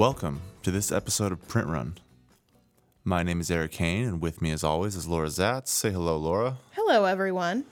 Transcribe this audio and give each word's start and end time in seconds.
Welcome 0.00 0.40
to 0.62 0.70
this 0.70 0.90
episode 0.90 1.30
of 1.30 1.46
Print 1.46 1.68
Run. 1.68 1.98
My 3.04 3.22
name 3.22 3.38
is 3.40 3.50
Erik 3.50 3.74
Hane, 3.74 4.06
and 4.06 4.22
with 4.22 4.40
me, 4.40 4.50
as 4.50 4.64
always, 4.64 4.96
is 4.96 5.06
Laura 5.06 5.26
Zats. 5.26 5.68
Say 5.68 5.90
hello, 5.90 6.16
Laura. 6.16 6.56
Hello, 6.72 7.04
everyone. 7.04 7.66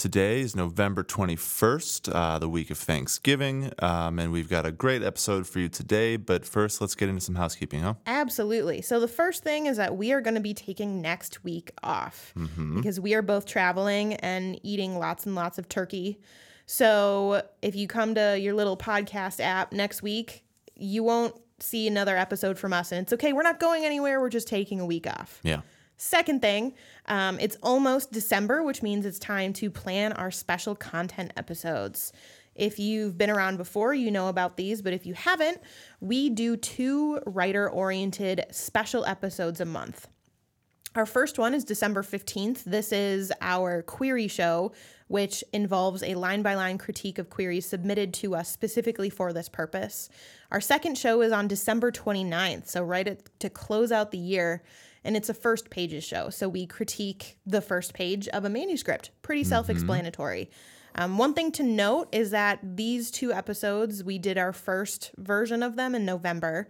Today 0.00 0.40
is 0.40 0.56
November 0.56 1.04
21st, 1.04 2.10
uh, 2.14 2.38
the 2.38 2.48
week 2.48 2.70
of 2.70 2.78
Thanksgiving, 2.78 3.70
um, 3.80 4.18
and 4.18 4.32
we've 4.32 4.48
got 4.48 4.64
a 4.64 4.72
great 4.72 5.02
episode 5.02 5.46
for 5.46 5.58
you 5.58 5.68
today. 5.68 6.16
But 6.16 6.46
first, 6.46 6.80
let's 6.80 6.94
get 6.94 7.10
into 7.10 7.20
some 7.20 7.34
housekeeping, 7.34 7.80
huh? 7.80 7.92
Absolutely. 8.06 8.80
So, 8.80 8.98
the 8.98 9.06
first 9.06 9.44
thing 9.44 9.66
is 9.66 9.76
that 9.76 9.98
we 9.98 10.12
are 10.12 10.22
going 10.22 10.36
to 10.36 10.40
be 10.40 10.54
taking 10.54 11.02
next 11.02 11.44
week 11.44 11.72
off 11.82 12.32
because 12.56 12.98
we 12.98 13.12
are 13.12 13.20
both 13.20 13.44
traveling 13.44 14.14
and 14.14 14.58
eating 14.62 14.98
lots 14.98 15.26
and 15.26 15.34
lots 15.34 15.58
of 15.58 15.68
turkey. 15.68 16.18
So, 16.64 17.42
if 17.60 17.76
you 17.76 17.86
come 17.86 18.14
to 18.14 18.40
your 18.40 18.54
little 18.54 18.78
podcast 18.78 19.38
app 19.38 19.70
next 19.70 20.02
week, 20.02 20.44
you 20.76 21.02
won't 21.02 21.34
see 21.58 21.86
another 21.86 22.16
episode 22.16 22.58
from 22.58 22.72
us. 22.72 22.90
And 22.90 23.02
it's 23.02 23.12
okay. 23.12 23.34
We're 23.34 23.42
not 23.42 23.60
going 23.60 23.84
anywhere. 23.84 24.18
We're 24.18 24.30
just 24.30 24.48
taking 24.48 24.80
a 24.80 24.86
week 24.86 25.06
off. 25.06 25.40
Yeah. 25.42 25.60
Second 26.02 26.40
thing, 26.40 26.72
um, 27.08 27.38
it's 27.40 27.58
almost 27.62 28.10
December, 28.10 28.62
which 28.62 28.82
means 28.82 29.04
it's 29.04 29.18
time 29.18 29.52
to 29.52 29.68
plan 29.68 30.14
our 30.14 30.30
special 30.30 30.74
content 30.74 31.30
episodes. 31.36 32.14
If 32.54 32.78
you've 32.78 33.18
been 33.18 33.28
around 33.28 33.58
before, 33.58 33.92
you 33.92 34.10
know 34.10 34.28
about 34.28 34.56
these, 34.56 34.80
but 34.80 34.94
if 34.94 35.04
you 35.04 35.12
haven't, 35.12 35.58
we 36.00 36.30
do 36.30 36.56
two 36.56 37.20
writer 37.26 37.68
oriented 37.68 38.46
special 38.50 39.04
episodes 39.04 39.60
a 39.60 39.66
month. 39.66 40.08
Our 40.94 41.04
first 41.04 41.38
one 41.38 41.52
is 41.52 41.64
December 41.64 42.02
15th. 42.02 42.64
This 42.64 42.92
is 42.92 43.30
our 43.42 43.82
query 43.82 44.26
show, 44.26 44.72
which 45.08 45.44
involves 45.52 46.02
a 46.02 46.14
line 46.14 46.40
by 46.40 46.54
line 46.54 46.78
critique 46.78 47.18
of 47.18 47.28
queries 47.28 47.68
submitted 47.68 48.14
to 48.14 48.34
us 48.34 48.50
specifically 48.50 49.10
for 49.10 49.34
this 49.34 49.50
purpose. 49.50 50.08
Our 50.50 50.62
second 50.62 50.96
show 50.96 51.20
is 51.20 51.30
on 51.30 51.46
December 51.46 51.92
29th, 51.92 52.68
so 52.68 52.82
right 52.82 53.06
at, 53.06 53.38
to 53.40 53.50
close 53.50 53.92
out 53.92 54.12
the 54.12 54.18
year, 54.18 54.62
and 55.04 55.16
it's 55.16 55.28
a 55.28 55.34
first 55.34 55.70
pages 55.70 56.04
show. 56.04 56.30
So 56.30 56.48
we 56.48 56.66
critique 56.66 57.38
the 57.46 57.60
first 57.60 57.94
page 57.94 58.28
of 58.28 58.44
a 58.44 58.50
manuscript. 58.50 59.10
Pretty 59.22 59.44
self 59.44 59.70
explanatory. 59.70 60.50
Um, 60.96 61.18
one 61.18 61.34
thing 61.34 61.52
to 61.52 61.62
note 61.62 62.08
is 62.12 62.32
that 62.32 62.58
these 62.62 63.10
two 63.10 63.32
episodes, 63.32 64.02
we 64.02 64.18
did 64.18 64.36
our 64.36 64.52
first 64.52 65.12
version 65.16 65.62
of 65.62 65.76
them 65.76 65.94
in 65.94 66.04
November 66.04 66.66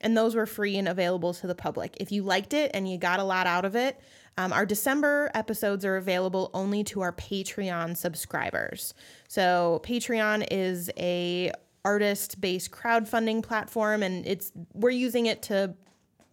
and 0.00 0.16
those 0.16 0.34
were 0.34 0.46
free 0.46 0.76
and 0.76 0.88
available 0.88 1.34
to 1.34 1.46
the 1.46 1.54
public. 1.54 1.96
If 2.00 2.10
you 2.10 2.22
liked 2.22 2.54
it 2.54 2.70
and 2.74 2.90
you 2.90 2.98
got 2.98 3.20
a 3.20 3.24
lot 3.24 3.46
out 3.46 3.64
of 3.64 3.76
it, 3.76 4.00
um, 4.38 4.52
our 4.52 4.64
December 4.64 5.30
episodes 5.34 5.84
are 5.84 5.96
available 5.96 6.50
only 6.54 6.82
to 6.84 7.02
our 7.02 7.12
Patreon 7.12 7.96
subscribers. 7.96 8.94
So 9.28 9.80
Patreon 9.84 10.46
is 10.50 10.90
a 10.96 11.52
artist-based 11.84 12.70
crowdfunding 12.70 13.42
platform, 13.42 14.02
and 14.02 14.26
it's 14.26 14.52
we're 14.72 14.90
using 14.90 15.26
it 15.26 15.42
to 15.42 15.74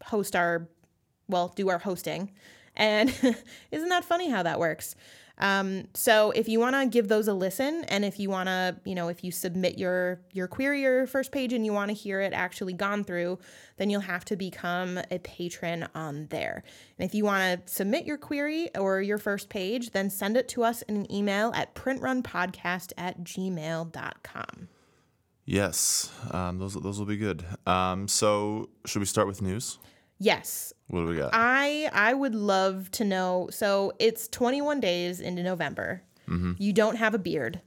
host 0.04 0.36
our, 0.36 0.70
well, 1.28 1.54
do 1.56 1.70
our 1.70 1.80
hosting. 1.80 2.32
And 2.76 3.10
isn't 3.72 3.90
that 3.90 4.06
funny 4.06 4.30
how 4.30 4.44
that 4.44 4.60
works? 4.60 4.96
Um, 5.40 5.88
so 5.94 6.32
if 6.32 6.48
you 6.48 6.60
want 6.60 6.76
to 6.76 6.88
give 6.88 7.10
those 7.10 7.28
a 7.28 7.34
listen, 7.34 7.84
and 7.90 8.04
if 8.04 8.20
you 8.20 8.30
want 8.30 8.48
to, 8.48 8.76
you 8.86 8.96
know, 8.96 9.08
if 9.08 9.24
you 9.24 9.32
submit 9.32 9.78
your 9.78 10.20
your 10.32 10.48
query 10.48 10.84
or 10.86 11.06
first 11.06 11.32
page 11.32 11.54
and 11.54 11.64
you 11.64 11.74
want 11.74 11.90
to 11.90 11.94
hear 11.94 12.22
it 12.22 12.34
actually 12.34 12.74
gone 12.74 13.04
through, 13.04 13.38
then 13.78 13.90
you'll 13.90 14.02
have 14.02 14.26
to 14.26 14.36
become 14.36 15.00
a 15.12 15.20
patron 15.20 15.88
on 15.94 16.28
there. 16.32 16.64
And 16.98 17.08
if 17.08 17.14
you 17.14 17.24
want 17.24 17.68
to 17.68 17.72
submit 17.72 18.06
your 18.06 18.18
query 18.18 18.70
or 18.76 19.00
your 19.02 19.20
first 19.20 19.50
page, 19.50 19.92
then 19.92 20.10
send 20.10 20.38
it 20.38 20.48
to 20.50 20.64
us 20.64 20.82
in 20.84 20.96
an 20.96 21.12
email 21.12 21.52
at 21.54 21.76
printrunpodcast 21.76 22.94
at 22.98 23.24
gmail.com. 23.24 24.70
Yes, 25.46 26.12
um, 26.32 26.58
those, 26.58 26.74
those 26.74 27.00
will 27.00 27.06
be 27.06 27.16
good. 27.16 27.46
Um, 27.66 28.10
so, 28.10 28.70
should 28.86 29.00
we 29.00 29.06
start 29.06 29.28
with 29.28 29.42
news? 29.42 29.78
Yes, 30.20 30.74
What 30.88 31.02
do 31.02 31.08
we 31.08 31.18
got? 31.18 31.32
I 31.34 31.90
I 31.94 32.14
would 32.14 32.36
love 32.36 32.90
to 32.92 33.04
know. 33.06 33.50
So 33.52 33.94
it's 34.00 34.28
21 34.28 34.80
days 34.80 35.20
into 35.20 35.44
November. 35.44 36.02
Mm-hmm. 36.30 36.54
You 36.58 36.74
don't 36.74 36.96
have 36.98 37.14
a 37.14 37.18
beard, 37.20 37.62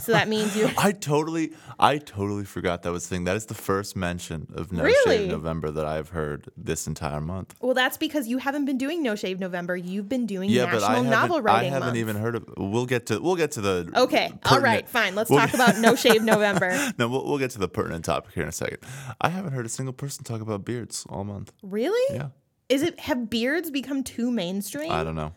so 0.00 0.12
that 0.12 0.28
means 0.28 0.56
you. 0.56 0.70
I 0.78 0.92
totally, 0.92 1.52
I 1.80 1.98
totally 1.98 2.44
forgot 2.44 2.82
that 2.82 2.92
was 2.92 3.08
the 3.08 3.14
thing. 3.16 3.24
That 3.24 3.34
is 3.34 3.46
the 3.46 3.54
first 3.54 3.96
mention 3.96 4.46
of 4.54 4.70
No 4.72 4.84
Really? 4.84 5.16
Shave 5.18 5.30
November 5.30 5.72
that 5.72 5.84
I've 5.84 6.10
heard 6.10 6.48
this 6.56 6.86
entire 6.86 7.20
month. 7.20 7.56
Well, 7.60 7.74
that's 7.74 7.96
because 7.96 8.28
you 8.28 8.38
haven't 8.38 8.66
been 8.66 8.78
doing 8.78 9.02
No 9.02 9.16
Shave 9.16 9.40
November. 9.40 9.76
You've 9.76 10.08
been 10.08 10.26
doing 10.26 10.48
Yeah, 10.48 10.66
National 10.66 10.80
but 10.80 10.88
I 10.90 10.94
haven't, 10.94 11.10
Novel 11.10 11.36
I 11.36 11.40
Writing 11.40 11.72
haven't 11.72 11.86
Month. 11.88 11.98
even 11.98 12.16
heard 12.16 12.36
of. 12.36 12.48
We'll 12.56 12.86
get 12.86 13.06
to, 13.06 13.18
we'll 13.20 13.34
get 13.34 13.50
to 13.52 13.60
the. 13.60 13.90
Okay, 13.96 14.32
all 14.44 14.60
right, 14.60 14.88
fine. 14.88 15.16
Let's 15.16 15.28
we'll 15.28 15.40
talk 15.40 15.50
get- 15.50 15.60
about 15.60 15.78
No 15.78 15.96
Shave 15.96 16.22
November. 16.34 16.70
No, 16.98 17.08
we'll, 17.08 17.24
we'll 17.24 17.38
get 17.38 17.50
to 17.52 17.58
the 17.58 17.68
pertinent 17.68 18.04
topic 18.04 18.32
here 18.34 18.44
in 18.44 18.48
a 18.48 18.52
second. 18.52 18.78
I 19.20 19.28
haven't 19.28 19.54
heard 19.54 19.66
a 19.66 19.68
single 19.68 19.92
person 19.92 20.22
talk 20.22 20.40
about 20.40 20.64
beards 20.64 21.04
all 21.08 21.24
month. 21.24 21.52
Really? 21.64 22.14
Yeah, 22.16 22.28
Is 22.68 22.82
it 22.82 22.98
have 23.00 23.28
beards 23.28 23.70
become 23.70 24.02
too 24.02 24.30
mainstream? 24.30 24.90
I 24.90 25.04
don't 25.04 25.14
know. 25.14 25.32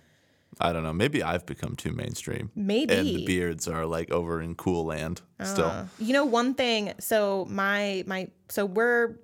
I 0.59 0.73
don't 0.73 0.83
know. 0.83 0.93
Maybe 0.93 1.21
I've 1.21 1.45
become 1.45 1.75
too 1.75 1.91
mainstream. 1.91 2.51
Maybe. 2.55 2.93
And 2.93 3.07
the 3.07 3.25
beards 3.25 3.67
are 3.67 3.85
like 3.85 4.11
over 4.11 4.41
in 4.41 4.55
cool 4.55 4.85
land 4.85 5.21
still. 5.43 5.65
Uh, 5.65 5.85
you 5.99 6.13
know 6.13 6.25
one 6.25 6.53
thing. 6.53 6.93
So 6.99 7.45
my 7.49 8.03
my 8.07 8.29
so 8.49 8.65
we're 8.65 9.19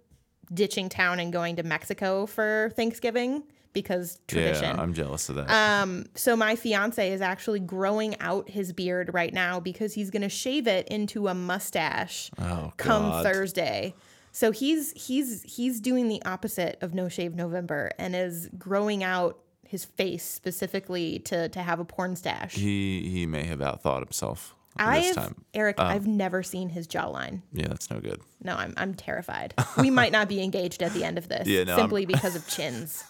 ditching 0.54 0.90
town 0.90 1.20
and 1.20 1.34
going 1.34 1.56
to 1.56 1.64
Mexico 1.64 2.26
for 2.26 2.72
Thanksgiving 2.76 3.44
because 3.74 4.20
tradition. 4.28 4.76
Yeah, 4.76 4.82
I'm 4.82 4.94
jealous 4.94 5.30
of 5.30 5.36
that. 5.36 5.50
Um, 5.50 6.06
so 6.16 6.36
my 6.36 6.56
fiance 6.56 7.12
is 7.12 7.22
actually 7.22 7.60
growing 7.60 8.20
out 8.20 8.50
his 8.50 8.72
beard 8.72 9.10
right 9.14 9.34
now 9.34 9.60
because 9.60 9.94
he's 9.94 10.12
gonna 10.12 10.30
shave 10.30 10.68
it 10.68 10.88
into 10.90 11.28
a 11.28 11.34
mustache 11.34 12.30
oh, 12.40 12.72
come 12.78 13.04
God. 13.04 13.26
Thursday. 13.26 13.96
So 14.36 14.52
he's 14.52 14.92
he's 14.94 15.44
he's 15.44 15.80
doing 15.80 16.10
the 16.10 16.22
opposite 16.26 16.78
of 16.82 16.94
no 16.94 17.08
shave 17.08 17.36
November 17.36 17.92
and 17.98 18.16
is 18.16 18.50
growing 18.58 19.04
out 19.04 19.40
his 19.64 19.86
face 19.86 20.24
specifically 20.26 21.20
to 21.20 21.48
to 21.50 21.62
have 21.62 21.80
a 21.80 21.86
porn 21.86 22.16
stash. 22.16 22.56
He 22.56 23.08
he 23.10 23.26
may 23.28 23.44
have 23.46 23.60
outthought 23.60 24.00
himself 24.00 24.56
this 24.76 24.88
I've 24.88 25.16
time. 25.16 25.26
Um, 25.38 25.46
Erik, 25.54 25.80
I've 25.80 26.08
never 26.08 26.42
seen 26.42 26.70
his 26.70 26.88
jawline. 26.88 27.44
Yeah, 27.54 27.68
that's 27.68 27.92
no 27.92 28.00
good. 28.00 28.22
No, 28.44 28.56
I'm 28.56 28.74
I'm 28.76 28.96
terrified. 28.96 29.54
We 29.78 29.92
might 29.92 30.12
not 30.12 30.28
be 30.28 30.42
engaged 30.42 30.82
at 30.82 30.94
the 30.94 31.04
end 31.04 31.20
of 31.20 31.28
this 31.30 31.48
Yeah, 31.54 31.64
no, 31.66 31.74
I'm- 31.74 31.82
simply 31.82 32.08
because 32.08 32.36
of 32.36 32.48
chins. 32.48 33.04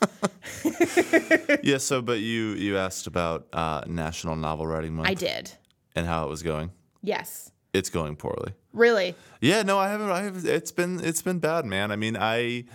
yeah. 1.64 1.78
So, 1.78 2.02
but 2.02 2.20
you 2.20 2.50
you 2.56 2.78
asked 2.78 3.08
about 3.08 3.48
uh, 3.54 3.84
National 3.88 4.36
Novel 4.36 4.68
Writing 4.68 4.94
Month 4.94 5.08
I 5.08 5.14
did. 5.14 5.52
and 5.96 6.06
how 6.06 6.26
it 6.26 6.30
was 6.30 6.44
going. 6.44 6.72
Yes. 7.02 7.52
It's 7.74 7.90
going 7.90 8.16
poorly. 8.16 8.54
Really? 8.72 9.16
Yeah, 9.42 9.64
no, 9.64 9.80
I 9.80 9.90
haven't. 9.90 10.12
I 10.12 10.22
have. 10.22 10.46
It's 10.46 10.72
been 10.72 11.00
it's 11.04 11.22
been 11.22 11.40
bad, 11.40 11.66
man. 11.66 11.92
I 11.92 11.96
mean, 11.96 12.16
I 12.16 12.66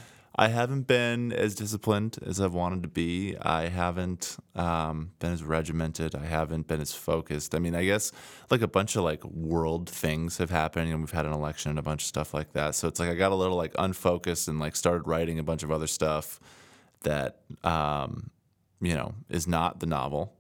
I 0.40 0.46
haven't 0.48 0.86
been 0.86 1.32
as 1.32 1.56
disciplined 1.56 2.18
as 2.24 2.40
I've 2.40 2.54
wanted 2.54 2.84
to 2.84 2.88
be. 2.88 3.36
I 3.42 3.66
haven't 3.66 4.36
um, 4.54 5.10
been 5.18 5.32
as 5.32 5.42
regimented. 5.42 6.14
I 6.14 6.26
haven't 6.26 6.68
been 6.68 6.80
as 6.80 6.92
focused. 6.92 7.56
I 7.56 7.58
mean, 7.58 7.74
I 7.74 7.84
guess 7.84 8.12
like 8.48 8.62
a 8.62 8.68
bunch 8.68 8.94
of 8.94 9.02
like 9.02 9.24
world 9.24 9.90
things 9.90 10.38
have 10.38 10.50
happened, 10.50 10.90
and 10.90 11.00
we've 11.00 11.10
had 11.10 11.26
an 11.26 11.32
election 11.32 11.70
and 11.70 11.78
a 11.80 11.82
bunch 11.82 12.02
of 12.02 12.06
stuff 12.06 12.32
like 12.32 12.52
that. 12.52 12.76
So 12.76 12.86
it's 12.86 13.00
like 13.00 13.08
I 13.08 13.14
got 13.14 13.32
a 13.32 13.34
little 13.34 13.56
like 13.56 13.74
unfocused 13.78 14.46
and 14.46 14.60
like 14.60 14.76
started 14.76 15.08
writing 15.08 15.40
a 15.40 15.42
bunch 15.42 15.64
of 15.64 15.72
other 15.72 15.88
stuff 15.88 16.38
that 17.02 17.40
um, 17.64 18.30
you 18.80 18.94
know 18.94 19.14
is 19.28 19.48
not 19.48 19.80
the 19.80 19.86
novel. 19.86 20.37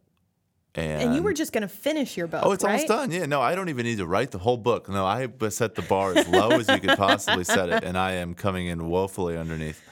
And, 0.74 1.02
And 1.02 1.14
you 1.14 1.22
were 1.22 1.32
just 1.32 1.52
gonna 1.52 1.68
finish 1.68 2.16
your 2.16 2.26
book. 2.26 2.42
Oh, 2.44 2.52
it's 2.52 2.62
right? 2.62 2.72
almost 2.72 2.88
done. 2.88 3.10
Yeah, 3.10 3.26
no, 3.26 3.40
I 3.40 3.54
don't 3.54 3.68
even 3.68 3.84
need 3.84 3.98
to 3.98 4.06
write 4.06 4.30
the 4.30 4.38
whole 4.38 4.56
book. 4.56 4.88
No, 4.88 5.04
I 5.04 5.28
set 5.48 5.74
the 5.74 5.82
bar 5.82 6.16
as 6.16 6.28
low 6.28 6.50
as 6.50 6.68
you 6.68 6.78
could 6.78 6.96
possibly 6.96 7.44
set 7.44 7.68
it, 7.70 7.84
and 7.84 7.96
I 7.96 8.12
am 8.12 8.34
coming 8.34 8.66
in 8.66 8.88
woefully 8.88 9.36
underneath. 9.36 9.82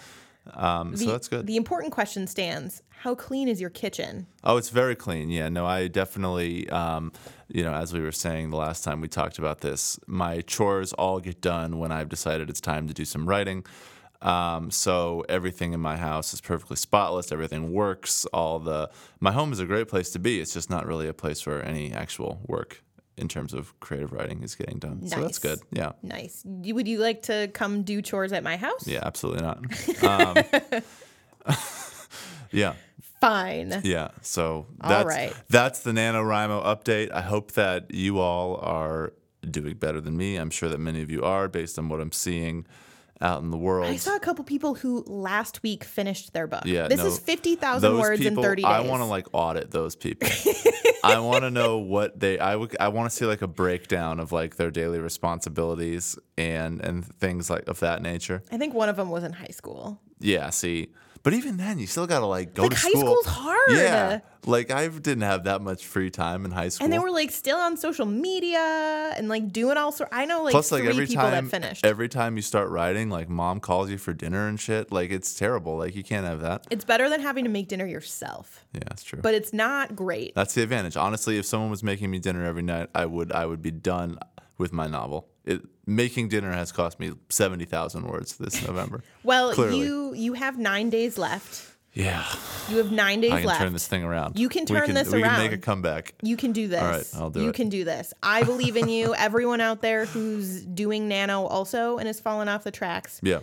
Um, 0.55 0.97
so 0.97 1.11
that's 1.11 1.29
good. 1.29 1.47
The 1.47 1.56
important 1.56 1.93
question 1.93 2.27
stands: 2.27 2.83
How 3.00 3.15
clean 3.15 3.49
is 3.49 3.61
your 3.61 3.71
kitchen? 3.71 4.27
Oh, 4.45 4.56
it's 4.56 4.71
very 4.71 4.95
clean. 4.95 5.29
Yeah, 5.31 5.49
no, 5.49 5.67
I 5.67 5.89
definitely, 5.89 6.69
um, 6.71 7.12
you 7.49 7.65
know, 7.65 7.75
as 7.75 7.93
we 7.93 8.00
were 8.00 8.12
saying 8.12 8.50
the 8.50 8.56
last 8.56 8.85
time 8.85 9.00
we 9.00 9.09
talked 9.09 9.39
about 9.39 9.61
this, 9.61 9.99
my 10.06 10.41
chores 10.43 10.93
all 10.93 11.21
get 11.21 11.41
done 11.41 11.79
when 11.79 11.91
I've 11.91 12.09
decided 12.09 12.49
it's 12.49 12.61
time 12.61 12.87
to 12.87 12.95
do 12.95 13.05
some 13.05 13.29
writing. 13.29 13.65
Um, 14.23 14.71
so 14.71 15.25
everything 15.29 15.73
in 15.73 15.81
my 15.81 15.97
house 15.97 16.33
is 16.33 16.41
perfectly 16.41 16.77
spotless. 16.77 17.31
Everything 17.33 17.73
works. 17.73 18.25
All 18.27 18.59
the 18.59 18.91
my 19.21 19.33
home 19.33 19.53
is 19.53 19.61
a 19.61 19.67
great 19.67 19.89
place 19.89 20.11
to 20.11 20.19
be. 20.19 20.41
It's 20.41 20.53
just 20.53 20.71
not 20.71 20.87
really 20.87 21.09
a 21.09 21.15
place 21.15 21.47
where 21.47 21.65
any 21.65 21.93
actual 21.93 22.41
work 22.47 22.83
in 23.17 23.29
terms 23.29 23.55
of 23.55 23.79
creative 23.81 24.13
writing 24.13 24.43
is 24.43 24.55
getting 24.55 24.79
done. 24.79 25.07
So 25.09 25.21
that's 25.21 25.39
good. 25.39 25.61
Yeah. 25.71 25.93
Nice. 26.03 26.43
Would 26.45 26.87
you 26.87 26.99
like 26.99 27.23
to 27.23 27.49
come 27.55 27.83
do 27.83 28.03
chores 28.03 28.33
at 28.33 28.43
my 28.43 28.57
house? 28.57 28.87
Yeah, 28.87 29.01
absolutely 29.03 29.43
not. 29.43 29.65
Um, 31.47 31.57
yeah. 32.53 32.75
Fine. 33.21 33.81
Yeah. 33.85 34.09
So 34.21 34.67
All 34.81 34.89
that's 34.89 35.07
right. 35.07 35.33
that's 35.49 35.81
the 35.81 35.93
NaNoWriMo 35.93 36.65
update. 36.65 37.11
I 37.12 37.23
hope 37.23 37.53
that 37.53 37.93
you 37.93 38.19
all 38.19 38.57
are 38.57 39.15
doing 39.51 39.75
better 39.75 40.01
than 40.01 40.17
me. 40.17 40.37
I'm 40.37 40.51
sure 40.51 40.69
that 40.69 40.79
many 40.79 41.03
of 41.03 41.11
you 41.11 41.23
are 41.23 41.49
based 41.49 41.79
on 41.79 41.89
what 41.89 42.01
I'm 42.01 42.12
seeing 42.12 42.67
out 43.21 43.43
in 43.43 43.51
the 43.51 43.57
world. 43.57 43.87
I 43.87 43.97
saw 43.97 44.17
a 44.17 44.21
couple 44.21 44.45
people 44.45 44.75
who 44.75 45.03
last 45.07 45.63
week 45.63 45.85
finished 45.85 46.33
their 46.33 46.47
book. 46.47 46.63
Yeah, 46.65 46.89
this 46.89 46.99
no, 46.99 47.07
is 47.07 47.19
fifty 47.19 47.57
thousand 47.57 47.99
words 47.99 48.21
people, 48.21 48.39
in 48.39 48.49
thirty 48.49 48.63
days. 48.63 48.71
I 48.71 48.81
want 48.81 49.01
to 49.01 49.07
like 49.07 49.27
audit 49.33 49.71
those 49.71 49.97
people. 49.97 50.29
I 51.05 51.19
want 51.19 51.43
to 51.43 51.51
know 51.51 51.79
what 51.79 52.19
they. 52.19 52.39
I 52.39 52.57
would. 52.57 52.77
I 52.79 52.89
want 52.89 53.11
to 53.11 53.17
see 53.17 53.27
like 53.27 53.43
a 53.43 53.49
breakdown 53.49 54.21
of 54.21 54.33
like 54.33 54.57
their 54.57 54.71
daily 54.71 54.99
responsibilities 54.99 56.19
and 56.37 56.81
and 56.81 57.05
things 57.05 57.49
like 57.49 57.69
of 57.69 57.81
that 57.81 58.03
nature. 58.03 58.43
I 58.51 58.59
think 58.59 58.75
one 58.75 58.89
of 58.89 58.97
them 58.97 59.11
was 59.11 59.25
in 59.25 59.33
high 59.33 59.47
school. 59.47 60.01
Yeah. 60.19 60.51
See, 60.51 60.89
but 61.26 61.34
even 61.34 61.56
then, 61.56 61.81
you 61.81 61.88
still 61.88 62.06
gotta 62.06 62.25
like 62.26 62.55
go 62.55 62.62
Like 62.62 62.70
to 62.70 62.76
high 62.76 62.90
school. 62.90 63.00
school's 63.00 63.26
hard. 63.26 63.56
Yeah. 63.73 64.20
Like 64.46 64.70
I 64.70 64.87
didn't 64.87 65.23
have 65.23 65.43
that 65.44 65.61
much 65.61 65.84
free 65.84 66.08
time 66.08 66.44
in 66.44 66.52
high 66.52 66.69
school. 66.69 66.84
And 66.84 66.93
they 66.93 67.00
were 67.00 67.11
like 67.11 67.32
still 67.32 67.56
on 67.58 67.76
social 67.76 68.06
media 68.06 69.12
and 69.17 69.28
like 69.28 69.52
doing 69.52 69.76
all 69.76 69.90
sort. 69.90 70.08
I 70.12 70.25
know 70.25 70.44
like 70.44 70.52
Plus, 70.52 70.70
like 70.70 70.82
three 70.82 70.90
every 70.90 71.06
people 71.08 71.25
time, 71.25 71.46
that 71.46 71.50
finished. 71.50 71.84
every 71.84 72.08
time 72.08 72.37
you 72.37 72.43
start 72.43 72.69
writing, 72.70 73.11
like 73.11 73.28
mom 73.28 73.58
calls 73.58 73.90
you 73.90 73.99
for 73.99 74.12
dinner 74.12 74.46
and 74.46 74.61
shit. 74.61 74.93
Like 74.93 75.11
it's 75.11 75.34
terrible. 75.34 75.76
Like 75.78 75.96
you 75.96 76.05
can't 76.05 76.25
have 76.26 76.43
that. 76.43 76.64
it's 76.70 76.84
better 76.84 77.08
than 77.11 77.20
having 77.20 77.43
to 77.43 77.50
make 77.50 77.67
dinner 77.67 77.87
yourself, 77.87 78.64
Yeah, 78.73 78.82
that's 78.87 79.02
true. 79.02 79.19
but 79.20 79.34
it's 79.34 79.52
not 79.52 79.96
great. 79.96 80.32
That's 80.37 80.55
the 80.55 80.62
advantage. 80.62 80.96
Honestly, 80.96 81.38
if 81.38 81.44
someone 81.46 81.70
was 81.70 81.82
making 81.82 82.08
me 82.12 82.20
dinner 82.20 82.44
every 82.44 82.62
night, 82.62 82.88
I 82.94 83.05
would 83.06 83.32
I 83.32 83.46
would 83.46 83.62
be 83.62 83.73
done 83.73 84.17
with 84.58 84.73
my 84.73 84.87
novel. 84.87 85.29
It, 85.44 85.62
making 85.87 86.29
dinner 86.29 86.53
has 86.53 86.73
cost 86.73 86.99
me 86.99 87.12
seventy 87.29 87.64
thousand 87.64 88.06
words 88.08 88.37
this 88.37 88.67
November. 88.67 89.03
Well, 89.23 89.53
Clearly. 89.55 89.79
you 89.79 90.14
you 90.14 90.32
have 90.35 90.58
nine 90.58 90.91
days 90.91 91.19
left. 91.19 91.73
Yeah, 91.93 92.26
You 92.69 92.76
have 92.76 92.93
nine 92.93 93.23
days 93.23 93.32
I 93.32 93.38
can 93.38 93.47
left. 93.47 93.61
turn 93.62 93.73
this 93.73 93.88
thing 93.88 94.05
around. 94.05 94.38
You 94.38 94.50
can 94.50 94.67
We 94.69 94.76
turn 94.76 94.93
this 94.93 95.08
around. 95.14 95.23
we 95.23 95.29
can 95.29 95.38
make 95.38 95.53
a 95.53 95.56
comeback. 95.58 96.12
You 96.20 96.37
can 96.37 96.53
do 96.53 96.69
this. 96.69 96.82
right, 96.82 97.06
I'll 97.23 97.31
do 97.31 97.41
you 97.43 97.49
it. 97.49 97.55
can 97.55 97.70
do 97.70 97.85
this. 97.85 98.12
I 98.23 98.43
believe 98.43 98.76
in 98.76 98.88
you. 98.91 99.14
Everyone 99.19 99.62
out 99.62 99.81
there 99.81 100.05
who's 100.05 100.61
doing 100.62 101.09
nano 101.09 101.47
also 101.47 101.97
and 101.97 102.06
has 102.06 102.20
fallen 102.20 102.49
off 102.49 102.64
the 102.64 102.70
tracks, 102.70 103.19
Yeah, 103.23 103.38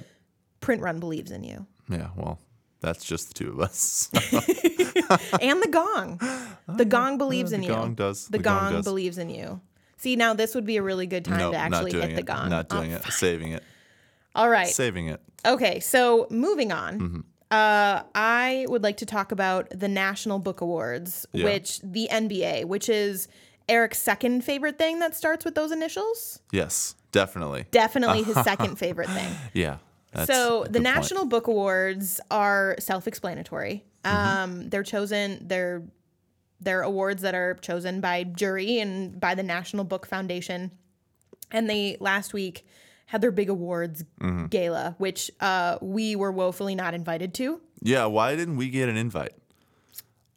Print 0.60 0.84
Run 0.84 1.00
believes 1.00 1.32
in 1.32 1.44
you. 1.44 1.66
yeah. 1.90 2.10
Well, 2.16 2.38
that's 2.80 3.04
just 3.04 3.30
the 3.30 3.34
two 3.34 3.50
of 3.50 3.60
us. 3.60 4.10
and 5.42 5.62
the 5.64 5.70
gong. 5.72 6.20
The 6.68 6.86
gong 6.86 7.18
believes 7.18 7.50
the 7.52 7.58
in 7.58 7.64
you. 7.64 7.70
gong 7.70 7.96
does. 7.96 8.26
The, 8.28 8.38
The 8.38 8.44
gong 8.44 8.60
gong, 8.66 8.74
does. 8.74 8.86
believes 8.86 9.18
in 9.18 9.30
you. 9.32 9.62
See, 10.04 10.18
now 10.18 10.34
this 10.34 10.54
would 10.54 10.66
be 10.66 10.76
a 10.76 10.82
really 10.82 11.08
good 11.08 11.24
time 11.24 11.38
no, 11.40 11.52
to 11.52 11.58
actually 11.58 11.94
hit 11.94 12.10
the 12.16 12.20
it. 12.20 12.26
gong. 12.26 12.50
Not 12.50 12.68
Oh, 12.72 12.78
doing 12.78 12.92
it. 12.92 13.06
Saving 13.06 13.54
it. 13.54 13.64
All 14.36 14.50
right. 14.50 14.68
Saving 14.68 15.08
it. 15.08 15.22
Okay, 15.46 15.80
so 15.80 16.28
moving 16.30 16.74
on. 16.74 17.00
Mm-hmm. 17.00 17.20
Uh, 17.50 18.02
I 18.14 18.66
would 18.68 18.84
like 18.84 18.98
to 18.98 19.06
talk 19.06 19.32
about 19.32 19.70
the 19.70 19.88
National 19.88 20.40
Book 20.40 20.60
Awards, 20.60 21.26
Yeah. 21.32 21.46
which 21.46 21.80
the 21.82 22.10
NBA, 22.12 22.66
which 22.66 22.90
is 22.90 23.30
Erik's 23.70 24.00
second 24.00 24.44
favorite 24.44 24.78
thing 24.78 25.00
that 25.00 25.16
starts 25.16 25.46
with 25.46 25.56
those 25.56 25.72
initials. 25.72 26.42
Yes, 26.52 26.96
definitely. 27.14 27.66
Definitely 27.72 28.24
his 28.24 28.36
second 28.44 28.76
favorite 28.78 29.10
thing. 29.10 29.32
Yeah. 29.54 29.78
So 30.26 30.64
the 30.64 30.66
good 30.66 30.74
point. 30.74 30.84
National 30.84 31.26
Book 31.26 31.48
Awards 31.48 32.20
are 32.30 32.76
self-explanatory. 32.80 33.86
Mm-hmm. 34.04 34.18
Um, 34.44 34.70
they're 34.70 34.84
chosen. 34.84 35.48
They're 35.48 35.82
they're 36.64 36.82
awards 36.82 37.22
that 37.22 37.36
are 37.36 37.56
chosen 37.56 38.02
by 38.02 38.24
jury 38.24 38.80
and 38.80 39.20
by 39.20 39.36
the 39.36 39.44
National 39.44 39.84
Book 39.84 40.06
Foundation. 40.06 40.72
And 41.52 41.70
they 41.70 41.98
last 42.00 42.34
week 42.34 42.66
had 43.08 43.22
their 43.22 43.32
big 43.32 43.50
awards 43.50 44.04
Mm-hmm. 44.22 44.46
gala, 44.48 44.96
which 44.98 45.30
uh, 45.40 45.78
we 45.82 46.16
were 46.16 46.32
woefully 46.32 46.76
not 46.76 46.94
invited 46.94 47.34
to. 47.36 47.60
Yeah, 47.82 48.06
why 48.06 48.36
didn't 48.36 48.56
we 48.58 48.70
get 48.70 48.88
an 48.90 48.98
invite? 48.98 49.34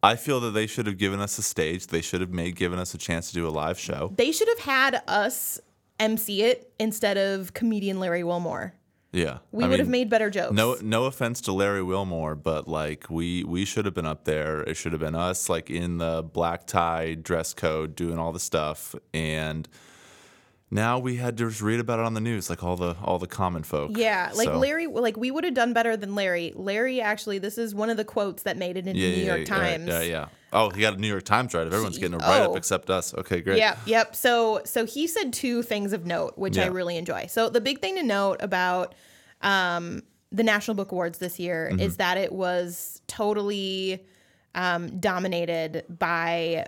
I 0.03 0.17
feel 0.17 0.41
that 0.41 0.51
they 0.51 0.67
should 0.67 0.87
have 0.87 0.99
given 0.99 1.21
us 1.21 1.39
a 1.39 1.43
stage. 1.43 1.87
They 1.87 2.01
should 2.03 2.21
have 2.21 2.31
made 2.31 2.55
given 2.57 2.79
us 2.79 2.93
a 2.95 2.99
chance 2.99 3.29
to 3.29 3.35
do 3.35 3.47
a 3.47 3.51
live 3.51 3.79
show. 3.79 4.13
They 4.17 4.31
should 4.33 4.49
have 4.49 4.61
had 4.61 5.03
us 5.09 5.59
MC 5.99 6.43
it 6.43 6.73
instead 6.79 7.17
of 7.17 7.55
comedian 7.55 7.99
Larry 7.99 8.23
Wilmore. 8.23 8.75
Yeah, 9.13 9.39
We 9.51 9.65
I 9.65 9.69
would 9.69 9.79
have 9.79 9.89
made 9.89 10.11
better 10.11 10.29
jokes. 10.29 10.53
No, 10.53 10.77
no 10.83 11.05
offense 11.05 11.41
to 11.43 11.53
Larry 11.53 11.83
Wilmore, 11.83 12.35
but 12.35 12.69
like 12.69 13.09
we 13.09 13.45
we 13.45 13.65
should 13.65 13.85
have 13.87 13.95
been 13.95 14.07
up 14.07 14.25
there. 14.25 14.61
It 14.63 14.77
should 14.77 14.93
have 14.93 15.01
been 15.01 15.15
us, 15.15 15.49
like 15.49 15.71
in 15.71 15.99
the 15.99 16.23
black 16.23 16.67
tie 16.67 17.15
dress 17.15 17.55
code, 17.55 17.97
doing 17.97 18.19
all 18.19 18.33
the 18.33 18.41
stuff, 18.41 18.95
and 19.15 19.67
now 20.71 20.99
we 20.99 21.17
had 21.17 21.37
to 21.39 21.49
just 21.49 21.63
read 21.63 21.79
about 21.81 22.01
it 22.01 22.05
on 22.05 22.15
the 22.15 22.21
news, 22.21 22.51
like 22.51 22.63
all 22.65 22.77
the 22.77 22.97
all 23.03 23.19
the 23.19 23.29
common 23.29 23.63
folk. 23.63 23.93
Yeah, 23.95 24.33
like 24.35 24.49
So, 24.49 24.59
Larry, 24.59 24.87
like 24.87 25.17
we 25.17 25.31
would 25.31 25.45
have 25.45 25.55
done 25.55 25.73
better 25.73 25.97
than 25.97 26.15
Larry. 26.15 26.53
Larry 26.55 27.01
actually, 27.01 27.39
this 27.39 27.57
is 27.57 27.75
one 27.75 27.89
of 27.89 27.97
the 27.97 28.05
quotes 28.05 28.43
that 28.43 28.57
made 28.57 28.77
it 28.77 28.87
into 28.87 29.01
Yeah, 29.01 29.11
New 29.17 29.23
yeah, 29.23 29.27
York 29.27 29.39
yeah, 29.41 29.45
Times. 29.57 29.87
Yeah, 29.89 30.03
yeah. 30.03 30.27
Oh, 30.53 30.71
he 30.71 30.81
got 30.81 30.95
a 30.95 31.01
New 31.01 31.09
York 31.09 31.25
Times 31.25 31.55
write 31.55 31.67
up. 31.67 31.73
Everyone's 31.73 31.99
getting 31.99 32.15
a 32.15 32.19
write 32.19 32.43
up 32.43 32.51
oh. 32.51 32.57
except 32.57 32.89
us. 32.89 33.13
Okay, 33.15 33.41
great. 33.41 33.59
Yep, 33.59 33.79
yep. 33.87 34.17
So 34.17 34.63
so 34.65 34.87
he 34.87 35.07
said 35.07 35.33
two 35.33 35.63
things 35.63 35.93
of 35.93 36.07
note, 36.07 36.39
which 36.39 36.57
I 36.59 36.67
really 36.67 36.97
enjoy. 36.97 37.27
So 37.27 37.49
the 37.51 37.61
big 37.61 37.81
thing 37.81 37.97
to 37.97 38.03
note 38.03 38.39
about 38.41 38.95
um, 39.43 40.03
the 40.31 40.43
National 40.45 40.75
Book 40.75 40.93
Awards 40.93 41.19
this 41.19 41.39
year 41.39 41.69
Mm-hmm. 41.71 41.81
is 41.81 41.97
that 41.97 42.17
it 42.17 42.33
was 42.33 43.03
totally 43.07 44.05
um, 44.55 44.99
dominated 44.99 45.85
by 45.89 46.67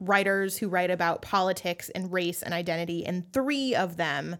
writers 0.00 0.56
who 0.56 0.68
write 0.68 0.90
about 0.90 1.20
politics 1.20 1.90
and 1.90 2.10
race 2.12 2.42
and 2.42 2.54
identity, 2.54 3.04
and 3.04 3.30
three 3.32 3.74
of 3.74 3.96
them 3.96 4.36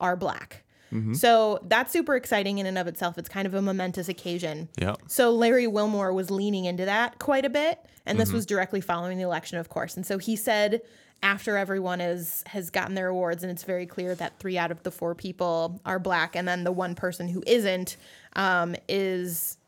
are 0.00 0.16
black. 0.16 0.64
Mm-hmm. 0.92 1.14
So 1.14 1.60
that's 1.66 1.92
super 1.92 2.16
exciting 2.16 2.58
in 2.58 2.66
and 2.66 2.76
of 2.78 2.86
itself. 2.86 3.16
It's 3.18 3.28
kind 3.28 3.46
of 3.46 3.54
a 3.54 3.62
momentous 3.62 4.08
occasion. 4.08 4.68
Yeah. 4.78 4.94
So 5.06 5.30
Larry 5.30 5.66
Wilmore 5.66 6.12
was 6.12 6.30
leaning 6.30 6.64
into 6.64 6.84
that 6.84 7.18
quite 7.18 7.44
a 7.44 7.50
bit, 7.50 7.78
and 8.06 8.16
Mm-hmm. 8.16 8.18
this 8.20 8.32
was 8.32 8.46
directly 8.46 8.80
following 8.80 9.16
the 9.18 9.24
election, 9.24 9.58
of 9.58 9.68
course. 9.68 9.96
And 9.96 10.04
so 10.04 10.18
he 10.18 10.34
said 10.36 10.82
after 11.22 11.56
everyone 11.56 12.00
is 12.00 12.42
has 12.46 12.70
gotten 12.70 12.94
their 12.94 13.08
awards, 13.08 13.42
and 13.42 13.50
it's 13.52 13.62
very 13.64 13.86
clear 13.86 14.14
that 14.14 14.38
three 14.38 14.56
out 14.58 14.70
of 14.70 14.82
the 14.82 14.90
four 14.90 15.14
people 15.14 15.80
are 15.84 15.98
black, 15.98 16.34
and 16.34 16.48
then 16.48 16.64
the 16.64 16.72
one 16.72 16.94
person 16.94 17.28
who 17.28 17.42
isn't 17.46 17.96
um, 18.36 18.74
is 18.88 19.58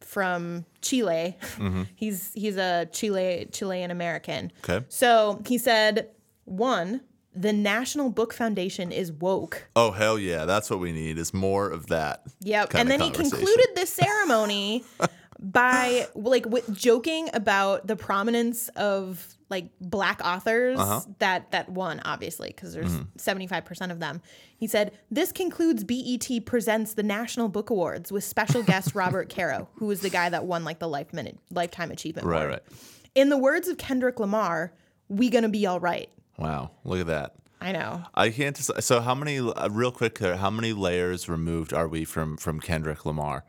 from 0.00 0.64
Chile. 0.80 1.36
Mm-hmm. 1.56 1.82
he's 1.96 2.32
he's 2.34 2.56
a 2.56 2.86
Chile 2.92 3.48
Chilean 3.52 3.90
American. 3.90 4.52
Okay. 4.68 4.84
So 4.88 5.42
he 5.46 5.58
said 5.58 6.08
one. 6.44 7.00
The 7.34 7.52
National 7.52 8.10
Book 8.10 8.32
Foundation 8.34 8.90
is 8.92 9.12
woke. 9.12 9.68
Oh 9.76 9.92
hell 9.92 10.18
yeah, 10.18 10.44
that's 10.46 10.68
what 10.70 10.80
we 10.80 10.90
need. 10.92 11.16
Is 11.18 11.32
more 11.32 11.68
of 11.70 11.86
that. 11.86 12.22
Yep. 12.40 12.74
And 12.74 12.90
then 12.90 13.00
he 13.00 13.10
concluded 13.10 13.68
this 13.74 13.90
ceremony 13.94 14.84
by 15.38 16.06
like 16.14 16.44
with 16.46 16.72
joking 16.76 17.28
about 17.32 17.86
the 17.86 17.96
prominence 17.96 18.68
of 18.70 19.36
like 19.48 19.66
black 19.80 20.20
authors 20.24 20.78
Uh-huh. 20.78 21.00
that 21.18 21.50
that 21.52 21.68
won 21.68 22.00
obviously 22.04 22.48
because 22.48 22.72
there's 22.74 22.90
Mm-hmm. 22.92 23.50
75% 23.52 23.90
of 23.90 23.98
them. 24.00 24.20
He 24.56 24.66
said, 24.66 24.92
"This 25.10 25.32
concludes 25.32 25.82
BET 25.84 26.44
presents 26.44 26.94
the 26.94 27.02
National 27.02 27.48
Book 27.48 27.70
Awards 27.70 28.12
with 28.12 28.24
special 28.24 28.62
guest 28.62 28.94
Robert 28.94 29.28
Caro, 29.28 29.68
who 29.76 29.86
was 29.86 30.00
the 30.00 30.10
guy 30.10 30.28
that 30.28 30.44
won 30.44 30.64
like 30.64 30.78
the 30.78 30.88
life 30.88 31.12
minute 31.12 31.38
lifetime 31.50 31.90
achievement 31.90 32.26
Right, 32.26 32.38
award. 32.42 32.50
right. 32.50 32.62
In 33.14 33.28
the 33.28 33.38
words 33.38 33.66
of 33.68 33.78
Kendrick 33.78 34.20
Lamar, 34.20 34.72
we 35.08 35.30
going 35.30 35.42
to 35.44 35.48
be 35.48 35.64
all 35.66 35.80
right." 35.80 36.10
Wow, 36.40 36.70
look 36.84 37.00
at 37.00 37.06
that. 37.08 37.34
I 37.60 37.72
know. 37.72 38.02
I 38.14 38.30
can't. 38.30 38.56
So 38.56 39.00
how 39.00 39.14
many? 39.14 39.38
Uh, 39.38 39.68
real 39.68 39.92
quick, 39.92 40.18
here, 40.18 40.36
how 40.36 40.48
many 40.50 40.72
layers 40.72 41.28
removed 41.28 41.74
are 41.74 41.86
we 41.86 42.06
from 42.06 42.38
from 42.38 42.58
Kendrick 42.58 43.04
Lamar? 43.04 43.44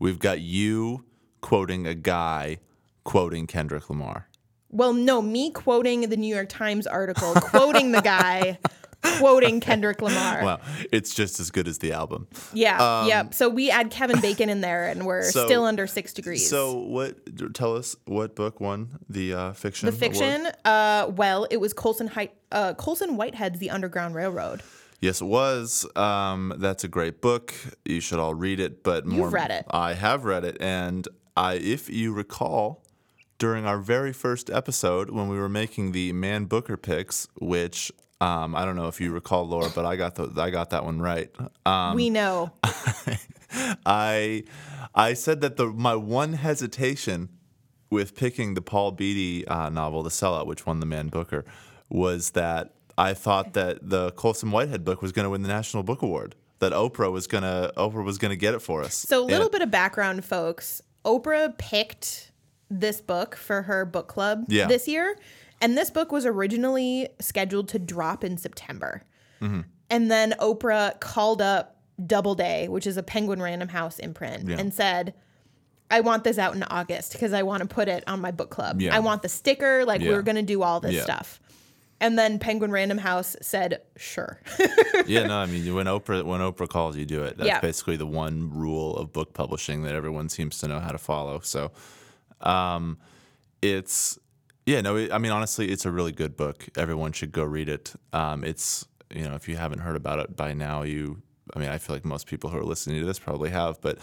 We've 0.00 0.18
got 0.18 0.40
you 0.40 1.04
quoting 1.40 1.86
a 1.86 1.94
guy 1.94 2.58
quoting 3.04 3.46
Kendrick 3.46 3.88
Lamar. 3.88 4.28
Well, 4.70 4.92
no, 4.92 5.22
me 5.22 5.50
quoting 5.50 6.08
the 6.08 6.16
New 6.16 6.34
York 6.34 6.48
Times 6.48 6.86
article, 6.86 7.34
quoting 7.34 7.92
the 7.92 8.00
guy, 8.00 8.58
quoting 9.02 9.60
Kendrick 9.60 10.00
Lamar. 10.02 10.42
Wow, 10.44 10.60
it's 10.92 11.14
just 11.14 11.40
as 11.40 11.50
good 11.50 11.68
as 11.68 11.78
the 11.78 11.92
album. 11.92 12.28
Yeah, 12.52 13.06
yep. 13.06 13.34
So 13.34 13.48
we 13.48 13.70
add 13.70 13.90
Kevin 13.90 14.20
Bacon 14.20 14.48
in 14.48 14.60
there, 14.60 14.86
and 14.88 15.04
we're 15.06 15.20
Um, 15.24 15.30
So- 15.30 15.46
still 15.46 15.64
under 15.64 15.86
six 15.86 16.12
degrees. 16.12 16.48
So 16.48 16.74
what? 16.76 17.54
Tell 17.54 17.76
us 17.76 17.96
what 18.06 18.34
book 18.34 18.60
won 18.60 18.98
the 19.08 19.34
uh, 19.34 19.52
fiction? 19.52 19.86
the 19.86 19.92
fiction, 19.92 20.48
uh, 20.64 21.10
well, 21.14 21.46
it 21.50 21.58
was 21.58 21.72
Colson 21.72 22.08
Height, 22.08 22.32
uh, 22.50 22.74
Colson 22.74 23.16
Whitehead's 23.16 23.58
The 23.58 23.70
Underground 23.70 24.14
Railroad. 24.14 24.62
Yes, 25.00 25.20
it 25.20 25.24
was. 25.24 25.84
Um, 25.96 26.54
that's 26.58 26.84
a 26.84 26.88
great 26.88 27.20
book. 27.20 27.52
You 27.84 28.00
should 28.00 28.20
all 28.20 28.34
read 28.34 28.60
it. 28.60 28.84
But 28.84 29.04
more, 29.04 29.28
read 29.28 29.50
it. 29.50 29.66
I 29.70 29.94
have 29.94 30.24
read 30.24 30.44
it, 30.44 30.56
and 30.60 31.08
I, 31.36 31.54
if 31.54 31.90
you 31.90 32.12
recall, 32.12 32.84
during 33.38 33.66
our 33.66 33.78
very 33.78 34.12
first 34.12 34.48
episode 34.48 35.10
when 35.10 35.28
we 35.28 35.36
were 35.36 35.48
making 35.48 35.90
the 35.90 36.12
Man 36.12 36.44
Booker 36.44 36.76
picks, 36.76 37.26
which 37.40 37.90
um, 38.22 38.54
I 38.54 38.64
don't 38.64 38.76
know 38.76 38.88
if 38.88 39.00
you 39.00 39.10
recall, 39.12 39.46
Laura, 39.46 39.70
but 39.74 39.84
I 39.84 39.96
got 39.96 40.14
the 40.14 40.30
I 40.40 40.50
got 40.50 40.70
that 40.70 40.84
one 40.84 41.00
right. 41.00 41.30
Um, 41.66 41.94
we 41.96 42.08
know. 42.10 42.52
I 43.86 44.44
I 44.94 45.14
said 45.14 45.40
that 45.40 45.56
the 45.56 45.66
my 45.66 45.94
one 45.94 46.34
hesitation 46.34 47.28
with 47.90 48.14
picking 48.16 48.54
the 48.54 48.62
Paul 48.62 48.92
Beatty 48.92 49.46
uh, 49.46 49.68
novel, 49.68 50.02
The 50.02 50.10
Sellout, 50.10 50.46
which 50.46 50.64
won 50.64 50.80
the 50.80 50.86
Man 50.86 51.08
Booker, 51.08 51.44
was 51.90 52.30
that 52.30 52.72
I 52.96 53.12
thought 53.14 53.52
that 53.54 53.88
the 53.90 54.12
Colson 54.12 54.50
Whitehead 54.50 54.84
book 54.84 55.02
was 55.02 55.12
going 55.12 55.24
to 55.24 55.30
win 55.30 55.42
the 55.42 55.48
National 55.48 55.82
Book 55.82 56.00
Award. 56.02 56.34
That 56.60 56.72
Oprah 56.72 57.10
was 57.10 57.26
gonna 57.26 57.72
Oprah 57.76 58.04
was 58.04 58.18
gonna 58.18 58.36
get 58.36 58.54
it 58.54 58.60
for 58.60 58.82
us. 58.82 58.94
So 58.94 59.20
a 59.22 59.24
little 59.24 59.42
And- 59.46 59.52
bit 59.52 59.62
of 59.62 59.70
background, 59.70 60.24
folks. 60.24 60.80
Oprah 61.04 61.58
picked 61.58 62.30
this 62.70 63.00
book 63.00 63.34
for 63.34 63.62
her 63.62 63.84
book 63.84 64.06
club 64.06 64.44
Yeah. 64.48 64.66
this 64.68 64.86
year, 64.86 65.18
and 65.62 65.78
this 65.78 65.90
book 65.90 66.12
was 66.12 66.26
originally 66.26 67.08
scheduled 67.20 67.68
to 67.70 67.78
drop 67.78 68.22
in 68.24 68.36
September. 68.36 69.02
And 69.40 70.10
then 70.10 70.34
Oprah 70.38 71.00
called 71.00 71.42
up 71.42 71.76
Doubleday, 72.06 72.68
which 72.68 72.86
is 72.86 72.96
a 72.96 73.02
Penguin 73.02 73.40
Random 73.42 73.68
House 73.68 73.98
imprint, 73.98 74.48
Yeah. 74.48 74.56
and 74.58 74.72
said, 74.72 75.14
I 75.90 76.00
want 76.00 76.24
this 76.24 76.38
out 76.38 76.54
in 76.54 76.62
August 76.62 77.12
because 77.12 77.32
I 77.32 77.42
want 77.42 77.60
to 77.62 77.68
put 77.68 77.88
it 77.88 78.04
on 78.06 78.20
my 78.20 78.30
book 78.30 78.50
club. 78.50 78.80
Yeah. 78.80 78.94
I 78.96 79.00
want 79.00 79.22
the 79.22 79.28
sticker. 79.28 79.84
Like, 79.84 80.00
Yeah. 80.00 80.10
we're 80.12 80.22
going 80.22 80.36
to 80.36 80.42
do 80.42 80.62
all 80.62 80.80
this 80.80 81.02
stuff. 81.02 81.40
And 82.00 82.18
then 82.18 82.38
Penguin 82.38 82.70
Random 82.72 82.98
House 82.98 83.36
said, 83.42 83.82
sure. 83.96 84.40
yeah, 85.06 85.26
no, 85.26 85.36
I 85.36 85.46
mean 85.46 85.72
when 85.74 85.86
Oprah 85.86 86.24
when 86.24 86.40
Oprah 86.40 86.68
calls, 86.68 86.96
you 86.96 87.04
do 87.04 87.22
it. 87.24 87.36
That's 87.36 87.46
Yeah. 87.48 87.60
basically 87.60 87.96
the 87.96 88.06
one 88.06 88.50
rule 88.54 88.96
of 88.96 89.12
book 89.12 89.34
publishing 89.34 89.82
that 89.82 89.94
everyone 89.94 90.28
seems 90.28 90.58
to 90.60 90.68
know 90.68 90.80
how 90.80 90.90
to 90.92 90.98
follow. 90.98 91.40
So, 91.40 91.70
um, 92.40 92.96
it's 93.60 94.18
yeah, 94.66 94.80
no, 94.80 94.96
it, 94.96 95.12
I 95.12 95.18
mean 95.18 95.32
honestly, 95.32 95.70
it's 95.70 95.86
a 95.86 95.90
really 95.90 96.12
good 96.12 96.36
book. 96.36 96.68
Everyone 96.76 97.12
should 97.12 97.32
go 97.32 97.44
read 97.44 97.68
it. 97.68 97.94
Um, 98.12 98.44
it's 98.44 98.86
you 99.14 99.24
know 99.24 99.34
if 99.34 99.48
you 99.48 99.56
haven't 99.56 99.80
heard 99.80 99.96
about 99.96 100.18
it 100.18 100.36
by 100.36 100.54
now, 100.54 100.82
you 100.82 101.22
I 101.54 101.58
mean 101.58 101.68
I 101.68 101.78
feel 101.78 101.96
like 101.96 102.04
most 102.04 102.26
people 102.26 102.50
who 102.50 102.58
are 102.58 102.64
listening 102.64 103.00
to 103.00 103.06
this 103.06 103.18
probably 103.18 103.50
have, 103.50 103.80
but. 103.80 103.98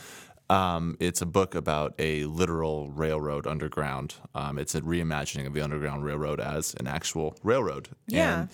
Um, 0.52 0.98
it's 1.00 1.22
a 1.22 1.28
book 1.28 1.54
about 1.54 1.94
a 2.00 2.26
literal 2.26 2.90
railroad 2.90 3.46
underground. 3.46 4.16
Um, 4.34 4.58
it's 4.58 4.74
a 4.74 4.82
reimagining 4.82 5.46
of 5.46 5.54
the 5.54 5.62
Underground 5.62 6.04
Railroad 6.04 6.40
as 6.40 6.74
an 6.80 6.88
actual 6.88 7.38
railroad. 7.44 7.90
Yeah. 8.08 8.40
And 8.40 8.50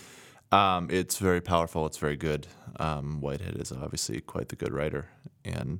um, 0.51 0.89
it's 0.91 1.17
very 1.17 1.41
powerful. 1.41 1.85
It's 1.85 1.97
very 1.97 2.17
good. 2.17 2.47
Um, 2.79 3.21
Whitehead 3.21 3.55
is 3.57 3.71
obviously 3.71 4.21
quite 4.21 4.49
the 4.49 4.55
good 4.55 4.73
writer, 4.73 5.07
and 5.43 5.79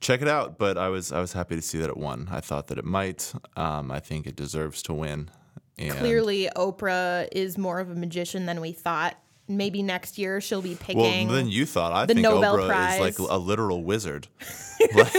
check 0.00 0.22
it 0.22 0.28
out. 0.28 0.58
But 0.58 0.78
I 0.78 0.88
was 0.88 1.12
I 1.12 1.20
was 1.20 1.32
happy 1.32 1.56
to 1.56 1.62
see 1.62 1.78
that 1.78 1.90
it 1.90 1.96
won. 1.96 2.28
I 2.30 2.40
thought 2.40 2.68
that 2.68 2.78
it 2.78 2.84
might. 2.84 3.32
Um, 3.56 3.90
I 3.90 4.00
think 4.00 4.26
it 4.26 4.36
deserves 4.36 4.82
to 4.84 4.94
win. 4.94 5.30
And 5.78 5.92
Clearly, 5.98 6.48
Oprah 6.56 7.26
is 7.32 7.56
more 7.56 7.80
of 7.80 7.90
a 7.90 7.94
magician 7.94 8.46
than 8.46 8.60
we 8.60 8.72
thought. 8.72 9.16
Maybe 9.48 9.82
next 9.82 10.16
year 10.18 10.40
she'll 10.40 10.62
be 10.62 10.74
picking. 10.76 11.26
well, 11.26 11.34
then 11.36 11.48
you 11.48 11.66
thought 11.66 11.92
I 11.92 12.06
the 12.06 12.14
think 12.14 12.22
Nobel 12.22 12.56
Oprah 12.58 12.68
Prize. 12.68 12.94
is 13.12 13.18
like 13.18 13.30
a 13.30 13.36
literal 13.38 13.82
wizard. 13.82 14.28
like, 14.94 15.14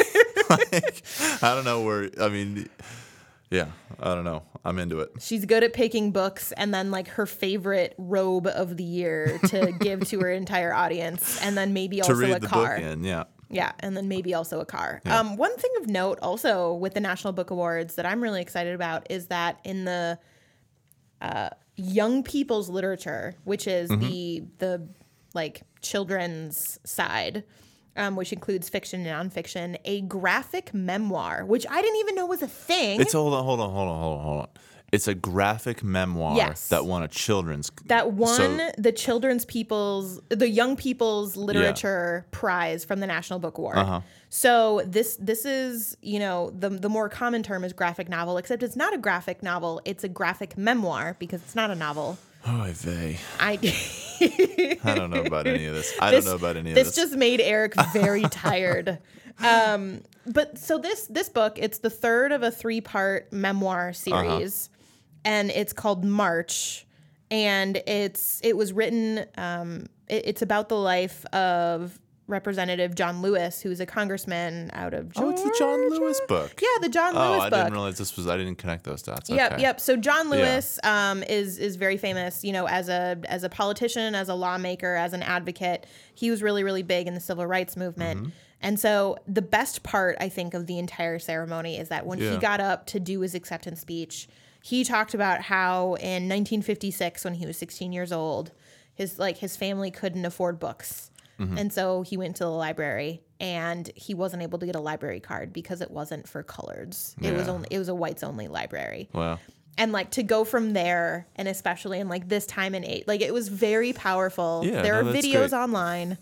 like, 0.50 1.04
I 1.42 1.54
don't 1.56 1.66
know 1.66 1.82
where. 1.82 2.10
I 2.20 2.30
mean, 2.30 2.70
yeah, 3.50 3.68
I 4.00 4.14
don't 4.14 4.24
know. 4.24 4.44
I'm 4.64 4.78
into 4.80 5.00
it. 5.00 5.12
She's 5.20 5.46
good 5.46 5.64
at 5.64 5.74
picking 5.74 6.12
books 6.12 6.52
and 6.54 6.74
then 6.74 6.92
like 6.92 7.08
her 7.10 7.26
favorite 7.26 7.96
robe 7.98 8.48
of 8.48 8.78
the 8.78 8.84
year 8.84 9.40
to 9.48 9.72
give 9.80 10.08
to 10.10 10.20
her 10.20 10.32
entire 10.32 10.74
audience, 10.74 11.42
and 11.44 11.58
then 11.58 11.74
maybe 11.74 11.98
To 11.98 12.04
also 12.04 12.14
read 12.16 12.38
a 12.38 12.40
the 12.40 12.48
car. 12.48 12.76
book 12.78 12.86
in, 12.86 13.04
yeah. 13.04 13.24
Yeah, 13.50 13.74
and 13.82 13.98
then 13.98 14.08
maybe 14.08 14.34
also 14.34 14.62
a 14.62 14.66
car. 14.66 15.02
Um, 15.06 15.36
one 15.36 15.54
thing 15.58 15.72
of 15.82 15.88
note 15.88 16.20
also 16.22 16.74
with 16.74 16.94
the 16.94 17.02
National 17.02 17.34
Book 17.34 17.50
Awards 17.50 17.96
that 17.96 18.06
I'm 18.06 18.24
really 18.24 18.40
excited 18.42 18.74
about 18.76 19.08
is 19.10 19.28
that 19.28 19.60
in 19.66 19.84
the 19.84 20.18
uh, 21.22 21.50
young 21.76 22.24
people's 22.24 22.70
literature, 22.70 23.36
which 23.44 23.68
is 23.68 23.90
Mm-hmm. 23.90 24.02
the 24.08 24.44
the 24.58 24.88
like 25.34 25.62
children's 25.82 26.80
side, 26.84 27.44
um, 27.96 28.16
which 28.16 28.34
includes 28.34 28.68
fiction 28.70 29.06
and 29.06 29.32
nonfiction, 29.32 29.78
a 29.86 30.02
graphic 30.02 30.74
memoir, 30.74 31.46
which 31.46 31.66
I 31.70 31.82
didn't 31.82 32.00
even 32.00 32.16
know 32.16 32.26
was 32.26 32.42
a 32.42 32.48
thing. 32.48 33.00
It's 33.02 33.14
hold 33.14 33.34
on, 33.34 33.44
hold 33.44 33.60
on, 33.62 33.70
hold 33.72 33.88
on, 33.90 34.00
hold 34.00 34.18
on, 34.20 34.24
hold 34.26 34.40
on. 34.42 34.48
It's 34.92 35.08
a 35.08 35.16
graphic 35.16 35.84
memoir 35.84 36.36
Yes. 36.36 36.68
that 36.68 36.86
won 36.86 37.02
a 37.02 37.08
children's 37.08 37.72
that 37.86 38.12
won 38.12 38.36
so- 38.58 38.72
the 38.78 38.92
children's 38.92 39.46
people's 39.46 40.20
the 40.30 40.50
young 40.50 40.76
people's 40.76 41.38
literature 41.38 42.26
prize 42.32 42.84
from 42.84 43.00
the 43.00 43.08
national 43.08 43.40
book 43.40 43.58
award 43.58 43.78
Uh-huh. 43.78 44.02
so 44.30 44.82
this 44.86 45.16
this 45.16 45.46
is 45.46 45.96
you 46.02 46.20
know 46.20 46.50
the 46.58 46.70
the 46.70 46.90
more 46.90 47.08
common 47.08 47.42
term 47.42 47.64
is 47.64 47.72
graphic 47.72 48.10
novel 48.10 48.38
except 48.38 48.64
it's 48.64 48.76
not 48.76 48.94
a 48.94 48.98
graphic 48.98 49.42
novel 49.42 49.82
it's 49.86 50.04
a 50.04 50.10
graphic 50.10 50.58
memoir 50.58 51.16
because 51.20 51.42
it's 51.42 51.56
not 51.56 51.72
a 51.72 51.76
novel 51.76 52.18
Oh, 52.46 52.66
vey. 52.74 53.18
i 53.40 53.54
I 54.84 54.96
don't 54.96 55.10
know 55.12 55.22
about 55.24 55.46
any 55.48 55.66
of 55.68 55.76
this. 55.76 55.94
I 56.02 56.12
this, 56.12 56.26
don't 56.26 56.32
know 56.34 56.38
about 56.44 56.58
any 56.58 56.72
of 56.72 56.76
this 56.76 56.88
this. 56.88 56.96
just 56.96 57.16
made 57.16 57.40
erik 57.40 57.76
very 57.94 58.24
tired 58.46 58.98
um 59.40 60.02
but 60.26 60.58
so 60.58 60.78
this 60.78 61.06
this 61.08 61.30
book 61.30 61.58
it's 61.58 61.78
the 61.80 61.90
third 61.90 62.32
of 62.34 62.44
a 62.44 62.52
three 62.52 62.82
part 62.82 63.32
memoir 63.32 63.94
series 63.94 64.70
and 65.26 65.50
it's 65.52 65.74
called 65.74 66.04
march 66.04 66.86
and 67.30 67.78
it's 67.88 68.40
it 68.44 68.56
was 68.58 68.74
written 68.74 69.26
um 69.38 69.86
it- 70.08 70.24
it's 70.26 70.42
about 70.42 70.70
the 70.70 70.76
life 70.78 71.26
of 71.28 72.00
representative 72.28 72.96
john 72.96 73.22
lewis 73.22 73.60
who's 73.62 73.80
a 73.82 73.86
congressman 73.86 74.70
out 74.74 74.94
of 74.94 75.12
Georgia. 75.12 75.28
oh, 75.28 75.32
it's 75.32 75.44
the 75.44 75.56
John 75.60 75.90
Lewis 75.90 76.22
book. 76.30 76.62
yeah 76.62 76.68
the 76.82 76.88
john 76.90 77.14
Oh, 77.16 77.32
lewis 77.32 77.44
book. 77.50 77.54
Oh, 77.54 77.58
I 77.58 77.64
didn't 77.64 77.74
realize 77.74 77.98
this 77.98 78.16
was. 78.16 78.28
I 78.28 78.38
didn't 78.38 78.56
connect 78.56 78.86
those 78.86 79.02
dots. 79.02 79.30
Yep, 79.30 79.54
Okay. 79.54 79.62
yep. 79.62 79.80
So 79.82 79.98
John 79.98 80.30
Lewis 80.30 80.80
um, 80.84 81.24
is 81.24 81.58
is 81.58 81.76
very 81.76 81.98
famous, 81.98 82.44
you 82.44 82.54
know, 82.54 82.68
as 82.70 82.88
a 82.88 83.18
as 83.26 83.44
a 83.44 83.50
politician, 83.50 84.16
as 84.16 84.30
a 84.30 84.34
lawmaker, 84.36 84.96
as 84.96 85.12
an 85.14 85.24
advocate. 85.24 85.86
He 86.16 86.32
was 86.32 86.42
really 86.42 86.64
really 86.64 86.84
big 86.84 87.08
in 87.08 87.16
the 87.16 87.20
civil 87.20 87.46
rights 87.46 87.76
movement. 87.76 88.22
Mm-hmm. 88.22 88.30
And 88.62 88.80
so 88.80 89.18
the 89.28 89.42
best 89.42 89.84
part 89.84 90.16
I 90.22 90.30
think 90.30 90.54
of 90.54 90.68
the 90.68 90.78
entire 90.80 91.20
ceremony 91.20 91.78
is 91.78 91.90
that 91.90 92.06
when 92.06 92.20
Yeah. 92.20 92.32
he 92.32 92.38
got 92.38 92.62
up 92.62 92.86
to 92.88 93.00
do 93.00 93.20
his 93.22 93.36
acceptance 93.36 93.82
speech, 93.82 94.30
he 94.62 94.84
talked 94.84 95.14
about 95.14 95.42
how 95.42 95.96
in 95.96 96.30
1956 96.30 97.24
when 97.24 97.36
he 97.36 97.46
was 97.46 97.58
16 97.58 97.92
years 97.92 98.12
old, 98.12 98.52
his 98.94 99.18
like 99.20 99.38
his 99.38 99.58
family 99.58 99.92
couldn't 99.92 100.26
afford 100.26 100.60
books. 100.60 101.10
Mm-hmm. 101.40 101.58
And 101.58 101.74
so 101.74 102.04
he 102.04 102.18
went 102.18 102.36
to 102.36 102.44
the 102.44 102.52
library 102.52 103.22
and 103.40 103.90
he 103.96 104.14
wasn't 104.14 104.44
able 104.44 104.60
to 104.60 104.66
get 104.68 104.76
a 104.76 104.80
library 104.80 105.20
card 105.20 105.52
because 105.52 105.82
it 105.82 105.90
wasn't 105.90 106.28
for 106.30 106.44
coloreds. 106.44 107.16
It 107.24 107.36
was 107.36 107.48
only 107.48 107.68
it 107.72 107.80
was 107.80 107.90
a 107.90 107.96
whites 107.96 108.22
only 108.24 108.48
library 108.48 109.10
Wow. 109.14 109.40
and 109.78 109.92
like 109.92 110.12
to 110.12 110.24
go 110.24 110.44
from 110.44 110.74
there 110.74 111.26
and 111.36 111.48
especially 111.48 112.00
in 112.00 112.10
like 112.10 112.28
this 112.30 112.46
time 112.46 112.76
and 112.76 112.86
age 112.86 113.06
like 113.08 113.22
it 113.22 113.34
was 113.34 113.48
very 113.48 113.92
powerful 113.94 114.62
Yeah, 114.64 114.84
there 114.84 115.02
no, 115.02 115.10
are 115.10 115.14
videos 115.14 115.50
great. 115.50 115.54
online 115.54 116.18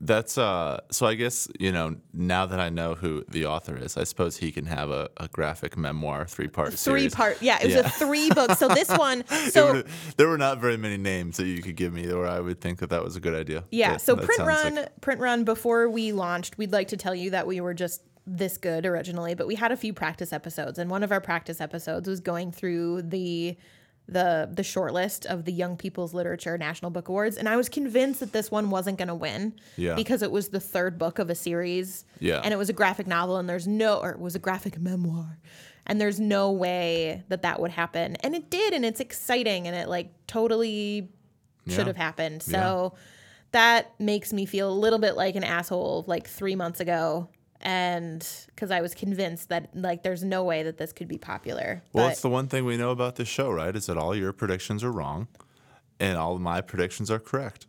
That's 0.00 0.36
uh. 0.36 0.80
So 0.90 1.06
I 1.06 1.14
guess 1.14 1.48
you 1.58 1.72
know 1.72 1.96
now 2.12 2.44
that 2.46 2.60
I 2.60 2.68
know 2.68 2.94
who 2.94 3.24
the 3.28 3.46
author 3.46 3.76
is, 3.78 3.96
I 3.96 4.04
suppose 4.04 4.36
he 4.36 4.52
can 4.52 4.66
have 4.66 4.90
a, 4.90 5.08
a 5.16 5.28
graphic 5.28 5.76
memoir 5.76 6.26
three 6.26 6.48
part 6.48 6.68
three 6.70 6.76
series. 6.76 7.14
part 7.14 7.40
yeah 7.40 7.58
it 7.60 7.66
was 7.66 7.74
Yeah. 7.76 7.80
a 7.80 7.88
three 7.88 8.28
book 8.30 8.52
so 8.58 8.68
this 8.68 8.88
one 9.08 9.26
so 9.28 9.82
there 10.18 10.28
were 10.28 10.36
not 10.36 10.58
very 10.58 10.76
many 10.76 10.98
names 10.98 11.38
that 11.38 11.46
you 11.46 11.62
could 11.62 11.76
give 11.76 11.94
me 11.94 12.06
where 12.12 12.26
I 12.26 12.40
would 12.40 12.60
think 12.60 12.80
that 12.80 12.90
that 12.90 13.02
was 13.02 13.16
a 13.16 13.20
good 13.20 13.34
idea. 13.34 13.64
yeah 13.70 13.92
But 13.92 14.00
so 14.02 14.14
that 14.16 14.24
print 14.26 14.36
sounds 14.36 14.48
run 14.48 14.74
like- 14.74 15.00
print 15.00 15.20
run 15.20 15.44
before 15.44 15.88
we 15.88 16.12
launched 16.12 16.58
we'd 16.58 16.72
like 16.72 16.88
to 16.88 16.98
tell 16.98 17.14
you 17.14 17.30
that 17.30 17.46
we 17.46 17.62
were 17.62 17.72
just 17.74 18.02
this 18.26 18.58
good 18.58 18.84
originally 18.84 19.34
but 19.34 19.46
we 19.46 19.54
had 19.54 19.72
a 19.72 19.76
few 19.76 19.94
practice 19.94 20.32
episodes 20.32 20.78
and 20.78 20.90
one 20.90 21.02
of 21.04 21.10
our 21.12 21.20
practice 21.22 21.60
episodes 21.60 22.06
was 22.08 22.20
going 22.20 22.52
through 22.52 23.00
the 23.02 23.56
the 24.08 24.48
the 24.52 24.62
short 24.62 24.92
list 24.92 25.26
of 25.26 25.44
the 25.44 25.52
young 25.52 25.76
people's 25.76 26.14
literature 26.14 26.56
national 26.56 26.92
book 26.92 27.08
awards 27.08 27.36
and 27.36 27.48
i 27.48 27.56
was 27.56 27.68
convinced 27.68 28.20
that 28.20 28.32
this 28.32 28.50
one 28.52 28.70
wasn't 28.70 28.96
going 28.96 29.08
to 29.08 29.14
win 29.14 29.52
Yeah. 29.76 29.94
because 29.96 30.22
it 30.22 30.30
was 30.30 30.50
the 30.50 30.60
third 30.60 30.96
book 30.96 31.18
of 31.18 31.28
a 31.28 31.34
series 31.34 32.04
Yeah. 32.20 32.40
and 32.44 32.54
it 32.54 32.56
was 32.56 32.68
a 32.68 32.72
graphic 32.72 33.08
novel 33.08 33.36
and 33.36 33.48
there's 33.48 33.66
no 33.66 33.98
or 33.98 34.10
it 34.10 34.20
was 34.20 34.36
a 34.36 34.38
graphic 34.38 34.78
memoir 34.78 35.38
and 35.88 36.00
there's 36.00 36.20
no 36.20 36.52
way 36.52 37.24
that 37.28 37.42
that 37.42 37.58
would 37.60 37.72
happen 37.72 38.16
and 38.20 38.36
it 38.36 38.48
did 38.48 38.72
and 38.74 38.84
it's 38.84 39.00
exciting 39.00 39.66
and 39.66 39.74
it 39.74 39.88
like 39.88 40.12
totally 40.28 41.08
should 41.66 41.78
Yeah. 41.78 41.84
have 41.86 41.96
happened 41.96 42.42
so 42.44 42.94
that 43.50 43.98
makes 43.98 44.32
me 44.32 44.46
feel 44.46 44.70
a 44.70 44.74
little 44.78 44.98
bit 45.00 45.16
like 45.16 45.34
an 45.34 45.42
asshole 45.44 46.04
like 46.06 46.28
three 46.28 46.54
months 46.54 46.78
ago 46.78 47.28
and 47.60 48.26
because 48.46 48.70
i 48.70 48.80
was 48.80 48.94
convinced 48.94 49.48
that 49.48 49.68
like 49.74 50.02
there's 50.02 50.22
no 50.22 50.44
way 50.44 50.62
that 50.62 50.78
this 50.78 50.92
could 50.92 51.08
be 51.08 51.18
popular 51.18 51.82
Well, 51.92 52.06
but 52.06 52.12
it's 52.12 52.20
the 52.20 52.28
one 52.28 52.48
thing 52.48 52.64
we 52.64 52.76
know 52.76 52.90
about 52.90 53.16
this 53.16 53.28
show, 53.28 53.50
right? 53.50 53.74
Is 53.74 53.86
that 53.86 53.96
all 53.96 54.14
your 54.14 54.32
predictions 54.32 54.82
are 54.84 54.92
wrong, 54.92 55.28
and 55.98 56.16
all 56.18 56.38
my 56.38 56.60
predictions 56.60 57.10
are 57.10 57.18
correct. 57.18 57.66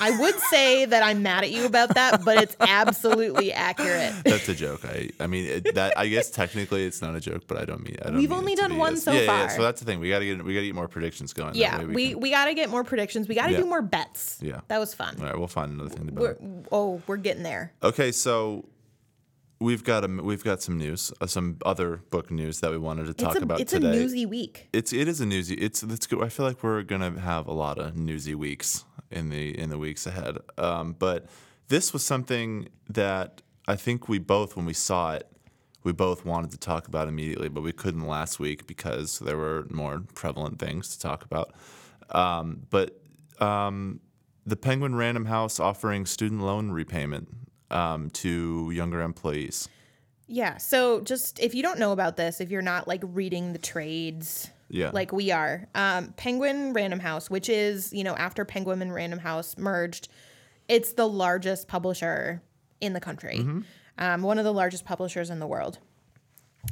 I 0.00 0.10
would 0.18 0.38
say 0.50 0.84
that 0.84 1.02
i'm 1.02 1.22
mad 1.22 1.44
at 1.44 1.50
you 1.50 1.64
about 1.66 1.94
that 1.94 2.24
but 2.24 2.42
it's 2.42 2.56
absolutely 2.60 3.52
accurate 3.52 4.12
That's 4.24 4.48
a 4.48 4.54
joke. 4.54 4.84
I 4.84 5.10
I 5.20 5.26
mean 5.26 5.46
it, 5.46 5.74
that. 5.74 5.96
I 5.98 6.08
guess 6.08 6.30
technically 6.30 6.84
it's 6.84 7.00
not 7.02 7.14
a 7.14 7.20
joke, 7.20 7.42
but 7.46 7.58
I 7.58 7.64
don't 7.64 7.82
mean. 7.82 7.96
I 8.02 8.06
don't 8.06 8.16
We've 8.16 8.30
mean 8.30 8.38
only 8.38 8.54
done 8.54 8.76
one 8.76 8.94
as- 8.94 9.02
so 9.04 9.12
yeah, 9.12 9.20
Yeah, 9.22 9.48
so 9.48 9.62
that's 9.62 9.80
the 9.80 9.86
thing. 9.86 10.00
We 10.00 10.08
gotta 10.08 10.24
get 10.24 10.44
we 10.44 10.54
gotta 10.54 10.66
get 10.66 10.74
more 10.74 10.88
predictions 10.88 11.32
going. 11.32 11.54
Yeah 11.54 11.78
way 11.78 11.84
we 11.86 12.10
can- 12.10 12.20
we 12.20 12.30
got 12.30 12.46
to 12.46 12.54
get 12.54 12.70
more 12.70 12.84
predictions 12.84 13.28
we 13.28 13.34
got 13.34 13.46
to 13.46 13.52
Yeah. 13.52 13.58
do 13.58 13.66
more 13.66 13.82
bets 13.82 14.38
Yeah. 14.42 14.60
that 14.68 14.78
was 14.78 14.94
fun 14.94 15.16
all 15.18 15.26
right, 15.26 15.38
we'll 15.38 15.48
find 15.48 15.72
another 15.72 15.90
thing 15.90 16.06
to 16.08 16.12
we're, 16.12 16.34
bet. 16.34 16.66
oh 16.72 17.02
we're 17.06 17.16
getting 17.18 17.42
there 17.42 17.72
Okay, 17.82 18.12
so 18.12 18.64
we've 19.62 19.84
got 19.84 20.04
a 20.04 20.08
we've 20.08 20.44
got 20.44 20.62
some 20.62 20.76
news, 20.76 21.12
uh, 21.20 21.26
some 21.26 21.58
other 21.64 21.98
book 22.10 22.30
news 22.30 22.60
that 22.60 22.70
we 22.70 22.78
wanted 22.78 23.06
to 23.06 23.14
talk 23.14 23.32
it's 23.32 23.40
a, 23.40 23.44
about 23.44 23.60
it's 23.60 23.72
today. 23.72 23.88
a 23.88 23.92
newsy 23.92 24.26
week 24.26 24.68
It's 24.72 24.92
it 24.92 25.08
is 25.08 25.20
a 25.20 25.26
newsy. 25.26 25.54
It's 25.54 25.82
it's 25.82 26.06
good. 26.06 26.22
I 26.22 26.28
feel 26.28 26.46
like 26.46 26.62
we're 26.62 26.82
gonna 26.82 27.18
have 27.20 27.46
a 27.46 27.52
lot 27.52 27.78
of 27.78 27.96
newsy 27.96 28.34
weeks 28.34 28.84
in 29.10 29.30
the 29.30 29.58
in 29.58 29.70
the 29.70 29.78
weeks 29.78 30.06
ahead. 30.06 30.38
Um, 30.58 30.94
but 30.98 31.26
this 31.68 31.92
was 31.92 32.04
something 32.04 32.68
that 32.88 33.42
I 33.66 33.76
think 33.76 34.08
we 34.08 34.18
both, 34.18 34.56
when 34.56 34.66
we 34.66 34.74
saw 34.74 35.14
it, 35.14 35.26
we 35.84 35.92
both 35.92 36.24
wanted 36.24 36.50
to 36.52 36.58
talk 36.58 36.88
about 36.88 37.08
immediately, 37.08 37.48
but 37.48 37.62
we 37.62 37.72
couldn't 37.72 38.06
last 38.06 38.38
week 38.38 38.66
because 38.66 39.18
there 39.20 39.36
were 39.36 39.66
more 39.70 40.02
prevalent 40.14 40.58
things 40.58 40.88
to 40.90 41.00
talk 41.00 41.24
about. 41.24 41.54
Um, 42.10 42.66
but 42.70 43.00
um, 43.40 44.00
the 44.46 44.56
Penguin 44.56 44.94
Random 44.94 45.26
House 45.26 45.58
offering 45.58 46.06
student 46.06 46.42
loan 46.42 46.70
repayment 46.70 47.28
um, 47.72 48.10
to 48.10 48.70
younger 48.74 49.00
employees. 49.02 49.68
Yeah. 50.26 50.56
So 50.58 51.00
just 51.00 51.40
if 51.40 51.54
you 51.54 51.62
don't 51.62 51.78
know 51.78 51.92
about 51.92 52.16
this, 52.16 52.40
if 52.40 52.50
you're 52.50 52.62
not 52.62 52.86
like 52.88 53.02
reading 53.04 53.52
the 53.52 53.58
trades 53.58 54.50
Yeah. 54.68 54.90
like 54.92 55.12
we 55.12 55.30
are. 55.30 55.66
Um, 55.74 56.14
Penguin 56.16 56.72
Random 56.72 57.00
House, 57.00 57.28
which 57.28 57.48
is 57.48 57.92
you 57.92 58.04
know 58.04 58.14
after 58.16 58.44
Penguin 58.44 58.80
and 58.82 58.94
Random 58.94 59.18
House 59.18 59.58
merged, 59.58 60.08
it's 60.68 60.92
the 60.94 61.06
largest 61.08 61.68
publisher 61.68 62.40
in 62.80 62.92
the 62.94 63.00
country, 63.00 63.38
Mm-hmm. 63.38 63.60
um, 63.98 64.22
one 64.22 64.38
of 64.38 64.44
the 64.44 64.52
largest 64.52 64.84
publishers 64.84 65.28
in 65.30 65.38
the 65.38 65.46
world. 65.46 65.78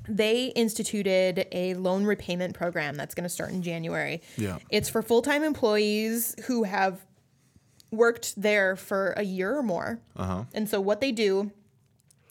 They 0.09 0.47
instituted 0.57 1.47
a 1.53 1.75
loan 1.75 2.05
repayment 2.05 2.55
program 2.55 2.95
that's 2.97 3.15
going 3.15 3.25
to 3.25 3.29
start 3.29 3.51
in 3.51 3.63
January. 3.63 4.23
Yeah. 4.37 4.59
It's 4.71 4.89
for 4.89 5.03
full 5.03 5.21
time 5.23 5.43
employees 5.43 6.35
who 6.47 6.63
have 6.63 7.05
worked 7.91 8.41
there 8.41 8.77
for 8.77 9.13
a 9.17 9.23
year 9.23 9.57
or 9.57 9.63
more. 9.63 10.01
Uh-huh. 10.17 10.45
And 10.55 10.69
so 10.69 10.81
what 10.81 11.01
they 11.01 11.13
do 11.13 11.51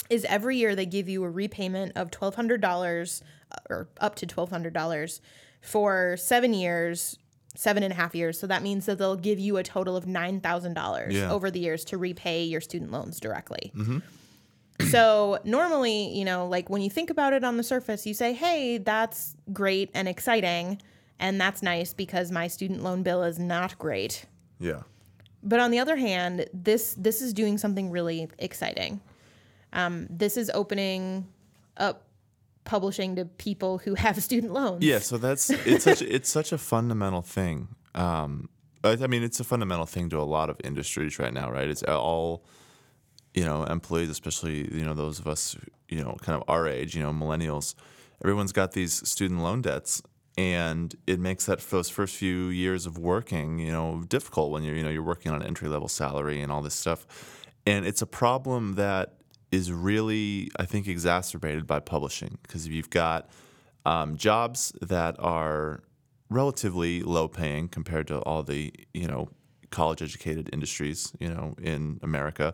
is 0.10 0.26
every 0.26 0.58
year 0.58 0.76
they 0.76 0.86
give 0.86 1.08
you 1.10 1.24
a 1.24 1.30
repayment 1.30 1.92
of 1.96 2.10
twelve 2.12 2.36
hundred 2.36 2.62
dollars 2.62 3.22
or 3.70 3.88
up 4.00 4.16
to 4.16 4.26
twelve 4.26 4.50
hundred 4.50 4.74
dollars 4.74 5.22
for 5.62 6.16
seven 6.18 6.54
years, 6.54 7.18
seven 7.56 7.84
and 7.84 7.92
a 7.92 7.96
half 7.96 8.16
years. 8.16 8.40
So 8.40 8.48
that 8.48 8.64
means 8.64 8.86
that 8.86 8.98
they'll 8.98 9.16
give 9.18 9.38
you 9.40 9.58
a 9.58 9.64
total 9.64 9.96
of 9.98 10.08
nine 10.08 10.40
thousand 10.40 10.74
dollars 10.76 11.14
Yeah. 11.14 11.32
over 11.32 11.52
the 11.52 11.60
years 11.60 11.84
to 11.86 11.98
repay 11.98 12.44
your 12.44 12.62
student 12.62 12.92
loans 12.92 13.20
directly. 13.20 13.72
So 14.90 15.40
normally, 15.44 16.18
you 16.18 16.24
know, 16.24 16.48
like 16.48 16.70
when 16.70 16.82
you 16.82 16.90
think 16.90 17.10
about 17.10 17.34
it 17.34 17.44
on 17.44 17.58
the 17.58 17.64
surface, 17.64 18.06
you 18.06 18.14
say, 18.14 18.34
"Hey, 18.34 18.78
that's 18.78 19.36
great 19.52 19.90
and 19.94 20.08
exciting." 20.08 20.82
And 21.20 21.40
that's 21.40 21.62
nice 21.62 21.94
because 21.94 22.32
my 22.32 22.48
student 22.48 22.82
loan 22.82 23.04
bill 23.04 23.24
is 23.24 23.38
not 23.38 23.78
great. 23.78 24.26
Yeah. 24.58 24.84
But 25.42 25.60
on 25.60 25.72
the 25.72 25.80
other 25.80 25.96
hand, 25.96 26.46
this 26.54 26.94
this 26.98 27.22
is 27.22 27.34
doing 27.34 27.58
something 27.58 27.92
really 27.92 28.30
exciting. 28.38 29.02
Um, 29.74 30.08
this 30.10 30.38
is 30.38 30.50
opening 30.54 31.28
up 31.78 32.06
publishing 32.66 33.16
to 33.16 33.26
people 33.26 33.80
who 33.80 33.96
have 33.96 34.22
student 34.24 34.54
loans. 34.54 34.84
Yeah, 34.84 35.00
so 35.00 35.18
that's 35.18 35.50
it's 35.50 35.84
such 35.84 36.02
it's 36.02 36.30
such 36.30 36.52
a 36.52 36.58
fundamental 36.58 37.22
thing. 37.22 37.70
Um, 37.96 38.50
I, 38.84 38.98
I 39.02 39.08
mean, 39.08 39.24
it's 39.24 39.40
a 39.40 39.44
fundamental 39.44 39.86
thing 39.86 40.10
to 40.10 40.20
a 40.20 40.24
lot 40.24 40.50
of 40.50 40.58
industries 40.64 41.20
right 41.20 41.34
now, 41.34 41.52
right? 41.52 41.68
It's 41.68 41.84
all 41.84 42.44
you 43.34 43.44
know 43.46 43.64
employees, 43.64 44.10
especially 44.10 44.74
you 44.74 44.84
know 44.84 44.94
those 44.94 45.20
of 45.20 45.28
us 45.28 45.56
you 45.88 46.04
know 46.04 46.18
kind 46.22 46.36
of 46.36 46.44
our 46.48 46.68
age, 46.68 46.96
you 46.96 47.02
know 47.02 47.12
millennials. 47.12 47.76
Everyone's 48.24 48.52
got 48.52 48.74
these 48.74 49.08
student 49.08 49.42
loan 49.42 49.62
debts, 49.62 50.04
and 50.38 50.96
it 51.08 51.20
makes 51.20 51.46
that 51.46 51.60
those 51.60 51.90
first 51.90 52.16
few 52.16 52.48
years 52.48 52.86
of 52.86 52.98
working, 52.98 53.60
you 53.60 53.72
know, 53.72 54.04
difficult 54.08 54.52
when 54.52 54.64
you're 54.64 54.76
you 54.76 54.84
know 54.84 54.90
you're 54.90 55.04
working 55.04 55.32
on 55.32 55.42
an 55.42 55.48
entry 55.48 55.68
level 55.68 55.88
salary 55.88 56.42
and 56.42 56.52
all 56.52 56.62
this 56.62 56.76
stuff. 56.76 57.06
And 57.66 57.86
it's 57.86 58.02
a 58.02 58.08
problem 58.08 58.74
that 58.76 59.16
is 59.52 59.72
really, 59.72 60.50
I 60.58 60.66
think, 60.66 60.88
exacerbated 60.88 61.68
by 61.68 61.80
publishing 61.80 62.38
because 62.44 62.68
you've 62.68 62.90
got 62.90 63.30
um, 63.86 64.16
jobs 64.18 64.74
that 64.82 65.16
are 65.20 65.84
relatively 66.30 67.02
low 67.02 67.28
paying 67.28 67.68
compared 67.68 68.08
to 68.08 68.20
all 68.20 68.44
the 68.44 68.72
you 68.94 69.08
know 69.08 69.30
college 69.72 70.02
educated 70.02 70.50
industries 70.54 71.12
you 71.20 71.30
know 71.30 71.56
in 71.62 72.00
America. 72.04 72.54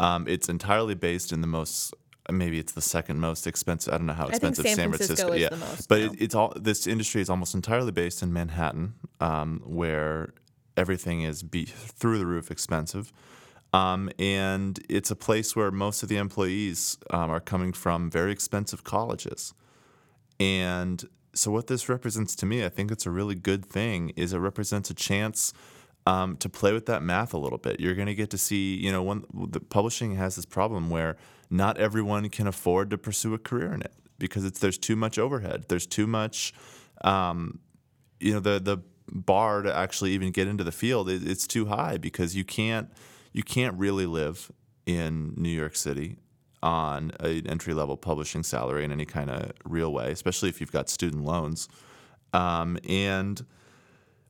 Um, 0.00 0.26
it's 0.26 0.48
entirely 0.48 0.94
based 0.94 1.32
in 1.32 1.40
the 1.40 1.46
most 1.46 1.94
maybe 2.30 2.58
it's 2.58 2.72
the 2.72 2.82
second 2.82 3.20
most 3.20 3.46
expensive. 3.46 3.92
I 3.92 3.98
don't 3.98 4.06
know 4.06 4.14
how 4.14 4.28
expensive 4.28 4.64
San 4.64 4.76
San 4.76 4.88
Francisco 4.90 5.28
Francisco, 5.28 5.32
is 5.32 5.60
yeah, 5.60 5.68
most 5.68 5.88
but 5.88 6.00
it, 6.00 6.12
it's 6.18 6.34
all 6.34 6.52
this 6.56 6.86
industry 6.86 7.20
is 7.20 7.28
almost 7.28 7.54
entirely 7.54 7.92
based 7.92 8.22
in 8.22 8.32
Manhattan, 8.32 8.94
um, 9.20 9.62
where 9.64 10.32
everything 10.76 11.22
is 11.22 11.42
be 11.42 11.64
through 11.64 12.18
the 12.18 12.26
roof 12.26 12.50
expensive. 12.50 13.12
Um, 13.72 14.08
and 14.20 14.78
it's 14.88 15.10
a 15.10 15.16
place 15.16 15.56
where 15.56 15.72
most 15.72 16.04
of 16.04 16.08
the 16.08 16.16
employees 16.16 16.96
um, 17.10 17.28
are 17.30 17.40
coming 17.40 17.72
from 17.72 18.08
very 18.08 18.30
expensive 18.30 18.84
colleges. 18.84 19.52
And 20.38 21.04
so, 21.34 21.50
what 21.50 21.66
this 21.66 21.88
represents 21.88 22.36
to 22.36 22.46
me, 22.46 22.64
I 22.64 22.68
think 22.68 22.92
it's 22.92 23.04
a 23.04 23.10
really 23.10 23.34
good 23.34 23.66
thing, 23.66 24.12
is 24.16 24.32
it 24.32 24.38
represents 24.38 24.90
a 24.90 24.94
chance 24.94 25.52
um, 26.06 26.36
to 26.36 26.48
play 26.48 26.72
with 26.72 26.86
that 26.86 27.02
math 27.02 27.34
a 27.34 27.38
little 27.38 27.58
bit. 27.58 27.80
You're 27.80 27.94
going 27.94 28.06
to 28.06 28.14
get 28.14 28.30
to 28.30 28.38
see, 28.38 28.76
you 28.76 28.92
know, 28.92 29.02
when 29.02 29.24
the 29.32 29.60
publishing 29.60 30.14
has 30.16 30.36
this 30.36 30.46
problem 30.46 30.90
where 30.90 31.16
not 31.54 31.78
everyone 31.78 32.28
can 32.28 32.46
afford 32.46 32.90
to 32.90 32.98
pursue 32.98 33.32
a 33.32 33.38
career 33.38 33.72
in 33.72 33.80
it 33.80 33.94
because 34.18 34.44
it's 34.44 34.58
there's 34.58 34.78
too 34.78 34.96
much 34.96 35.18
overhead. 35.18 35.66
There's 35.68 35.86
too 35.86 36.06
much, 36.06 36.52
um, 37.02 37.60
you 38.18 38.32
know, 38.32 38.40
the 38.40 38.58
the 38.58 38.78
bar 39.06 39.62
to 39.62 39.74
actually 39.74 40.12
even 40.12 40.32
get 40.32 40.48
into 40.48 40.64
the 40.64 40.72
field 40.72 41.08
is 41.08 41.24
it's 41.24 41.46
too 41.46 41.66
high 41.66 41.96
because 41.96 42.34
you 42.34 42.44
can't 42.44 42.90
you 43.32 43.42
can't 43.42 43.78
really 43.78 44.06
live 44.06 44.50
in 44.86 45.34
New 45.36 45.48
York 45.48 45.76
City 45.76 46.16
on 46.62 47.12
an 47.20 47.46
entry 47.46 47.74
level 47.74 47.96
publishing 47.96 48.42
salary 48.42 48.84
in 48.84 48.90
any 48.90 49.04
kind 49.04 49.30
of 49.30 49.52
real 49.64 49.92
way, 49.92 50.10
especially 50.10 50.48
if 50.48 50.60
you've 50.60 50.72
got 50.72 50.88
student 50.88 51.24
loans. 51.24 51.68
Um, 52.32 52.78
and 52.88 53.44